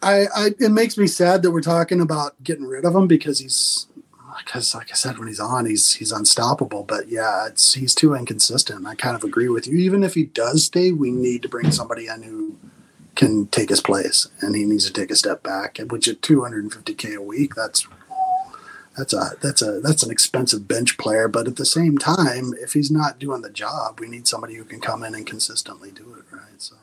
I, 0.02 0.26
I 0.36 0.50
it 0.60 0.72
makes 0.72 0.98
me 0.98 1.08
sad 1.08 1.44
that 1.44 1.52
we're 1.52 1.62
talking 1.62 2.02
about 2.02 2.42
getting 2.44 2.66
rid 2.66 2.86
of 2.86 2.96
him 2.96 3.08
because 3.08 3.40
he's 3.40 3.88
because 4.38 4.74
like 4.74 4.92
I 4.92 4.96
said, 4.96 5.18
when 5.18 5.28
he's 5.28 5.40
on, 5.40 5.66
he's 5.66 5.94
he's 5.94 6.12
unstoppable. 6.12 6.84
But 6.84 7.10
yeah, 7.10 7.48
it's 7.48 7.74
he's 7.74 7.96
too 7.96 8.16
inconsistent. 8.16 8.86
I 8.86 8.96
kind 8.96 9.16
of 9.16 9.24
agree 9.24 9.50
with 9.50 9.68
you. 9.68 9.78
Even 9.78 10.04
if 10.04 10.14
he 10.16 10.26
does 10.26 10.66
stay, 10.66 10.92
we 10.92 11.12
need 11.12 11.42
to 11.44 11.50
bring 11.50 11.72
somebody 11.72 12.08
in 12.08 12.24
who 12.24 12.58
can 13.16 13.48
take 13.48 13.70
his 13.70 13.82
place, 13.82 14.28
and 14.42 14.56
he 14.56 14.66
needs 14.66 14.86
to 14.88 14.94
take 14.94 15.12
a 15.12 15.16
step 15.16 15.44
back. 15.44 15.78
Which 15.90 16.08
at 16.08 16.22
250k 16.22 17.16
a 17.16 17.22
week, 17.22 17.56
that's 17.56 17.88
that's 18.98 19.14
a 19.14 19.32
that's 19.42 19.62
a 19.62 19.80
that's 19.82 20.04
an 20.04 20.12
expensive 20.12 20.68
bench 20.68 20.98
player. 20.98 21.28
But 21.28 21.48
at 21.48 21.56
the 21.56 21.66
same 21.66 21.98
time, 21.98 22.54
if 22.62 22.74
he's 22.74 22.92
not 22.92 23.20
doing 23.20 23.42
the 23.42 23.50
job, 23.50 24.00
we 24.00 24.08
need 24.08 24.28
somebody 24.28 24.56
who 24.56 24.64
can 24.64 24.82
come 24.82 25.04
in 25.04 25.16
and 25.16 25.26
consistently 25.26 25.92
do 25.92 26.16
it. 26.16 26.26
Right. 26.36 26.60
So. 26.60 26.76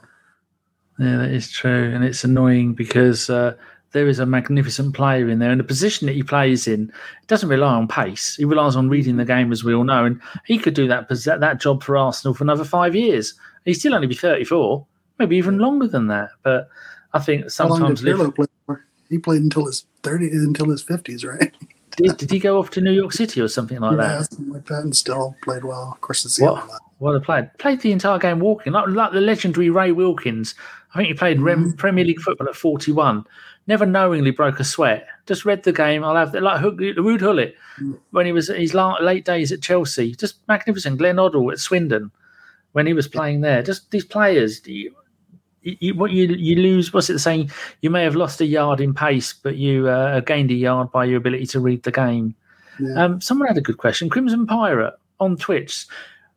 Yeah, 0.99 1.17
that 1.19 1.31
is 1.31 1.51
true, 1.51 1.93
and 1.95 2.05
it's 2.05 2.25
annoying 2.25 2.75
because 2.75 3.31
uh, 3.31 3.55
there 3.93 4.07
is 4.07 4.19
a 4.19 4.27
magnificent 4.27 4.95
player 4.95 5.31
in 5.31 5.39
there, 5.39 5.51
and 5.51 5.59
the 5.59 5.65
position 5.65 6.07
that 6.07 6.15
he 6.15 6.23
plays 6.23 6.69
in 6.69 6.93
doesn't 7.27 7.49
rely 7.49 7.73
on 7.73 7.89
pace. 7.89 8.37
He 8.37 8.45
relies 8.45 8.77
on 8.77 8.91
reading 8.91 9.17
the 9.17 9.25
game, 9.25 9.51
as 9.51 9.65
we 9.65 9.75
all 9.75 9.85
know, 9.85 10.05
and 10.05 10.21
he 10.45 10.59
could 10.59 10.75
do 10.75 10.87
that 10.89 11.09
that 11.09 11.61
job 11.61 11.83
for 11.83 11.97
Arsenal 11.97 12.35
for 12.35 12.45
another 12.45 12.65
five 12.65 12.95
years. 12.95 13.35
He'd 13.65 13.75
still 13.75 13.95
only 13.95 14.07
be 14.09 14.15
thirty-four, 14.15 14.87
maybe 15.19 15.37
even 15.37 15.59
longer 15.59 15.89
than 15.89 16.09
that. 16.09 16.31
But 16.43 16.69
I 17.15 17.19
think 17.19 17.51
sometimes 17.51 18.03
live... 18.03 18.35
play 18.35 18.47
he 19.09 19.19
played 19.19 19.43
until 19.43 19.67
his 19.67 19.87
thirty, 20.03 20.29
until 20.29 20.69
his 20.69 20.83
fifties, 20.83 21.25
right? 21.25 21.55
Did, 21.97 22.17
did 22.17 22.31
he 22.31 22.39
go 22.39 22.59
off 22.59 22.71
to 22.71 22.81
New 22.81 22.93
York 22.93 23.13
City 23.13 23.41
or 23.41 23.49
something 23.49 23.79
like 23.81 23.93
yeah, 23.93 24.19
that? 24.19 24.31
something 24.31 24.53
like 24.53 24.67
that, 24.67 24.83
and 24.85 24.97
still 24.97 25.37
played 25.43 25.65
well. 25.65 25.93
Of 25.93 26.01
course, 26.01 26.25
it's 26.25 26.41
what, 26.41 26.69
what 26.99 27.17
a 27.17 27.21
player! 27.21 27.51
Played 27.59 27.81
the 27.81 27.93
entire 27.93 28.19
game 28.19 28.41
walking, 28.41 28.73
like, 28.73 28.89
like 28.89 29.13
the 29.13 29.21
legendary 29.21 29.71
Ray 29.71 29.93
Wilkins. 29.93 30.55
I 30.95 30.99
think 30.99 31.09
he 31.09 31.15
played 31.15 31.39
mm-hmm. 31.39 31.73
Premier 31.73 32.05
League 32.05 32.21
football 32.21 32.49
at 32.49 32.57
forty-one 32.57 33.25
never 33.71 33.87
knowingly 33.87 34.33
broke 34.33 34.59
a 34.61 34.65
sweat. 34.65 35.07
Just 35.27 35.45
read 35.45 35.63
the 35.63 35.73
game. 35.73 36.03
I'll 36.05 36.17
have 36.17 36.35
like 36.35 36.61
Ruud 36.61 37.21
Gullit 37.21 37.55
when 38.11 38.27
he 38.27 38.33
was 38.33 38.49
his 38.49 38.75
late 38.75 39.25
days 39.25 39.53
at 39.53 39.63
Chelsea. 39.63 40.15
Just 40.15 40.37
magnificent. 40.49 40.99
Glenn 40.99 41.17
Hoddle 41.17 41.53
at 41.53 41.61
Swindon 41.61 42.11
when 42.73 42.87
he 42.87 42.93
was 42.93 43.09
playing 43.09 43.41
there. 43.41 43.63
Just 43.63 43.91
these 43.93 44.05
players. 44.05 44.67
You, 44.67 44.95
you, 45.63 45.95
what 45.95 46.11
you 46.11 46.27
you 46.27 46.57
lose? 46.57 46.93
What's 46.93 47.11
it 47.11 47.19
saying? 47.19 47.51
You 47.83 47.91
may 47.91 48.03
have 48.05 48.17
lost 48.17 48.41
a 48.41 48.47
yard 48.47 48.81
in 48.81 48.95
pace, 48.95 49.33
but 49.33 49.57
you 49.57 49.89
uh, 49.89 50.21
gained 50.21 50.51
a 50.51 50.55
yard 50.55 50.91
by 50.91 51.05
your 51.05 51.19
ability 51.19 51.47
to 51.47 51.61
read 51.61 51.83
the 51.83 51.93
game. 51.93 52.35
Yeah. 52.79 53.05
Um, 53.05 53.21
someone 53.21 53.49
had 53.49 53.59
a 53.59 53.63
good 53.63 53.79
question. 53.79 54.09
Crimson 54.09 54.47
Pirate 54.47 54.95
on 55.19 55.37
Twitch. 55.37 55.87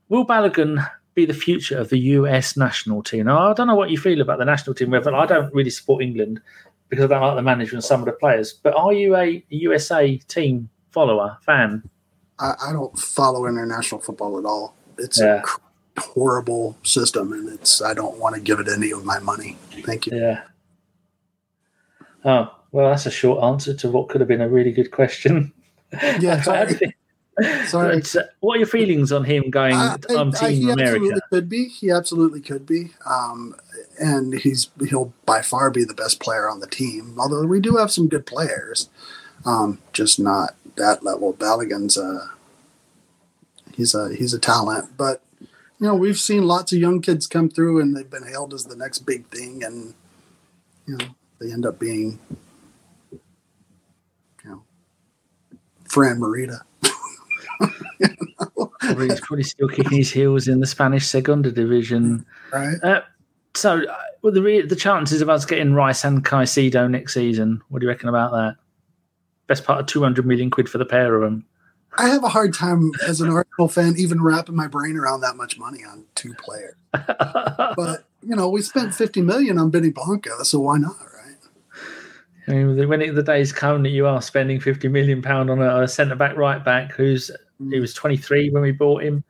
Will 0.10 0.26
Balogun 0.26 0.86
be 1.16 1.26
the 1.26 1.34
future 1.34 1.78
of 1.78 1.90
the 1.90 2.00
US 2.00 2.58
national 2.58 3.04
team? 3.04 3.26
Now, 3.26 3.52
I 3.52 3.54
don't 3.54 3.68
know 3.68 3.76
what 3.76 3.90
you 3.90 3.98
feel 3.98 4.22
about 4.22 4.40
the 4.40 4.46
national 4.46 4.74
team. 4.74 4.90
Whether 4.90 5.16
I 5.16 5.26
don't 5.26 5.54
really 5.54 5.70
support 5.70 6.04
England, 6.04 6.42
because 6.90 7.06
I 7.06 7.08
don't 7.08 7.22
like 7.22 7.36
the 7.36 7.42
management 7.42 7.74
and 7.76 7.84
some 7.84 8.02
of 8.02 8.06
the 8.06 8.12
players. 8.14 8.54
But 8.54 8.76
are 8.76 8.94
you 8.94 9.16
a 9.16 9.44
USA 9.50 10.18
team 10.18 10.70
follower, 10.92 11.38
fan? 11.46 11.90
I, 12.40 12.54
I 12.68 12.74
don't 12.74 12.98
follow 12.98 13.46
international 13.46 14.02
football 14.02 14.38
at 14.38 14.46
all. 14.46 14.76
It's 14.98 15.20
yeah. 15.20 15.42
Horrible 15.98 16.78
system, 16.84 17.34
and 17.34 17.50
it's 17.50 17.82
I 17.82 17.94
don't 17.94 18.18
want 18.18 18.36
to 18.36 18.42
give 18.42 18.60
it 18.60 18.68
any 18.68 18.92
of 18.92 19.06
my 19.06 19.20
money. 19.20 19.58
Thank 19.84 20.08
you. 20.08 20.18
Yeah. 20.18 20.44
Oh 22.26 22.54
well, 22.72 22.90
that's 22.90 23.06
a 23.06 23.12
short 23.12 23.44
answer 23.44 23.74
to 23.76 23.90
what 23.90 24.10
could 24.10 24.22
have 24.22 24.28
been 24.28 24.42
a 24.42 24.50
really 24.50 24.72
good 24.72 24.92
question. 24.92 25.54
Yeah. 26.20 26.42
Sorry. 26.44 26.96
Sorry. 27.66 28.00
But, 28.00 28.16
uh, 28.16 28.24
what 28.42 28.56
are 28.56 28.60
your 28.60 28.68
feelings 28.68 29.12
on 29.12 29.24
him 29.24 29.50
going? 29.50 29.74
Uh, 29.74 29.98
I'm 30.10 30.32
Team 30.32 30.50
he 30.50 30.70
America. 30.70 30.96
Absolutely 30.96 31.22
could 31.32 31.50
be. 31.50 31.68
He 31.68 31.92
absolutely 31.92 32.42
could 32.42 32.66
be. 32.66 32.92
Um, 33.06 33.56
and 34.00 34.34
he's 34.34 34.70
he'll 34.90 35.14
by 35.26 35.42
far 35.42 35.72
be 35.72 35.84
the 35.84 35.94
best 35.94 36.20
player 36.20 36.50
on 36.50 36.60
the 36.60 36.68
team. 36.68 37.16
Although 37.20 37.46
we 37.46 37.60
do 37.60 37.78
have 37.78 37.92
some 37.92 38.08
good 38.08 38.26
players, 38.26 38.90
um, 39.46 39.80
just 39.94 40.20
not 40.20 40.56
that 40.76 41.04
level. 41.04 41.34
Balogun's 41.34 41.98
a 41.98 42.32
he's 43.74 43.96
a 43.96 44.14
he's 44.16 44.34
a 44.34 44.40
talent, 44.40 44.96
but 44.98 45.22
you 45.84 45.90
know 45.90 45.96
we've 45.96 46.18
seen 46.18 46.44
lots 46.44 46.72
of 46.72 46.80
young 46.80 47.02
kids 47.02 47.28
come 47.28 47.50
through 47.50 47.82
and 47.82 47.94
they've 47.94 48.10
been 48.10 48.26
hailed 48.26 48.54
as 48.54 48.64
the 48.64 48.76
next 48.76 49.00
big 49.00 49.28
thing, 49.28 49.66
and 49.66 49.94
you 50.88 50.96
know 50.96 51.08
they 51.40 51.52
end 51.52 51.66
up 51.66 51.78
being 51.78 52.18
you 53.12 53.20
know 54.46 54.64
Fran 55.84 56.22
Merida. 56.22 56.62
you 58.00 58.08
know? 58.40 58.72
probably, 58.80 59.10
he's 59.10 59.20
probably 59.20 59.44
still 59.44 59.68
kicking 59.68 59.98
his 59.98 60.10
heels 60.10 60.48
in 60.48 60.62
the 60.62 60.66
Spanish 60.66 61.06
Segunda 61.06 61.52
division. 61.52 62.26
Right. 62.54 62.82
Uh, 62.82 63.02
so, 63.54 63.84
uh, 63.84 63.98
well, 64.22 64.32
the 64.32 64.42
re- 64.42 64.66
the 64.66 64.78
chances 64.78 65.20
of 65.20 65.30
us 65.30 65.46
getting 65.46 65.74
Rice 65.74 66.06
and 66.06 66.24
Caicedo 66.24 66.90
next 66.90 67.14
season, 67.14 67.62
what 67.68 67.80
do 67.80 67.88
you 67.88 67.90
reckon 67.90 68.08
about 68.08 68.32
that? 68.32 68.56
Best 69.48 69.66
part 69.66 69.82
of 69.82 69.88
200 69.88 70.26
million 70.26 70.50
quid 70.50 70.70
for 70.70 70.78
the 70.78 70.86
pair 70.86 71.14
of 71.14 71.24
them. 71.24 71.46
I 71.98 72.10
have 72.10 72.24
a 72.24 72.30
hard 72.30 72.54
time 72.54 72.92
as 73.08 73.22
an 73.22 73.30
Arsenal 73.30 73.68
fan 73.68 73.96
even 73.98 74.22
wrapping 74.22 74.56
my 74.56 74.68
brain 74.68 74.98
around 74.98 75.22
that 75.22 75.36
much 75.36 75.58
money 75.58 75.84
on 75.84 76.06
two 76.16 76.34
players. 76.36 76.76
but, 76.92 78.06
you 78.22 78.36
know, 78.36 78.50
we 78.50 78.62
spent 78.62 78.96
50 78.96 79.22
million 79.22 79.60
on 79.60 79.70
Benny 79.70 79.92
Blanco, 79.92 80.44
so 80.44 80.60
why 80.60 80.78
not, 80.78 80.96
right? 81.00 81.38
I 82.48 82.52
mean, 82.52 82.90
when 82.90 83.02
it, 83.02 83.16
the 83.16 83.24
days 83.24 83.52
come 83.52 83.84
that 83.84 83.90
you 83.90 84.08
are 84.08 84.22
spending 84.22 84.60
50 84.60 84.88
million 84.88 85.22
pound 85.22 85.50
on 85.50 85.62
a, 85.62 85.82
a 85.82 85.88
centre 85.88 86.16
back, 86.16 86.36
right 86.36 86.64
back, 86.64 86.92
who's 86.92 87.32
mm. 87.62 87.74
he 87.74 87.80
was 87.80 87.94
23 87.94 88.50
when 88.50 88.64
we 88.64 88.72
bought 88.72 89.04
him. 89.04 89.24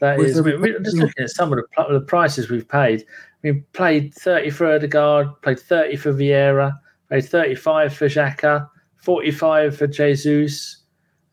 That 0.00 0.20
is, 0.20 0.40
mean, 0.40 0.60
we're 0.60 0.78
just 0.80 0.96
looking 0.96 1.24
at 1.24 1.30
some 1.30 1.52
of 1.52 1.58
the, 1.58 1.84
the 1.94 2.00
prices 2.00 2.50
we've 2.50 2.68
paid. 2.68 3.06
We 3.42 3.52
played 3.72 4.14
30 4.14 4.50
for 4.50 4.74
Odegaard, 4.74 5.40
played 5.42 5.60
30 5.60 5.96
for 5.96 6.12
Vieira, 6.12 6.78
played 7.08 7.24
35 7.24 7.94
for 7.94 8.06
Xhaka, 8.06 8.68
45 8.96 9.76
for 9.76 9.86
Jesus, 9.86 10.83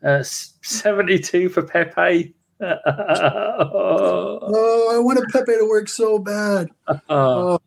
uh, 0.04 0.22
72 0.22 1.48
for 1.48 1.62
Pepe. 1.62 2.34
oh, 2.60 2.78
I 4.94 4.98
wanted 4.98 5.24
Pepe 5.30 5.52
to 5.52 5.68
work 5.68 5.88
so 5.88 6.18
bad. 6.18 6.68
Oh, 7.08 7.58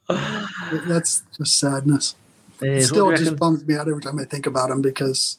that's 0.87 1.23
just 1.37 1.59
sadness. 1.59 2.15
It 2.61 2.83
still 2.83 3.15
just 3.15 3.35
bums 3.35 3.65
me 3.65 3.75
out 3.75 3.89
every 3.89 4.01
time 4.01 4.19
I 4.19 4.23
think 4.23 4.45
about 4.45 4.69
him 4.69 4.81
because 4.81 5.37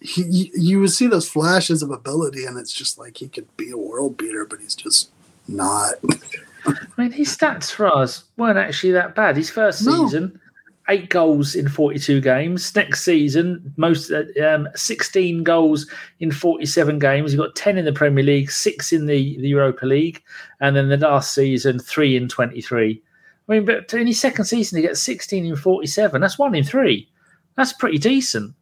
he 0.00 0.50
you 0.54 0.80
would 0.80 0.90
see 0.90 1.06
those 1.06 1.28
flashes 1.28 1.82
of 1.82 1.90
ability 1.90 2.44
and 2.44 2.58
it's 2.58 2.72
just 2.72 2.98
like 2.98 3.16
he 3.16 3.28
could 3.28 3.46
be 3.56 3.70
a 3.70 3.76
world 3.76 4.16
beater, 4.16 4.44
but 4.44 4.60
he's 4.60 4.74
just 4.74 5.10
not. 5.48 5.94
I 6.66 6.74
mean, 6.96 7.12
his 7.12 7.36
stats 7.36 7.70
for 7.70 7.86
us 7.86 8.24
weren't 8.36 8.58
actually 8.58 8.92
that 8.92 9.14
bad. 9.14 9.36
His 9.36 9.50
first 9.50 9.84
season, 9.84 10.32
no. 10.34 10.40
Eight 10.88 11.08
goals 11.08 11.54
in 11.54 11.68
42 11.68 12.20
games. 12.20 12.74
Next 12.74 13.04
season, 13.04 13.72
most 13.76 14.10
uh, 14.10 14.24
um, 14.44 14.68
16 14.74 15.42
goals 15.42 15.86
in 16.20 16.30
47 16.30 16.98
games. 16.98 17.32
He 17.32 17.38
got 17.38 17.56
10 17.56 17.78
in 17.78 17.84
the 17.84 17.92
Premier 17.92 18.24
League, 18.24 18.50
six 18.50 18.92
in 18.92 19.06
the, 19.06 19.38
the 19.40 19.48
Europa 19.48 19.86
League, 19.86 20.22
and 20.60 20.76
then 20.76 20.88
the 20.88 20.96
last 20.96 21.34
season, 21.34 21.78
three 21.78 22.16
in 22.16 22.28
23. 22.28 23.02
I 23.48 23.52
mean, 23.52 23.64
but 23.64 23.92
in 23.94 24.06
his 24.06 24.20
second 24.20 24.44
season, 24.44 24.76
he 24.76 24.82
gets 24.82 25.02
16 25.02 25.46
in 25.46 25.56
47. 25.56 26.20
That's 26.20 26.38
one 26.38 26.54
in 26.54 26.64
three. 26.64 27.08
That's 27.56 27.72
pretty 27.72 27.98
decent. 27.98 28.54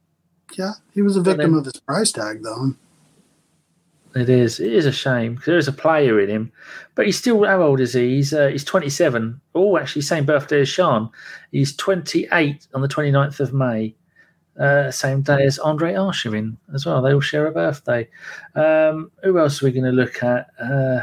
Yeah, 0.56 0.72
he 0.92 1.02
was 1.02 1.16
a 1.16 1.22
victim 1.22 1.52
then, 1.52 1.58
of 1.58 1.64
his 1.64 1.80
price 1.80 2.12
tag, 2.12 2.42
though. 2.42 2.74
It 4.14 4.28
is. 4.28 4.60
It 4.60 4.72
is 4.72 4.86
a 4.86 4.92
shame 4.92 5.34
because 5.34 5.46
there 5.46 5.58
is 5.58 5.68
a 5.68 5.72
player 5.72 6.20
in 6.20 6.30
him, 6.30 6.52
but 6.94 7.06
he's 7.06 7.18
still. 7.18 7.44
How 7.44 7.62
old 7.62 7.80
is 7.80 7.94
he? 7.94 8.16
He's 8.16 8.32
uh, 8.32 8.46
he's 8.46 8.64
27. 8.64 9.40
Oh, 9.54 9.76
actually, 9.76 10.02
same 10.02 10.24
birthday 10.24 10.60
as 10.60 10.68
Sean. 10.68 11.10
He's 11.50 11.74
28 11.76 12.68
on 12.74 12.80
the 12.80 12.88
29th 12.88 13.40
of 13.40 13.52
May. 13.52 13.96
Uh, 14.58 14.88
same 14.92 15.22
day 15.22 15.44
as 15.44 15.58
Andre 15.58 15.94
Arshavin 15.94 16.56
as 16.72 16.86
well. 16.86 17.02
They 17.02 17.12
all 17.12 17.20
share 17.20 17.48
a 17.48 17.52
birthday. 17.52 18.08
Um, 18.54 19.10
who 19.24 19.36
else 19.38 19.60
are 19.60 19.66
we 19.66 19.72
going 19.72 19.84
to 19.84 19.90
look 19.90 20.22
at? 20.22 20.46
Uh, 20.62 21.00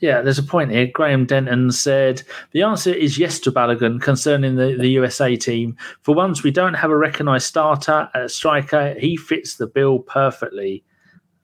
yeah, 0.00 0.22
there's 0.22 0.38
a 0.38 0.42
point 0.42 0.70
here. 0.70 0.86
Graham 0.86 1.26
Denton 1.26 1.70
said 1.70 2.22
the 2.52 2.62
answer 2.62 2.94
is 2.94 3.18
yes 3.18 3.38
to 3.40 3.52
Balogun 3.52 4.00
concerning 4.00 4.56
the, 4.56 4.76
the 4.78 4.88
USA 4.88 5.36
team. 5.36 5.76
For 6.00 6.14
once, 6.14 6.42
we 6.42 6.50
don't 6.50 6.74
have 6.74 6.90
a 6.90 6.96
recognised 6.96 7.46
starter 7.46 8.08
at 8.14 8.30
striker. 8.30 8.94
He 8.98 9.18
fits 9.18 9.56
the 9.56 9.66
bill 9.66 9.98
perfectly. 9.98 10.82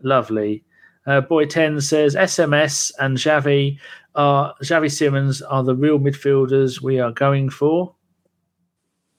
Lovely. 0.02 0.64
Uh, 1.09 1.22
Boy 1.22 1.46
10 1.46 1.80
says 1.80 2.14
SMS 2.14 2.92
and 2.98 3.16
Xavi 3.16 3.78
are 4.14 4.54
Xavi 4.62 4.92
Simons 4.92 5.40
are 5.40 5.64
the 5.64 5.74
real 5.74 5.98
midfielders 5.98 6.82
we 6.82 7.00
are 7.00 7.12
going 7.12 7.48
for. 7.48 7.94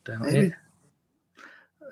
Down 0.05 0.29
here. 0.29 0.57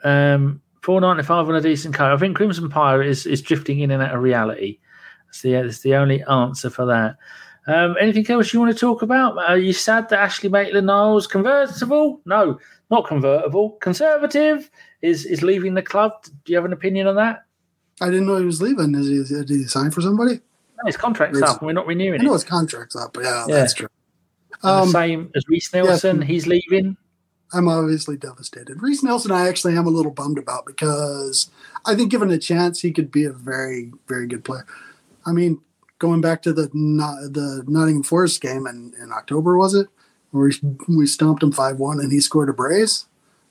Um, 0.04 0.62
four 0.84 1.02
ninety 1.02 1.24
five 1.24 1.50
on 1.50 1.56
a 1.56 1.62
decent 1.62 1.96
coat. 1.96 2.14
I 2.14 2.18
think 2.18 2.38
Crimson 2.38 2.70
Pirate 2.70 3.08
is, 3.08 3.26
is 3.26 3.42
drifting 3.42 3.80
in 3.80 3.90
and 3.90 4.04
out 4.04 4.14
of 4.14 4.22
reality. 4.22 4.78
That's 5.26 5.42
the 5.42 5.54
that's 5.54 5.80
the 5.80 5.96
only 5.96 6.24
answer 6.26 6.70
for 6.70 6.86
that. 6.86 7.18
Um, 7.66 7.96
anything 8.00 8.30
else 8.30 8.54
you 8.54 8.60
want 8.60 8.72
to 8.72 8.80
talk 8.80 9.02
about? 9.02 9.38
Are 9.40 9.58
you 9.58 9.74
sad 9.74 10.10
that 10.10 10.24
Ainsley 10.24 10.50
Maitland 10.50 10.88
Niles 10.88 11.26
convertible? 11.26 12.22
No, 12.26 12.60
not 12.92 13.08
convertible. 13.08 13.72
Conservative 13.82 14.70
is 15.02 15.26
is 15.26 15.42
leaving 15.42 15.74
the 15.74 15.82
club. 15.82 16.12
Do 16.24 16.52
you 16.52 16.56
have 16.56 16.66
an 16.66 16.74
opinion 16.74 17.08
on 17.08 17.16
that? 17.16 17.47
I 18.02 18.06
didn't 18.08 18.28
know 18.28 18.38
he 18.38 18.46
was 18.46 18.62
leaving. 18.62 18.94
Is 18.96 19.08
he, 19.30 19.36
did 19.36 19.50
he 19.50 19.64
sign 19.64 19.92
for 19.92 20.02
somebody? 20.02 20.36
No, 20.78 20.86
his 20.86 20.98
contract's 20.98 21.42
up, 21.42 21.60
and 21.62 21.66
we're 21.68 21.74
not 21.74 21.88
renewing 21.88 22.22
I 22.22 22.24
know 22.24 22.32
it. 22.32 22.34
his 22.36 22.44
contract's 22.44 22.96
up. 22.96 23.14
but 23.14 23.24
Yeah, 23.24 23.46
Yeah. 23.48 23.56
that's 23.56 23.74
true. 23.74 23.88
Um, 24.64 24.90
same 24.90 25.32
as 25.36 25.44
Reiss 25.48 25.72
Nelson, 25.74 26.22
he's 26.22 26.48
leaving. 26.48 26.98
I'm 27.54 27.68
obviously 27.68 28.18
devastated. 28.18 28.82
Reiss 28.82 29.04
Nelson, 29.04 29.32
I 29.32 29.48
actually 29.48 29.78
am 29.78 29.88
a 29.88 29.92
little 29.92 30.12
bummed 30.12 30.38
about 30.38 30.66
because 30.66 31.50
I 31.86 31.96
think 31.96 32.12
given 32.12 32.30
a 32.32 32.38
chance, 32.38 32.82
he 32.82 32.92
could 32.92 33.12
be 33.12 33.24
a 33.24 33.32
very, 33.32 33.92
very 34.08 34.28
good 34.28 34.44
player. 34.44 34.66
I 35.26 35.32
mean, 35.32 35.62
going 36.00 36.22
back 36.22 36.42
to 36.44 36.54
the 36.54 36.70
not, 36.74 37.16
the 37.34 37.64
Nottingham 37.68 38.04
Forest 38.04 38.42
game 38.42 38.68
in, 38.68 38.94
in 39.02 39.12
October, 39.12 39.58
was 39.58 39.74
it? 39.76 39.88
Where 40.32 40.50
we, 40.88 40.96
we 40.98 41.08
stomped 41.08 41.42
him 41.44 41.52
5 41.52 41.80
1 41.80 42.00
and 42.00 42.12
he 42.12 42.20
scored 42.20 42.50
a 42.50 42.54
brace. 42.54 43.06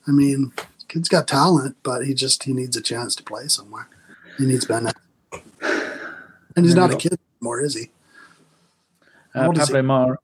I 0.07 0.11
mean, 0.11 0.53
kid's 0.87 1.09
got 1.09 1.27
talent, 1.27 1.75
but 1.83 2.05
he 2.05 2.13
just 2.13 2.43
he 2.43 2.53
needs 2.53 2.77
a 2.77 2.81
chance 2.81 3.15
to 3.15 3.23
play 3.23 3.47
somewhere. 3.47 3.89
He 4.37 4.45
needs 4.45 4.67
minutes. 4.69 4.99
And 6.55 6.65
he's 6.65 6.75
not 6.75 6.91
a 6.91 6.95
kid 6.95 7.17
anymore, 7.41 7.61
is 7.61 7.75
he? 7.75 7.89
Uh, 9.35 9.45
old 9.45 9.57
is 9.57 9.67
he? 9.67 9.73
Pablo 9.73 9.81
Mar. 9.83 10.19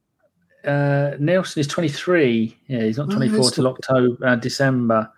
Uh, 0.65 1.11
Nelson 1.19 1.59
is 1.59 1.67
23. 1.67 2.57
Yeah, 2.67 2.81
he's 2.81 2.97
not 2.97 3.09
Oh, 3.11 3.15
24 3.15 3.37
he's 3.37 3.51
till 3.51 3.67
October, 3.67 4.25
uh, 4.25 4.35
December. 4.35 5.11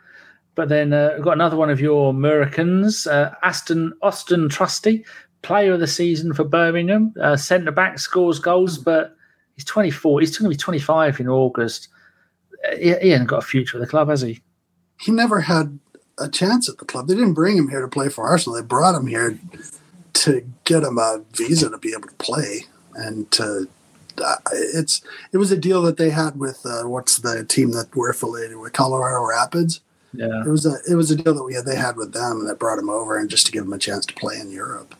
But 0.55 0.69
then 0.69 0.93
uh, 0.93 1.11
we've 1.15 1.23
got 1.23 1.33
another 1.33 1.57
one 1.57 1.69
of 1.69 1.79
your 1.79 2.09
Americans, 2.09 3.07
uh, 3.07 3.35
Aston 3.43 3.93
Auston 4.01 4.49
Trusty, 4.49 5.05
player 5.41 5.73
of 5.73 5.79
the 5.79 5.87
season 5.87 6.33
for 6.33 6.43
Birmingham. 6.43 7.13
Uh, 7.21 7.35
Centre 7.35 7.71
back 7.71 7.99
scores 7.99 8.39
goals, 8.39 8.77
but 8.77 9.15
he's 9.55 9.65
24. 9.65 10.21
He's 10.21 10.37
going 10.37 10.49
to 10.49 10.55
be 10.55 10.59
25 10.59 11.19
in 11.19 11.27
August. 11.27 11.89
Uh, 12.67 12.77
he, 12.77 12.95
he 12.99 13.09
hasn't 13.09 13.29
got 13.29 13.43
a 13.43 13.45
future 13.45 13.77
at 13.77 13.81
the 13.81 13.87
club, 13.87 14.09
has 14.09 14.21
he? 14.21 14.41
he 14.99 15.11
never 15.11 15.41
had 15.41 15.79
a 16.17 16.29
chance 16.29 16.69
at 16.69 16.77
the 16.77 16.85
club. 16.85 17.07
They 17.07 17.15
didn't 17.15 17.33
bring 17.33 17.57
him 17.57 17.69
here 17.69 17.81
to 17.81 17.87
play 17.87 18.09
for 18.09 18.25
Arsenal. 18.25 18.55
They 18.55 18.65
brought 18.65 18.95
him 18.95 19.07
here 19.07 19.39
to 20.13 20.45
get 20.63 20.83
him 20.83 20.97
a 20.97 21.21
visa 21.33 21.69
to 21.69 21.77
be 21.77 21.93
able 21.93 22.07
to 22.07 22.15
play 22.15 22.65
and 22.95 23.29
to. 23.31 23.67
Uh, 24.17 24.35
it's 24.53 25.01
it 25.33 25.37
was 25.37 25.51
a 25.51 25.57
deal 25.57 25.81
that 25.81 25.97
they 25.97 26.09
had 26.09 26.39
with 26.39 26.65
uh, 26.65 26.83
what's 26.83 27.17
the 27.17 27.43
team 27.43 27.71
that 27.71 27.93
we're 27.93 28.11
affiliated 28.11 28.57
with 28.57 28.71
Colorado 28.71 29.25
Rapids. 29.25 29.81
Yeah. 30.13 30.41
It 30.45 30.47
was 30.47 30.65
a 30.65 30.77
it 30.89 30.95
was 30.95 31.11
a 31.11 31.17
deal 31.17 31.33
that 31.33 31.43
we 31.43 31.53
had 31.53 31.65
they 31.65 31.75
had 31.75 31.97
with 31.97 32.13
them 32.13 32.39
and 32.39 32.47
that 32.47 32.57
brought 32.57 32.79
him 32.79 32.89
over 32.89 33.17
and 33.17 33.29
just 33.29 33.45
to 33.47 33.51
give 33.51 33.65
him 33.65 33.73
a 33.73 33.77
chance 33.77 34.05
to 34.05 34.13
play 34.13 34.39
in 34.39 34.51
Europe 34.51 34.95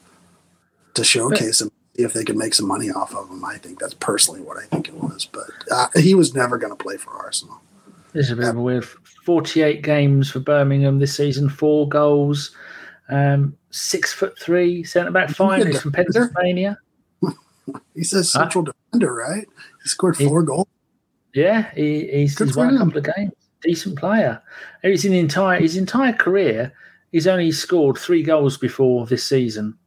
to 0.96 1.06
showcase 1.06 1.62
him 1.62 1.72
see 1.96 2.04
if 2.04 2.14
they 2.14 2.24
could 2.24 2.38
make 2.38 2.54
some 2.54 2.68
money 2.68 2.90
off 2.90 3.16
of 3.16 3.30
him. 3.30 3.44
I 3.44 3.58
think 3.58 3.80
that's 3.80 3.94
personally 3.94 4.42
what 4.42 4.58
I 4.58 4.66
think 4.66 4.88
it 4.88 4.96
was, 4.96 5.26
but 5.26 5.50
uh, 5.72 5.88
he 5.96 6.16
was 6.16 6.34
never 6.34 6.58
going 6.58 6.76
to 6.76 6.84
play 6.84 6.98
for 6.98 7.12
Arsenal. 7.12 7.62
This 8.16 8.28
is 8.28 8.32
a 8.32 8.36
bit 8.38 8.48
of 8.48 8.56
a 8.58 8.62
weird. 8.62 8.86
48 9.26 9.82
games 9.82 10.32
for 10.32 10.40
Birmingham 10.40 11.00
this 11.00 11.16
season, 11.18 11.50
four 11.50 11.88
goals, 11.90 12.56
um, 13.10 13.58
six 13.72 14.14
foot 14.14 14.40
three 14.40 14.84
centre 14.84 15.12
back 15.12 15.30
fine. 15.32 15.68
He's 15.68 15.82
from? 15.82 15.92
Pennsylvania. 15.92 16.78
He's 17.94 18.14
a 18.14 18.24
central 18.24 18.64
defender, 18.64 19.14
right? 19.14 19.46
He 19.84 19.90
scored 19.90 20.16
He- 20.18 20.26
four 20.26 20.44
goals. 20.44 20.68
Yeah, 21.34 21.70
he, 21.76 22.08
he's, 22.08 22.36
Good 22.36 22.48
he's 22.48 22.56
won 22.56 22.70
a 22.70 22.72
him. 22.82 22.92
couple 22.92 22.98
of 23.10 23.16
games. 23.16 23.34
Decent 23.62 24.00
player. 24.00 24.42
He's 24.82 25.04
in 25.04 25.12
entire 25.14 25.60
his 25.60 25.76
entire 25.76 26.14
career. 26.14 26.72
He's 27.12 27.28
only 27.28 27.52
scored 27.52 27.98
three 27.98 28.24
goals 28.24 28.58
before 28.58 29.06
this 29.06 29.26
season, 29.26 29.78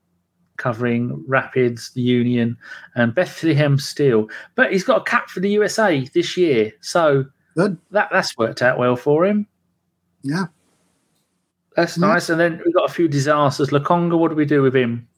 covering 0.59 1.25
Rapids, 1.27 1.91
the 1.93 2.03
Union, 2.03 2.59
and 2.97 3.15
Bethlehem 3.15 3.79
Steel. 3.79 4.29
But 4.57 4.73
he's 4.73 4.85
got 4.85 5.01
a 5.01 5.05
cap 5.05 5.31
for 5.31 5.41
the 5.41 5.49
USA 5.51 6.07
this 6.13 6.37
year, 6.37 6.73
so 6.83 7.25
Good. 7.59 7.77
that 7.91 8.09
that's 8.13 8.37
worked 8.39 8.63
out 8.63 8.79
well 8.79 8.95
for 8.95 9.27
him. 9.27 9.47
Yeah. 10.23 10.47
That's 11.75 11.99
Yeah. 11.99 12.07
nice. 12.07 12.31
And 12.31 12.39
then 12.41 12.63
we've 12.65 12.73
got 12.75 12.89
a 12.89 12.93
few 12.93 13.09
disasters. 13.09 13.71
Lokonga, 13.71 14.17
what 14.17 14.29
do 14.29 14.37
we 14.37 14.45
do 14.45 14.63
with 14.63 14.77
him? 14.77 15.09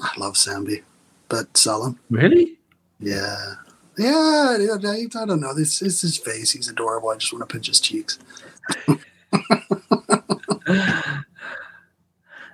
I 0.00 0.10
love 0.18 0.34
Sambi, 0.34 0.82
but 1.28 1.56
sell 1.56 1.84
him. 1.84 1.98
Really? 2.10 2.58
Yeah. 3.00 3.54
Yeah, 3.96 4.56
I 4.56 5.24
don't 5.26 5.40
know. 5.40 5.52
This 5.52 5.82
is 5.82 6.00
his 6.00 6.16
face. 6.16 6.52
He's 6.52 6.68
adorable. 6.68 7.08
I 7.08 7.16
just 7.16 7.32
want 7.32 7.48
to 7.48 7.52
pinch 7.52 7.66
his 7.66 7.80
cheeks. 7.80 8.20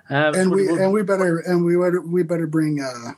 Um, 0.09 0.35
And 0.35 0.51
we 0.51 0.67
and 0.69 0.91
we 0.93 1.01
better 1.03 1.39
and 1.39 1.65
we 1.65 1.75
better 1.77 2.01
we 2.01 2.21
better 2.23 2.45
bring 2.47 2.79
uh, 2.81 3.11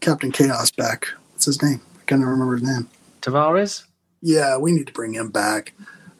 Captain 0.00 0.32
Chaos 0.32 0.70
back. 0.70 1.06
What's 1.32 1.44
his 1.46 1.62
name? 1.62 1.80
I 1.96 2.04
can't 2.06 2.24
remember 2.24 2.54
his 2.56 2.62
name. 2.62 2.88
Tavares? 3.20 3.84
Yeah, 4.22 4.56
we 4.56 4.72
need 4.72 4.86
to 4.86 4.92
bring 4.92 5.14
him 5.14 5.30
back. 5.30 5.74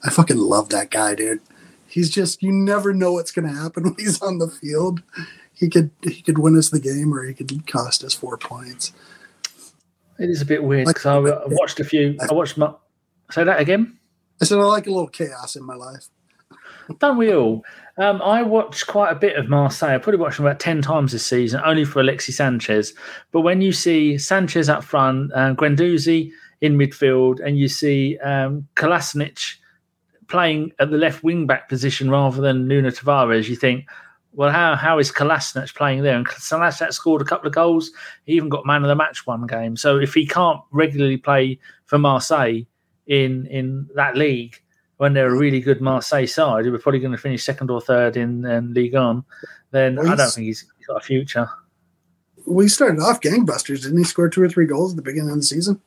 I 0.05 0.11
fucking 0.11 0.37
love 0.37 0.69
that 0.71 0.91
guy, 0.91 1.15
dude. 1.15 1.41
He's 1.87 2.11
just 2.11 2.43
you 2.43 2.51
never 2.53 2.93
know 2.93 3.13
what's 3.13 3.31
gonna 3.33 3.53
happen 3.55 3.85
when 3.85 3.95
he's 3.99 4.21
on 4.21 4.39
the 4.39 4.49
field. 4.49 5.03
He 5.55 5.69
could 5.71 5.91
he 6.03 6.21
could 6.23 6.39
win 6.39 6.57
us 6.59 6.71
the 6.71 6.81
game 6.81 7.15
or 7.15 7.23
he 7.25 7.33
could 7.35 7.67
cost 7.67 8.03
us 8.03 8.15
four 8.15 8.37
points. 8.37 8.93
It 10.19 10.29
is 10.31 10.43
a 10.43 10.47
bit 10.47 10.63
weird 10.65 10.87
Like- 10.87 10.97
because 10.97 11.07
I, 11.07 11.17
I 11.17 11.47
watched 11.47 11.81
a 11.81 11.85
few. 11.85 12.17
I 12.21 12.33
watched 12.33 12.59
my. 12.59 12.73
Say 13.31 13.45
that 13.45 13.61
again. 13.61 13.99
I 14.41 14.45
said 14.45 14.59
I 14.59 14.63
like 14.65 14.87
a 14.87 14.91
little 14.91 15.09
chaos 15.09 15.55
in 15.57 15.65
my 15.65 15.75
life. 15.75 16.09
Don't 16.99 17.17
we 17.17 17.33
all? 17.33 17.63
Um, 17.97 18.21
I 18.23 18.43
watched 18.43 18.87
quite 18.89 19.13
a 19.13 19.15
bit 19.15 19.37
of 19.37 19.49
Marseille. 19.49 19.95
I 19.95 19.99
probably 19.99 20.21
watched 20.21 20.39
them 20.39 20.47
about 20.47 20.59
10 20.59 20.83
times 20.83 21.13
this 21.13 21.25
season, 21.25 21.61
only 21.65 21.85
for 21.85 22.01
Alexis 22.01 22.37
Sanchez. 22.39 22.93
But 23.31 23.43
when 23.43 23.61
you 23.61 23.71
see 23.73 24.19
Sanchez 24.19 24.69
up 24.69 24.83
front, 24.83 25.33
uh, 25.33 25.55
Guendouzi 25.55 26.33
in 26.63 26.79
midfield, 26.79 27.41
and 27.45 27.59
you 27.59 27.69
see 27.69 28.17
um, 28.19 28.67
Kolasinac 28.77 29.57
playing 30.29 30.73
at 30.79 30.91
the 30.91 30.97
left 30.97 31.23
wing 31.23 31.47
back 31.47 31.69
position 31.69 32.09
rather 32.09 32.41
than 32.41 32.67
Nuno 32.67 32.89
Tavares, 32.89 33.49
you 33.49 33.57
think, 33.57 33.85
well, 34.33 34.51
how, 34.51 34.77
how 34.77 34.99
is 34.99 35.13
Kolasinac 35.13 35.75
playing 35.75 36.03
there? 36.03 36.17
And 36.17 36.27
Kolasinac 36.27 36.93
scored 36.95 37.21
a 37.21 37.27
couple 37.27 37.49
of 37.49 37.55
goals. 37.55 37.91
He 38.25 38.33
even 38.35 38.49
got 38.49 38.65
man 38.65 38.83
of 38.83 38.89
the 38.89 38.95
match 38.95 39.27
one 39.27 39.47
game. 39.47 39.77
So 39.77 39.99
if 39.99 40.15
he 40.15 40.27
can't 40.27 40.61
regularly 40.71 41.19
play 41.19 41.59
for 41.85 41.99
Marseille 41.99 42.63
in, 43.07 43.47
in 43.47 43.91
that 43.97 44.17
league, 44.17 44.57
when 44.97 45.15
they're 45.15 45.35
a 45.35 45.37
really 45.37 45.61
good 45.61 45.81
Marseille 45.81 46.27
side, 46.27 46.65
who 46.65 46.73
are 46.73 46.79
probably 46.79 47.01
going 47.01 47.13
to 47.13 47.19
finish 47.19 47.45
second 47.45 47.71
or 47.71 47.81
third 47.81 48.17
in 48.17 48.47
um, 48.47 48.73
Ligue 48.73 48.95
1, 48.95 49.25
then 49.73 49.97
Well, 49.97 50.11
I 50.11 50.15
don't 50.15 50.31
think 50.31 50.47
he's 50.47 50.65
he's 50.79 50.87
got 50.87 51.03
a 51.03 51.05
future. 51.05 51.51
We 52.47 52.69
started 52.69 53.01
off 53.01 53.21
gangbusters, 53.21 53.83
didn't 53.83 53.99
he? 53.99 54.05
Score 54.05 54.29
two 54.29 54.43
or 54.43 54.49
three 54.49 54.67
goals 54.67 54.93
at 54.93 54.97
the 54.97 55.03
beginning 55.03 55.31
of 55.31 55.37
the 55.37 55.43
season. 55.43 55.81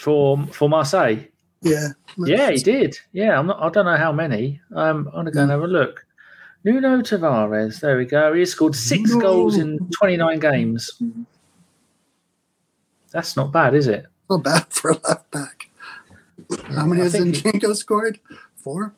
For 0.00 0.42
for 0.46 0.68
Marseille, 0.68 1.18
Yeah. 1.60 1.88
yeah, 2.16 2.50
he 2.50 2.58
did. 2.58 2.98
Yeah, 3.12 3.38
I'm 3.38 3.46
not. 3.46 3.60
I 3.62 3.68
don't 3.68 3.84
know 3.84 3.96
how 3.96 4.12
many. 4.12 4.60
Um, 4.74 5.08
I'm 5.08 5.12
gonna 5.14 5.30
go 5.30 5.42
and 5.42 5.50
have 5.50 5.62
a 5.62 5.66
look. 5.66 6.06
Nuno 6.64 7.00
Tavares. 7.02 7.80
There 7.80 7.98
we 7.98 8.06
go. 8.06 8.32
He 8.32 8.44
scored 8.46 8.74
six 8.74 9.10
Nuno. 9.10 9.20
goals 9.20 9.56
in 9.58 9.78
29 9.90 10.38
games. 10.38 11.00
That's 13.12 13.36
not 13.36 13.52
bad, 13.52 13.74
is 13.74 13.88
it? 13.88 14.06
Not 14.30 14.42
bad 14.44 14.66
for 14.70 14.90
a 14.92 14.98
left 15.06 15.30
back. 15.30 15.68
How 16.68 16.86
many 16.86 17.00
I 17.02 17.04
has 17.04 17.14
Zinchenko 17.14 17.76
scored? 17.76 18.18
Four. 18.56 18.94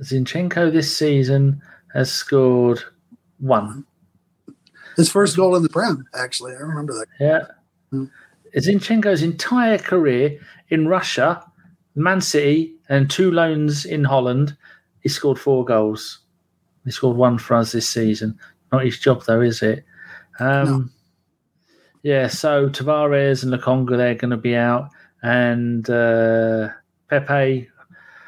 Zinchenko 0.00 0.72
this 0.72 0.96
season 0.96 1.60
has 1.94 2.10
scored 2.12 2.82
one. 3.38 3.84
His 4.96 5.10
first 5.10 5.36
goal 5.36 5.56
in 5.56 5.62
the 5.62 5.68
Prem, 5.68 6.06
actually. 6.14 6.52
I 6.52 6.58
remember 6.60 6.92
that. 6.94 7.06
Yeah. 7.18 7.46
Hmm. 7.90 8.04
Zinchenko's 8.56 9.22
entire 9.22 9.78
career 9.78 10.38
in 10.68 10.88
Russia, 10.88 11.44
Man 11.94 12.20
City, 12.20 12.74
and 12.88 13.10
two 13.10 13.30
loans 13.30 13.84
in 13.84 14.04
Holland, 14.04 14.56
he 15.00 15.08
scored 15.08 15.38
four 15.38 15.64
goals. 15.64 16.18
He 16.84 16.90
scored 16.90 17.16
one 17.16 17.38
for 17.38 17.54
us 17.54 17.72
this 17.72 17.88
season. 17.88 18.38
Not 18.70 18.84
his 18.84 18.98
job, 18.98 19.24
though, 19.24 19.40
is 19.40 19.62
it? 19.62 19.84
Um, 20.38 20.64
No. 20.66 20.88
Yeah, 22.04 22.26
so 22.26 22.68
Tavares 22.68 23.44
and 23.44 23.52
Lokonga, 23.52 23.96
they're 23.96 24.16
going 24.16 24.32
to 24.32 24.36
be 24.36 24.56
out. 24.56 24.90
And 25.22 25.88
uh, 25.88 26.70
Pepe, 27.08 27.68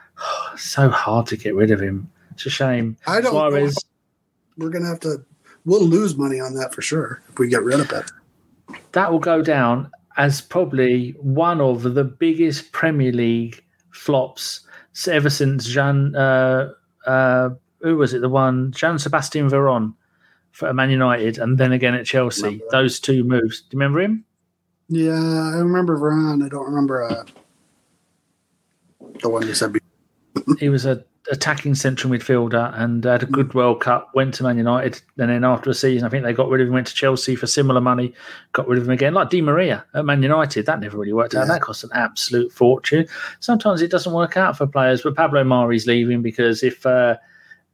so 0.57 0.89
hard 0.91 1.27
to 1.27 1.37
get 1.37 1.57
rid 1.57 1.72
of 1.72 1.81
him. 1.81 2.11
It's 2.33 2.47
a 2.47 2.51
shame. 2.51 2.97
I 3.07 3.20
don't 3.20 3.35
know. 3.35 3.51
Suarez, 3.51 3.77
We're 4.57 4.70
going 4.70 4.83
to 4.85 4.89
have 4.89 5.01
to, 5.01 5.25
we'll 5.64 5.85
lose 5.85 6.16
money 6.16 6.39
on 6.41 6.55
that 6.55 6.72
for 6.72 6.83
sure 6.83 7.20
if 7.29 7.39
we 7.39 7.49
get 7.49 7.64
rid 7.64 7.81
of 7.81 7.91
it. 7.91 8.11
that 8.93 9.11
will 9.11 9.18
go 9.18 9.43
down 9.43 9.91
as 10.17 10.41
probably 10.41 11.12
one 11.19 11.61
of 11.61 11.83
the 11.95 12.05
biggest 12.05 12.73
Premier 12.73 13.12
League 13.12 13.62
flops 13.91 14.61
ever 15.09 15.31
since 15.31 15.67
Jean. 15.67 16.15
Uh, 16.15 16.73
uh, 17.07 17.51
who 17.81 17.97
was 17.97 18.15
it? 18.15 18.21
The 18.21 18.29
one 18.29 18.73
Jean 18.73 18.99
Sebastian 18.99 19.49
Veron 19.51 19.95
for 20.53 20.73
Man 20.73 20.91
United, 20.91 21.39
and 21.39 21.59
then 21.59 21.73
again 21.73 21.95
at 21.95 22.07
Chelsea. 22.07 22.62
Those 22.71 23.01
two 23.01 23.25
moves. 23.25 23.61
Do 23.62 23.67
you 23.73 23.79
remember 23.81 24.01
him? 24.01 24.25
Yeah, 24.89 25.51
I 25.55 25.59
remember 25.59 25.99
Veron. 25.99 26.45
I 26.45 26.49
don't 26.49 26.67
remember 26.67 27.03
uh, 27.03 27.25
the 29.21 29.29
one 29.29 29.47
you 29.47 29.55
said 29.55 29.73
before. 29.73 30.57
He 30.59 30.69
was 30.69 30.87
a 30.87 31.05
attacking 31.31 31.75
central 31.75 32.12
midfielder 32.12 32.72
and 32.79 33.03
had 33.05 33.22
a 33.22 33.27
good 33.27 33.55
World 33.55 33.81
Cup. 33.81 34.11
Went 34.14 34.35
to 34.35 34.43
Man 34.43 34.59
United, 34.59 35.01
and 35.18 35.31
then 35.31 35.45
after 35.45 35.70
a 35.70 35.75
season, 35.75 36.07
I 36.07 36.11
think 36.11 36.25
they 36.25 36.33
got 36.33 36.49
rid 36.49 36.61
of 36.61 36.68
him. 36.68 36.75
Went 36.75 36.87
to 36.89 36.95
Chelsea 36.95 37.35
for 37.37 37.47
similar 37.47 37.81
money. 37.81 38.12
Got 38.53 38.68
rid 38.68 38.79
of 38.79 38.85
him 38.85 38.91
again, 38.91 39.14
like 39.14 39.31
Di 39.31 39.41
Maria 39.41 39.85
at 39.95 40.05
Man 40.05 40.22
United. 40.22 40.66
That 40.66 40.81
never 40.81 40.99
really 40.99 41.12
worked 41.12 41.35
out. 41.35 41.49
That 41.49 41.62
cost 41.62 41.85
an 41.85 41.91
absolute 41.95 42.53
fortune. 42.53 43.07
Sometimes 43.41 43.81
it 43.83 43.91
doesn't 43.91 44.12
work 44.12 44.37
out 44.37 44.57
for 44.57 44.66
players, 44.66 45.03
but 45.03 45.16
Pablo 45.16 45.45
Mari's 45.45 45.87
leaving 45.87 46.20
because 46.22 46.62
if 46.62 46.85
uh, 46.85 47.16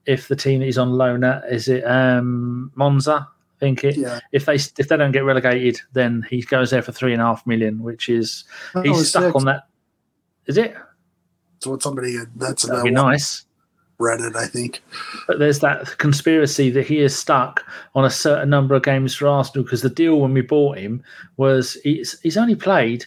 if 0.06 0.28
the 0.28 0.36
team 0.36 0.60
that 0.60 0.66
he's 0.66 0.78
on 0.78 0.92
loan 0.92 1.24
at 1.24 1.44
is 1.50 1.68
it 1.68 1.82
um, 1.84 2.70
Monza. 2.74 3.28
I 3.28 3.60
think 3.60 3.84
it. 3.84 3.98
Yeah. 3.98 4.20
If 4.32 4.46
they 4.46 4.54
if 4.54 4.88
they 4.88 4.96
don't 4.96 5.12
get 5.12 5.24
relegated, 5.24 5.80
then 5.92 6.24
he 6.30 6.40
goes 6.40 6.70
there 6.70 6.80
for 6.80 6.92
three 6.92 7.12
and 7.12 7.20
a 7.20 7.26
half 7.26 7.46
million, 7.46 7.82
which 7.82 8.08
is 8.08 8.44
Oh, 8.74 8.80
he's 8.80 9.08
stuck 9.10 9.24
six. 9.24 9.36
on 9.36 9.44
that. 9.44 9.64
Is 10.46 10.56
it? 10.56 10.74
That's 11.60 11.66
what 11.66 11.82
somebody 11.82 12.16
that's 12.36 12.62
That'd 12.62 12.84
be 12.84 12.90
nice. 12.90 13.44
Reddit, 14.00 14.34
I 14.34 14.46
think. 14.46 14.82
But 15.26 15.38
there's 15.38 15.58
that 15.58 15.98
conspiracy 15.98 16.70
that 16.70 16.86
he 16.86 17.00
is 17.00 17.14
stuck 17.14 17.62
on 17.94 18.06
a 18.06 18.10
certain 18.10 18.48
number 18.48 18.74
of 18.74 18.82
games 18.82 19.14
for 19.14 19.28
Arsenal 19.28 19.62
because 19.62 19.82
the 19.82 19.90
deal 19.90 20.20
when 20.20 20.32
we 20.32 20.40
bought 20.40 20.78
him 20.78 21.04
was 21.36 21.74
he's, 21.84 22.18
he's 22.20 22.38
only 22.38 22.56
played 22.56 23.04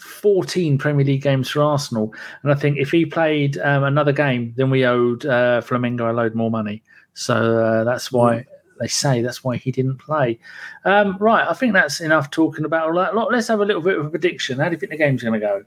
14 0.00 0.76
Premier 0.76 1.06
League 1.06 1.22
games 1.22 1.48
for 1.50 1.62
Arsenal. 1.62 2.12
And 2.42 2.50
I 2.50 2.56
think 2.56 2.78
if 2.78 2.90
he 2.90 3.06
played 3.06 3.58
um, 3.58 3.84
another 3.84 4.12
game, 4.12 4.52
then 4.56 4.70
we 4.70 4.84
owed 4.84 5.24
uh, 5.24 5.60
Flamengo 5.60 6.10
a 6.10 6.12
load 6.12 6.34
more 6.34 6.50
money. 6.50 6.82
So 7.14 7.60
uh, 7.60 7.84
that's 7.84 8.10
why 8.10 8.46
they 8.80 8.88
say 8.88 9.22
that's 9.22 9.44
why 9.44 9.56
he 9.56 9.70
didn't 9.70 9.98
play. 9.98 10.40
Um, 10.84 11.16
right, 11.20 11.46
I 11.46 11.54
think 11.54 11.74
that's 11.74 12.00
enough 12.00 12.30
talking 12.30 12.64
about 12.64 12.88
all 12.88 12.94
that. 12.96 13.14
Let's 13.14 13.46
have 13.46 13.60
a 13.60 13.64
little 13.64 13.82
bit 13.82 13.98
of 13.98 14.06
a 14.06 14.10
prediction. 14.10 14.58
How 14.58 14.64
do 14.64 14.72
you 14.72 14.78
think 14.78 14.90
the 14.90 14.98
game's 14.98 15.22
going 15.22 15.38
to 15.38 15.46
go? 15.46 15.64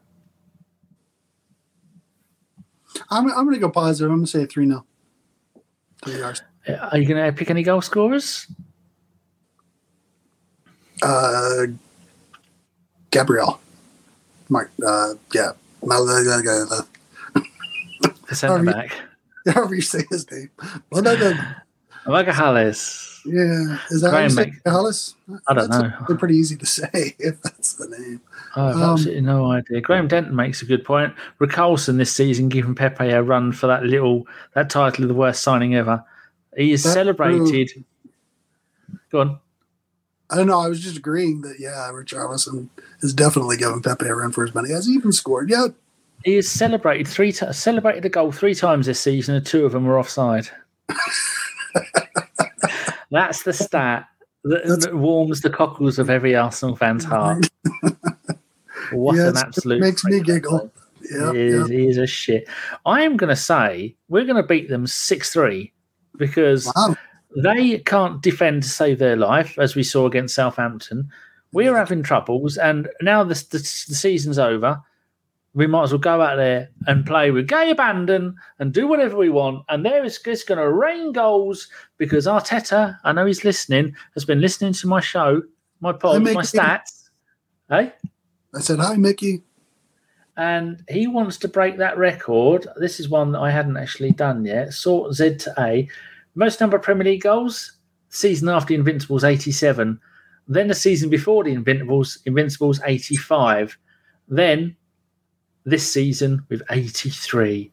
I'm, 3.10 3.28
I'm 3.32 3.45
going 3.45 3.56
to 3.56 3.60
go 3.60 3.70
positive. 3.70 4.12
I'm 4.12 4.18
going 4.18 4.26
to 4.26 4.32
say 4.32 4.45
3 4.45 4.68
0. 4.68 4.86
Three 6.04 6.20
yards. 6.20 6.41
Are 6.68 6.97
you 6.97 7.08
going 7.08 7.26
to 7.26 7.32
pick 7.38 7.49
any 7.49 7.64
goal 7.64 7.82
scorers? 7.82 8.47
Uh, 11.01 11.68
Gabriel. 13.12 13.60
Mark, 14.49 14.72
uh, 14.86 15.14
yeah. 15.34 15.51
However 15.88 16.24
The 18.30 18.36
centre 18.36 18.64
back. 18.64 18.93
you 19.72 19.82
say 19.82 20.06
his 20.10 20.30
name. 20.32 20.49
No. 20.91 21.34
Magahales. 22.06 23.10
Yeah. 23.26 23.78
Is 23.89 24.01
that 24.01 24.12
how 24.12 24.20
you 24.20 24.30
say 24.30 24.47
Mc- 24.47 24.62
I 25.47 25.54
don't 25.54 25.70
know. 25.70 25.93
They're 26.06 26.18
pretty 26.18 26.36
easy 26.36 26.58
to 26.58 26.66
say 26.66 27.16
if 27.18 27.41
that's 27.41 27.76
the 27.76 27.88
name. 27.88 28.20
I 28.56 28.68
have 28.68 28.76
Um, 28.76 28.84
absolutely 28.84 29.22
no 29.22 29.51
idea. 29.51 29.82
Graham 29.82 30.08
Denton 30.08 30.36
makes 30.36 30.62
a 30.62 30.66
good 30.66 30.86
point. 30.86 31.14
Richarlison 31.39 31.97
this 31.97 32.14
season 32.14 32.49
giving 32.49 32.76
Pepe 32.76 33.10
a 33.10 33.24
run 33.24 33.51
for 33.51 33.68
that 33.68 33.84
little 33.84 34.28
that 34.54 34.70
title 34.70 35.04
of 35.04 35.08
the 35.08 35.16
worst 35.16 35.41
signing 35.41 35.76
ever. 35.76 36.04
He 36.56 36.72
is 36.72 36.84
celebrated. 36.84 37.84
Go 39.12 39.22
on. 39.22 39.39
I 40.30 40.36
don't 40.38 40.47
know. 40.47 40.60
I 40.60 40.68
was 40.68 40.80
just 40.80 40.97
agreeing 40.97 41.41
that, 41.41 41.60
yeah, 41.60 41.91
Richarlison 41.91 42.70
is 43.01 43.14
definitely 43.14 43.58
giving 43.58 43.82
Pepe 43.82 44.06
a 44.06 44.16
run 44.16 44.32
for 44.32 44.45
his 44.45 44.56
money. 44.56 44.72
Has 44.72 44.86
he 44.86 44.93
even 44.93 45.12
scored 45.12 45.49
yet? 45.49 45.72
He 46.24 46.36
has 46.36 46.49
celebrated 46.49 47.08
three 47.08 47.32
ti 47.32 47.51
celebrated 47.51 48.06
a 48.06 48.10
goal 48.10 48.32
three 48.32 48.56
times 48.56 48.86
this 48.86 48.99
season, 48.99 49.36
and 49.36 49.45
two 49.45 49.66
of 49.66 49.74
them 49.74 49.86
were 49.86 49.99
offside. 49.99 50.47
That's 53.12 53.43
the 53.43 53.54
stat 53.54 54.08
that, 54.43 54.80
that 54.82 54.95
warms 54.95 55.41
the 55.41 55.49
cockles 55.49 55.99
of 55.99 56.10
every 56.10 56.36
Arsenal 56.36 56.76
fan's 56.76 57.04
heart. 57.14 57.47
What 58.96 59.16
Yes, 59.16 59.30
an 59.30 59.38
it 59.38 59.39
absolute! 59.48 59.80
makes 59.82 60.04
me 60.06 60.20
giggle. 60.22 60.72
Yeah, 61.12 61.34
He 61.34 61.39
is, 61.39 61.70
yeah. 61.70 61.76
he 61.78 61.88
is 61.88 61.98
a 61.98 62.08
shit. 62.08 62.48
I 62.86 63.02
am 63.02 63.18
going 63.18 63.30
to 63.30 63.36
say 63.36 63.96
we're 64.08 64.24
going 64.26 64.41
to 64.41 64.48
beat 64.48 64.70
them 64.70 64.88
6 64.88 65.32
3 65.34 65.72
because 66.18 66.72
Wow. 66.76 66.96
they 67.44 67.80
can't 67.80 68.22
defend 68.22 68.64
to 68.64 68.70
save 68.70 69.00
their 69.00 69.16
life, 69.18 69.58
as 69.60 69.76
we 69.76 69.84
saw 69.84 70.06
against 70.06 70.36
Southampton. 70.36 71.10
We're 71.52 71.76
having 71.78 72.02
troubles, 72.04 72.58
and 72.58 72.88
now 73.02 73.24
the, 73.24 73.36
season's 73.36 74.39
over. 74.39 74.82
We 75.56 75.68
might 75.68 75.84
as 75.84 75.91
well 75.91 76.00
go 76.00 76.20
out 76.20 76.38
there 76.38 76.70
and 76.88 77.06
play 77.06 77.30
with 77.30 77.48
gay 77.48 77.70
abandon 77.70 78.36
and 78.58 78.74
do 78.74 78.88
whatever 78.88 79.16
we 79.18 79.30
want. 79.30 79.64
And 79.70 79.86
there 79.86 80.04
is 80.04 80.20
it's 80.26 80.44
going 80.44 80.58
to 80.58 80.72
rain 80.72 81.12
goals 81.12 81.68
because 82.00 82.26
Arteta, 82.26 82.98
I 83.04 83.12
know 83.12 83.28
he's 83.28 83.44
listening, 83.44 83.96
has 84.16 84.26
been 84.26 84.41
listening 84.41 84.74
to 84.74 84.88
my 84.88 85.00
show, 85.00 85.44
my 85.80 85.91
pod, 85.94 86.24
my 86.24 86.34
stats. 86.41 87.10
Hey? 87.70 87.94
I 88.56 88.60
said, 88.60 88.80
hi, 88.80 88.95
Mickey. 88.95 89.41
and 90.38 90.84
he 90.89 91.08
wants 91.08 91.38
to 91.38 91.47
break 91.47 91.78
that 91.78 91.97
record. 91.97 92.68
This 92.78 92.99
is 92.99 93.10
one 93.10 93.32
that 93.32 93.39
I 93.39 93.51
hadn't 93.51 93.78
actually 93.78 94.12
done 94.12 94.45
yet. 94.45 94.74
Sort 94.74 95.14
Z 95.14 95.38
to 95.38 95.54
A. 95.60 95.88
Most 96.36 96.60
number 96.60 96.78
of 96.78 96.84
Premier 96.84 97.04
League 97.06 97.22
goals. 97.22 97.74
Season 98.10 98.49
after 98.49 98.74
Invincibles, 98.74 99.24
87. 99.24 99.99
Then 100.47 100.68
the 100.68 100.76
season 100.76 101.10
before 101.10 101.43
the 101.43 101.54
Invincibles, 101.54 102.20
Invincibles, 102.26 102.80
85. 102.84 103.78
Then 104.28 104.76
this 105.66 105.91
season 105.91 106.45
with 106.49 106.62
83. 106.70 107.72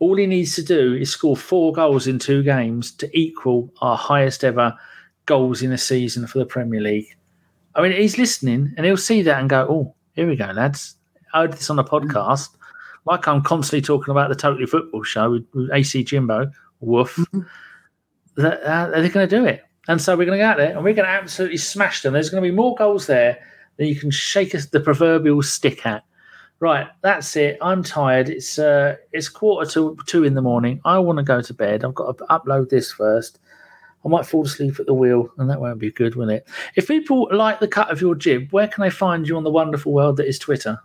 All 0.00 0.16
he 0.16 0.26
needs 0.26 0.54
to 0.56 0.62
do 0.62 0.94
is 0.94 1.10
score 1.10 1.36
four 1.36 1.72
goals 1.72 2.06
in 2.06 2.18
two 2.18 2.42
games 2.42 2.90
to 2.92 3.10
equal 3.18 3.70
our 3.82 3.96
highest 3.96 4.44
ever 4.44 4.74
goals 5.26 5.62
in 5.62 5.72
a 5.72 5.78
season 5.78 6.26
for 6.26 6.38
the 6.38 6.46
Premier 6.46 6.80
League. 6.80 7.14
I 7.74 7.82
mean, 7.82 7.92
he's 7.92 8.18
listening 8.18 8.72
and 8.76 8.84
he'll 8.86 8.96
see 8.96 9.22
that 9.22 9.38
and 9.40 9.48
go, 9.48 9.66
oh, 9.68 9.94
here 10.14 10.28
we 10.28 10.36
go, 10.36 10.46
lads. 10.46 10.96
I 11.32 11.42
heard 11.42 11.52
this 11.52 11.70
on 11.70 11.78
a 11.78 11.84
podcast. 11.84 12.50
Like 13.06 13.26
I'm 13.26 13.42
constantly 13.42 13.82
talking 13.82 14.10
about 14.10 14.28
the 14.28 14.34
Totally 14.34 14.66
Football 14.66 15.02
show 15.02 15.30
with, 15.30 15.46
with 15.54 15.70
AC 15.72 16.04
Jimbo. 16.04 16.50
Woof. 16.80 17.18
That, 18.36 18.62
uh, 18.62 18.90
they're 18.90 19.08
going 19.08 19.28
to 19.28 19.36
do 19.36 19.44
it. 19.44 19.64
And 19.88 20.00
so 20.00 20.16
we're 20.16 20.24
going 20.24 20.38
to 20.38 20.44
go 20.44 20.48
out 20.48 20.56
there 20.56 20.70
and 20.70 20.84
we're 20.84 20.94
going 20.94 21.06
to 21.06 21.12
absolutely 21.12 21.56
smash 21.56 22.02
them. 22.02 22.12
There's 22.12 22.30
going 22.30 22.42
to 22.42 22.48
be 22.48 22.54
more 22.54 22.74
goals 22.74 23.06
there 23.06 23.38
than 23.76 23.88
you 23.88 23.96
can 23.96 24.10
shake 24.10 24.54
us 24.54 24.66
the 24.66 24.80
proverbial 24.80 25.42
stick 25.42 25.84
at. 25.86 26.04
Right, 26.60 26.86
that's 27.00 27.36
it. 27.36 27.56
I'm 27.62 27.82
tired. 27.82 28.28
It's 28.28 28.58
uh, 28.58 28.96
it's 29.12 29.30
quarter 29.30 29.70
to 29.72 29.96
two 30.06 30.24
in 30.24 30.34
the 30.34 30.42
morning. 30.42 30.78
I 30.84 30.98
want 30.98 31.16
to 31.16 31.22
go 31.22 31.40
to 31.40 31.54
bed. 31.54 31.84
I've 31.84 31.94
got 31.94 32.18
to 32.18 32.24
upload 32.24 32.68
this 32.68 32.92
first. 32.92 33.38
I 34.04 34.08
might 34.08 34.24
fall 34.26 34.44
asleep 34.46 34.80
at 34.80 34.86
the 34.86 34.94
wheel, 34.94 35.30
and 35.38 35.50
that 35.50 35.60
won't 35.60 35.78
be 35.78 35.90
good, 35.90 36.14
will 36.14 36.30
it? 36.30 36.46
If 36.76 36.88
people 36.88 37.28
like 37.32 37.60
the 37.60 37.68
cut 37.68 37.90
of 37.90 38.00
your 38.00 38.14
jib, 38.14 38.50
where 38.50 38.66
can 38.68 38.82
they 38.82 38.90
find 38.90 39.28
you 39.28 39.36
on 39.36 39.44
the 39.44 39.50
wonderful 39.50 39.92
world 39.92 40.16
that 40.16 40.26
is 40.26 40.38
Twitter? 40.38 40.78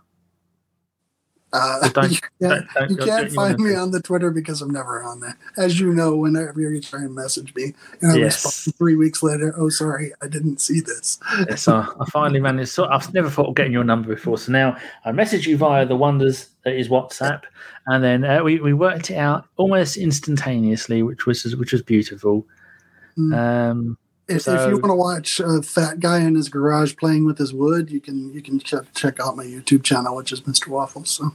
Uh, 1.52 1.88
Don't- 1.90 2.10
you 2.10 2.18
can't, 2.42 2.66
don't- 2.74 2.90
you 2.90 2.96
can't 2.96 3.32
find 3.32 3.58
me 3.58 3.74
on 3.74 3.90
the 3.92 4.02
Twitter 4.02 4.30
because 4.30 4.60
I'm 4.60 4.70
never 4.72 5.02
on 5.02 5.20
there. 5.20 5.38
As 5.56 5.80
you 5.80 5.94
know, 5.94 6.14
whenever 6.16 6.60
you 6.60 6.80
try 6.80 7.00
and 7.00 7.14
message 7.14 7.54
me, 7.54 7.72
and 8.02 8.12
I 8.12 8.16
Yes. 8.16 8.44
respond 8.44 8.76
three 8.76 8.96
weeks 8.96 9.22
later, 9.22 9.54
oh, 9.56 9.68
sorry, 9.70 10.12
I 10.20 10.26
didn't 10.28 10.60
see 10.60 10.80
this. 10.80 11.18
Yes, 11.48 11.66
I, 11.68 11.86
I 11.98 12.04
finally 12.10 12.40
managed. 12.48 12.70
So 12.70 12.86
I've 12.86 13.14
never 13.14 13.30
thought 13.30 13.46
of 13.48 13.54
getting 13.54 13.72
your 13.72 13.84
number 13.84 14.14
before. 14.14 14.36
So 14.36 14.52
now 14.52 14.76
I 15.06 15.12
message 15.12 15.46
you 15.46 15.56
via 15.56 15.86
the 15.86 15.96
wonders 15.96 16.48
that 16.64 16.74
is 16.78 16.88
WhatsApp, 16.88 17.42
and 17.86 18.02
then 18.04 18.24
uh, 18.24 18.42
we 18.42 18.58
we 18.60 18.74
worked 18.74 19.10
it 19.10 19.16
out 19.16 19.46
almost 19.56 19.96
instantaneously, 19.96 21.02
which 21.02 21.24
was 21.26 21.54
which 21.56 21.72
was 21.72 21.80
beautiful. 21.80 22.44
Mm. 23.18 23.34
Um, 23.36 23.98
If, 24.28 24.48
if 24.48 24.68
you 24.68 24.78
want 24.78 24.86
to 24.86 24.94
watch 24.94 25.40
a 25.40 25.62
fat 25.62 26.00
guy 26.00 26.20
in 26.20 26.34
his 26.34 26.48
garage 26.48 26.96
playing 26.96 27.24
with 27.26 27.38
his 27.38 27.54
wood, 27.54 27.90
you 27.90 28.00
can 28.00 28.32
you 28.34 28.42
can 28.42 28.58
check, 28.58 28.82
check 28.94 29.20
out 29.20 29.36
my 29.36 29.44
YouTube 29.44 29.84
channel, 29.84 30.16
which 30.16 30.32
is 30.32 30.40
Mr. 30.42 30.68
Waffles. 30.68 31.10
So, 31.10 31.32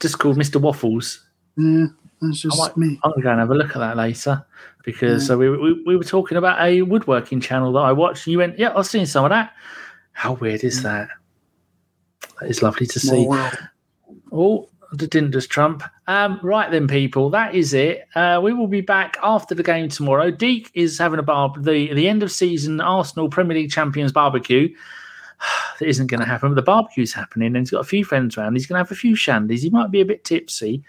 just 0.00 0.18
called 0.18 0.36
Mister 0.36 0.58
Waffles. 0.58 1.20
yeah, 1.56 1.86
that's 2.20 2.40
just 2.40 2.58
might- 2.58 2.76
me. 2.76 3.00
I'm 3.02 3.10
going 3.12 3.20
to 3.20 3.22
go 3.22 3.30
and 3.30 3.40
have 3.40 3.50
a 3.50 3.54
look 3.54 3.70
at 3.74 3.78
that 3.78 3.96
later 3.96 4.44
because 4.84 5.26
so 5.26 5.36
we, 5.36 5.50
we 5.50 5.82
we 5.84 5.96
were 5.96 6.04
talking 6.04 6.38
about 6.38 6.60
a 6.60 6.82
woodworking 6.82 7.40
channel 7.40 7.72
that 7.72 7.80
I 7.80 7.92
watched, 7.92 8.26
and 8.26 8.32
you 8.32 8.38
went, 8.38 8.58
"Yeah, 8.58 8.72
I've 8.76 8.86
seen 8.86 9.06
some 9.06 9.24
of 9.24 9.30
that." 9.30 9.54
How 10.12 10.34
weird 10.34 10.62
is 10.64 10.82
that? 10.82 11.08
That 12.40 12.48
is 12.50 12.62
lovely 12.62 12.86
to 12.86 13.00
see. 13.00 13.26
world. 13.26 13.58
Oh, 14.32 14.68
that 14.92 15.10
didn't 15.10 15.32
just 15.32 15.50
Trump. 15.50 15.82
Um, 16.06 16.40
right 16.42 16.70
then, 16.70 16.88
people, 16.88 17.30
that 17.30 17.54
is 17.54 17.74
it. 17.74 18.06
Uh, 18.14 18.40
we 18.42 18.52
will 18.52 18.66
be 18.66 18.80
back 18.80 19.16
after 19.22 19.54
the 19.54 19.62
game 19.62 19.88
tomorrow. 19.88 20.30
Deek 20.30 20.70
is 20.74 20.98
having 20.98 21.18
a 21.18 21.22
bar 21.22 21.54
the 21.58 21.92
the 21.94 22.08
end 22.08 22.22
of 22.22 22.32
season 22.32 22.80
Arsenal 22.80 23.28
Premier 23.28 23.56
League 23.56 23.70
champions 23.70 24.12
barbecue. 24.12 24.74
that 25.78 25.88
isn't 25.88 26.08
going 26.08 26.20
to 26.20 26.26
happen. 26.26 26.50
But 26.50 26.56
the 26.56 26.62
barbecue's 26.62 27.12
happening, 27.12 27.48
and 27.48 27.58
he's 27.58 27.70
got 27.70 27.80
a 27.80 27.84
few 27.84 28.04
friends 28.04 28.36
around. 28.36 28.54
He's 28.54 28.66
going 28.66 28.78
to 28.78 28.84
have 28.84 28.92
a 28.92 28.96
few 28.96 29.14
shandies. 29.14 29.60
He 29.60 29.70
might 29.70 29.90
be 29.90 30.00
a 30.00 30.06
bit 30.06 30.24
tipsy. 30.24 30.82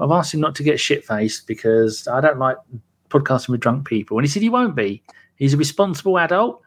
I've 0.00 0.10
asked 0.10 0.34
him 0.34 0.40
not 0.40 0.54
to 0.56 0.62
get 0.62 0.80
shit 0.80 1.04
faced 1.04 1.46
because 1.46 2.08
I 2.08 2.20
don't 2.20 2.38
like 2.38 2.56
podcasting 3.10 3.50
with 3.50 3.60
drunk 3.60 3.86
people. 3.86 4.18
And 4.18 4.24
he 4.24 4.30
said 4.30 4.42
he 4.42 4.48
won't 4.48 4.74
be. 4.74 5.02
He's 5.36 5.54
a 5.54 5.58
responsible 5.58 6.18
adult. 6.18 6.61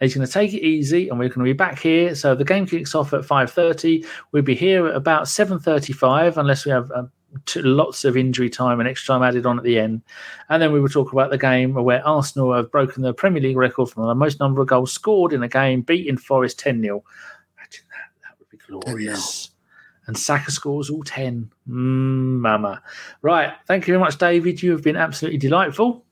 He's 0.00 0.14
going 0.14 0.26
to 0.26 0.32
take 0.32 0.52
it 0.52 0.62
easy, 0.62 1.08
and 1.08 1.18
we're 1.18 1.28
going 1.28 1.38
to 1.38 1.44
be 1.44 1.52
back 1.54 1.78
here. 1.78 2.14
So 2.14 2.34
the 2.34 2.44
game 2.44 2.66
kicks 2.66 2.94
off 2.94 3.12
at 3.12 3.24
five 3.24 3.50
thirty. 3.50 4.04
We'll 4.32 4.42
be 4.42 4.54
here 4.54 4.86
at 4.88 4.94
about 4.94 5.28
seven 5.28 5.58
thirty-five, 5.58 6.36
unless 6.36 6.66
we 6.66 6.72
have 6.72 6.90
um, 6.92 7.10
t- 7.46 7.62
lots 7.62 8.04
of 8.04 8.16
injury 8.16 8.50
time 8.50 8.80
and 8.80 8.88
extra 8.88 9.14
time 9.14 9.22
added 9.22 9.46
on 9.46 9.58
at 9.58 9.64
the 9.64 9.78
end. 9.78 10.02
And 10.48 10.62
then 10.62 10.72
we 10.72 10.80
will 10.80 10.88
talk 10.88 11.12
about 11.12 11.30
the 11.30 11.38
game 11.38 11.74
where 11.74 12.06
Arsenal 12.06 12.54
have 12.54 12.70
broken 12.70 13.02
the 13.02 13.14
Premier 13.14 13.42
League 13.42 13.56
record 13.56 13.90
for 13.90 14.06
the 14.06 14.14
most 14.14 14.40
number 14.40 14.60
of 14.60 14.68
goals 14.68 14.92
scored 14.92 15.32
in 15.32 15.42
a 15.42 15.48
game, 15.48 15.82
beating 15.82 16.16
Forest 16.16 16.58
ten 16.58 16.82
0 16.82 17.02
Imagine 17.56 17.84
that. 17.90 18.22
That 18.22 18.38
would 18.38 18.50
be 18.50 18.58
glorious. 18.58 19.50
And 20.06 20.16
Saka 20.16 20.52
scores 20.52 20.88
all 20.88 21.02
ten. 21.02 21.50
Mm, 21.68 22.38
mama. 22.38 22.82
Right. 23.22 23.54
Thank 23.66 23.88
you 23.88 23.94
very 23.94 24.00
much, 24.00 24.18
David. 24.18 24.62
You 24.62 24.72
have 24.72 24.82
been 24.82 24.96
absolutely 24.96 25.38
delightful. 25.38 26.04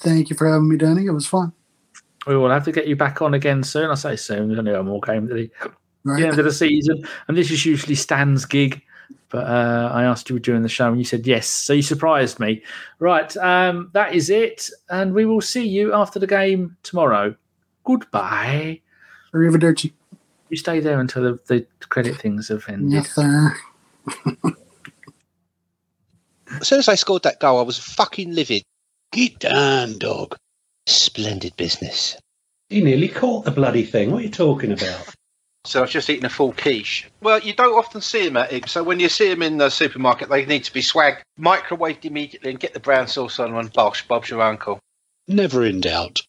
Thank 0.00 0.30
you 0.30 0.36
for 0.36 0.46
having 0.46 0.68
me, 0.68 0.76
Danny. 0.76 1.06
It 1.06 1.10
was 1.10 1.26
fun. 1.26 1.52
We 2.26 2.36
will 2.36 2.50
have 2.50 2.64
to 2.64 2.72
get 2.72 2.86
you 2.86 2.96
back 2.96 3.22
on 3.22 3.34
again 3.34 3.62
soon. 3.62 3.90
I 3.90 3.94
say 3.94 4.16
soon. 4.16 4.48
There's 4.48 4.58
only 4.58 4.72
one 4.72 4.86
more 4.86 5.00
game 5.00 5.28
at 5.28 5.34
the 5.34 5.50
Right? 6.06 6.20
the 6.20 6.28
end 6.28 6.38
of 6.38 6.44
the 6.44 6.52
season, 6.52 7.04
and 7.26 7.36
this 7.36 7.50
is 7.50 7.66
usually 7.66 7.96
Stan's 7.96 8.44
gig. 8.44 8.80
But 9.28 9.44
uh, 9.44 9.90
I 9.92 10.04
asked 10.04 10.30
you 10.30 10.38
during 10.38 10.62
the 10.62 10.68
show, 10.68 10.86
and 10.86 10.98
you 10.98 11.04
said 11.04 11.26
yes. 11.26 11.48
So 11.48 11.72
you 11.72 11.82
surprised 11.82 12.38
me. 12.38 12.62
Right, 13.00 13.36
um, 13.38 13.90
that 13.92 14.14
is 14.14 14.30
it, 14.30 14.70
and 14.88 15.12
we 15.14 15.24
will 15.26 15.40
see 15.40 15.66
you 15.66 15.92
after 15.92 16.20
the 16.20 16.28
game 16.28 16.76
tomorrow. 16.84 17.34
Goodbye. 17.84 18.82
Arrivederci. 19.34 19.92
You 20.48 20.56
stay 20.56 20.78
there 20.78 21.00
until 21.00 21.24
the, 21.24 21.40
the 21.46 21.66
credit 21.88 22.16
things 22.18 22.48
have 22.48 22.68
ended. 22.68 22.92
Yes, 22.92 23.12
sir. 23.12 23.56
As 26.60 26.68
soon 26.68 26.78
as 26.78 26.88
I 26.88 26.94
scored 26.94 27.24
that 27.24 27.40
goal, 27.40 27.58
I 27.58 27.62
was 27.62 27.78
fucking 27.78 28.32
livid. 28.32 28.62
Get 29.10 29.40
down, 29.40 29.98
dog. 29.98 30.36
Splendid 30.86 31.56
business. 31.56 32.16
He 32.68 32.82
nearly 32.82 33.08
caught 33.08 33.44
the 33.44 33.50
bloody 33.50 33.84
thing. 33.84 34.10
What 34.10 34.20
are 34.20 34.24
you 34.24 34.30
talking 34.30 34.72
about? 34.72 35.14
So 35.66 35.80
I 35.80 35.82
was 35.82 35.90
just 35.90 36.08
eating 36.08 36.24
a 36.24 36.30
full 36.30 36.52
quiche. 36.52 37.10
Well, 37.20 37.40
you 37.40 37.52
don't 37.52 37.76
often 37.76 38.00
see 38.00 38.24
them 38.24 38.36
at 38.36 38.52
Iggs, 38.52 38.68
so 38.68 38.84
when 38.84 39.00
you 39.00 39.08
see 39.08 39.28
them 39.28 39.42
in 39.42 39.58
the 39.58 39.68
supermarket, 39.68 40.28
they 40.28 40.46
need 40.46 40.62
to 40.62 40.72
be 40.72 40.80
swagged, 40.80 41.22
microwaved 41.40 42.04
immediately, 42.04 42.50
and 42.50 42.60
get 42.60 42.72
the 42.72 42.78
brown 42.78 43.08
sauce 43.08 43.40
on 43.40 43.52
and 43.52 43.72
bosh, 43.72 44.06
Bob's 44.06 44.30
your 44.30 44.42
uncle. 44.42 44.78
Never 45.26 45.64
in 45.64 45.80
doubt. 45.80 46.20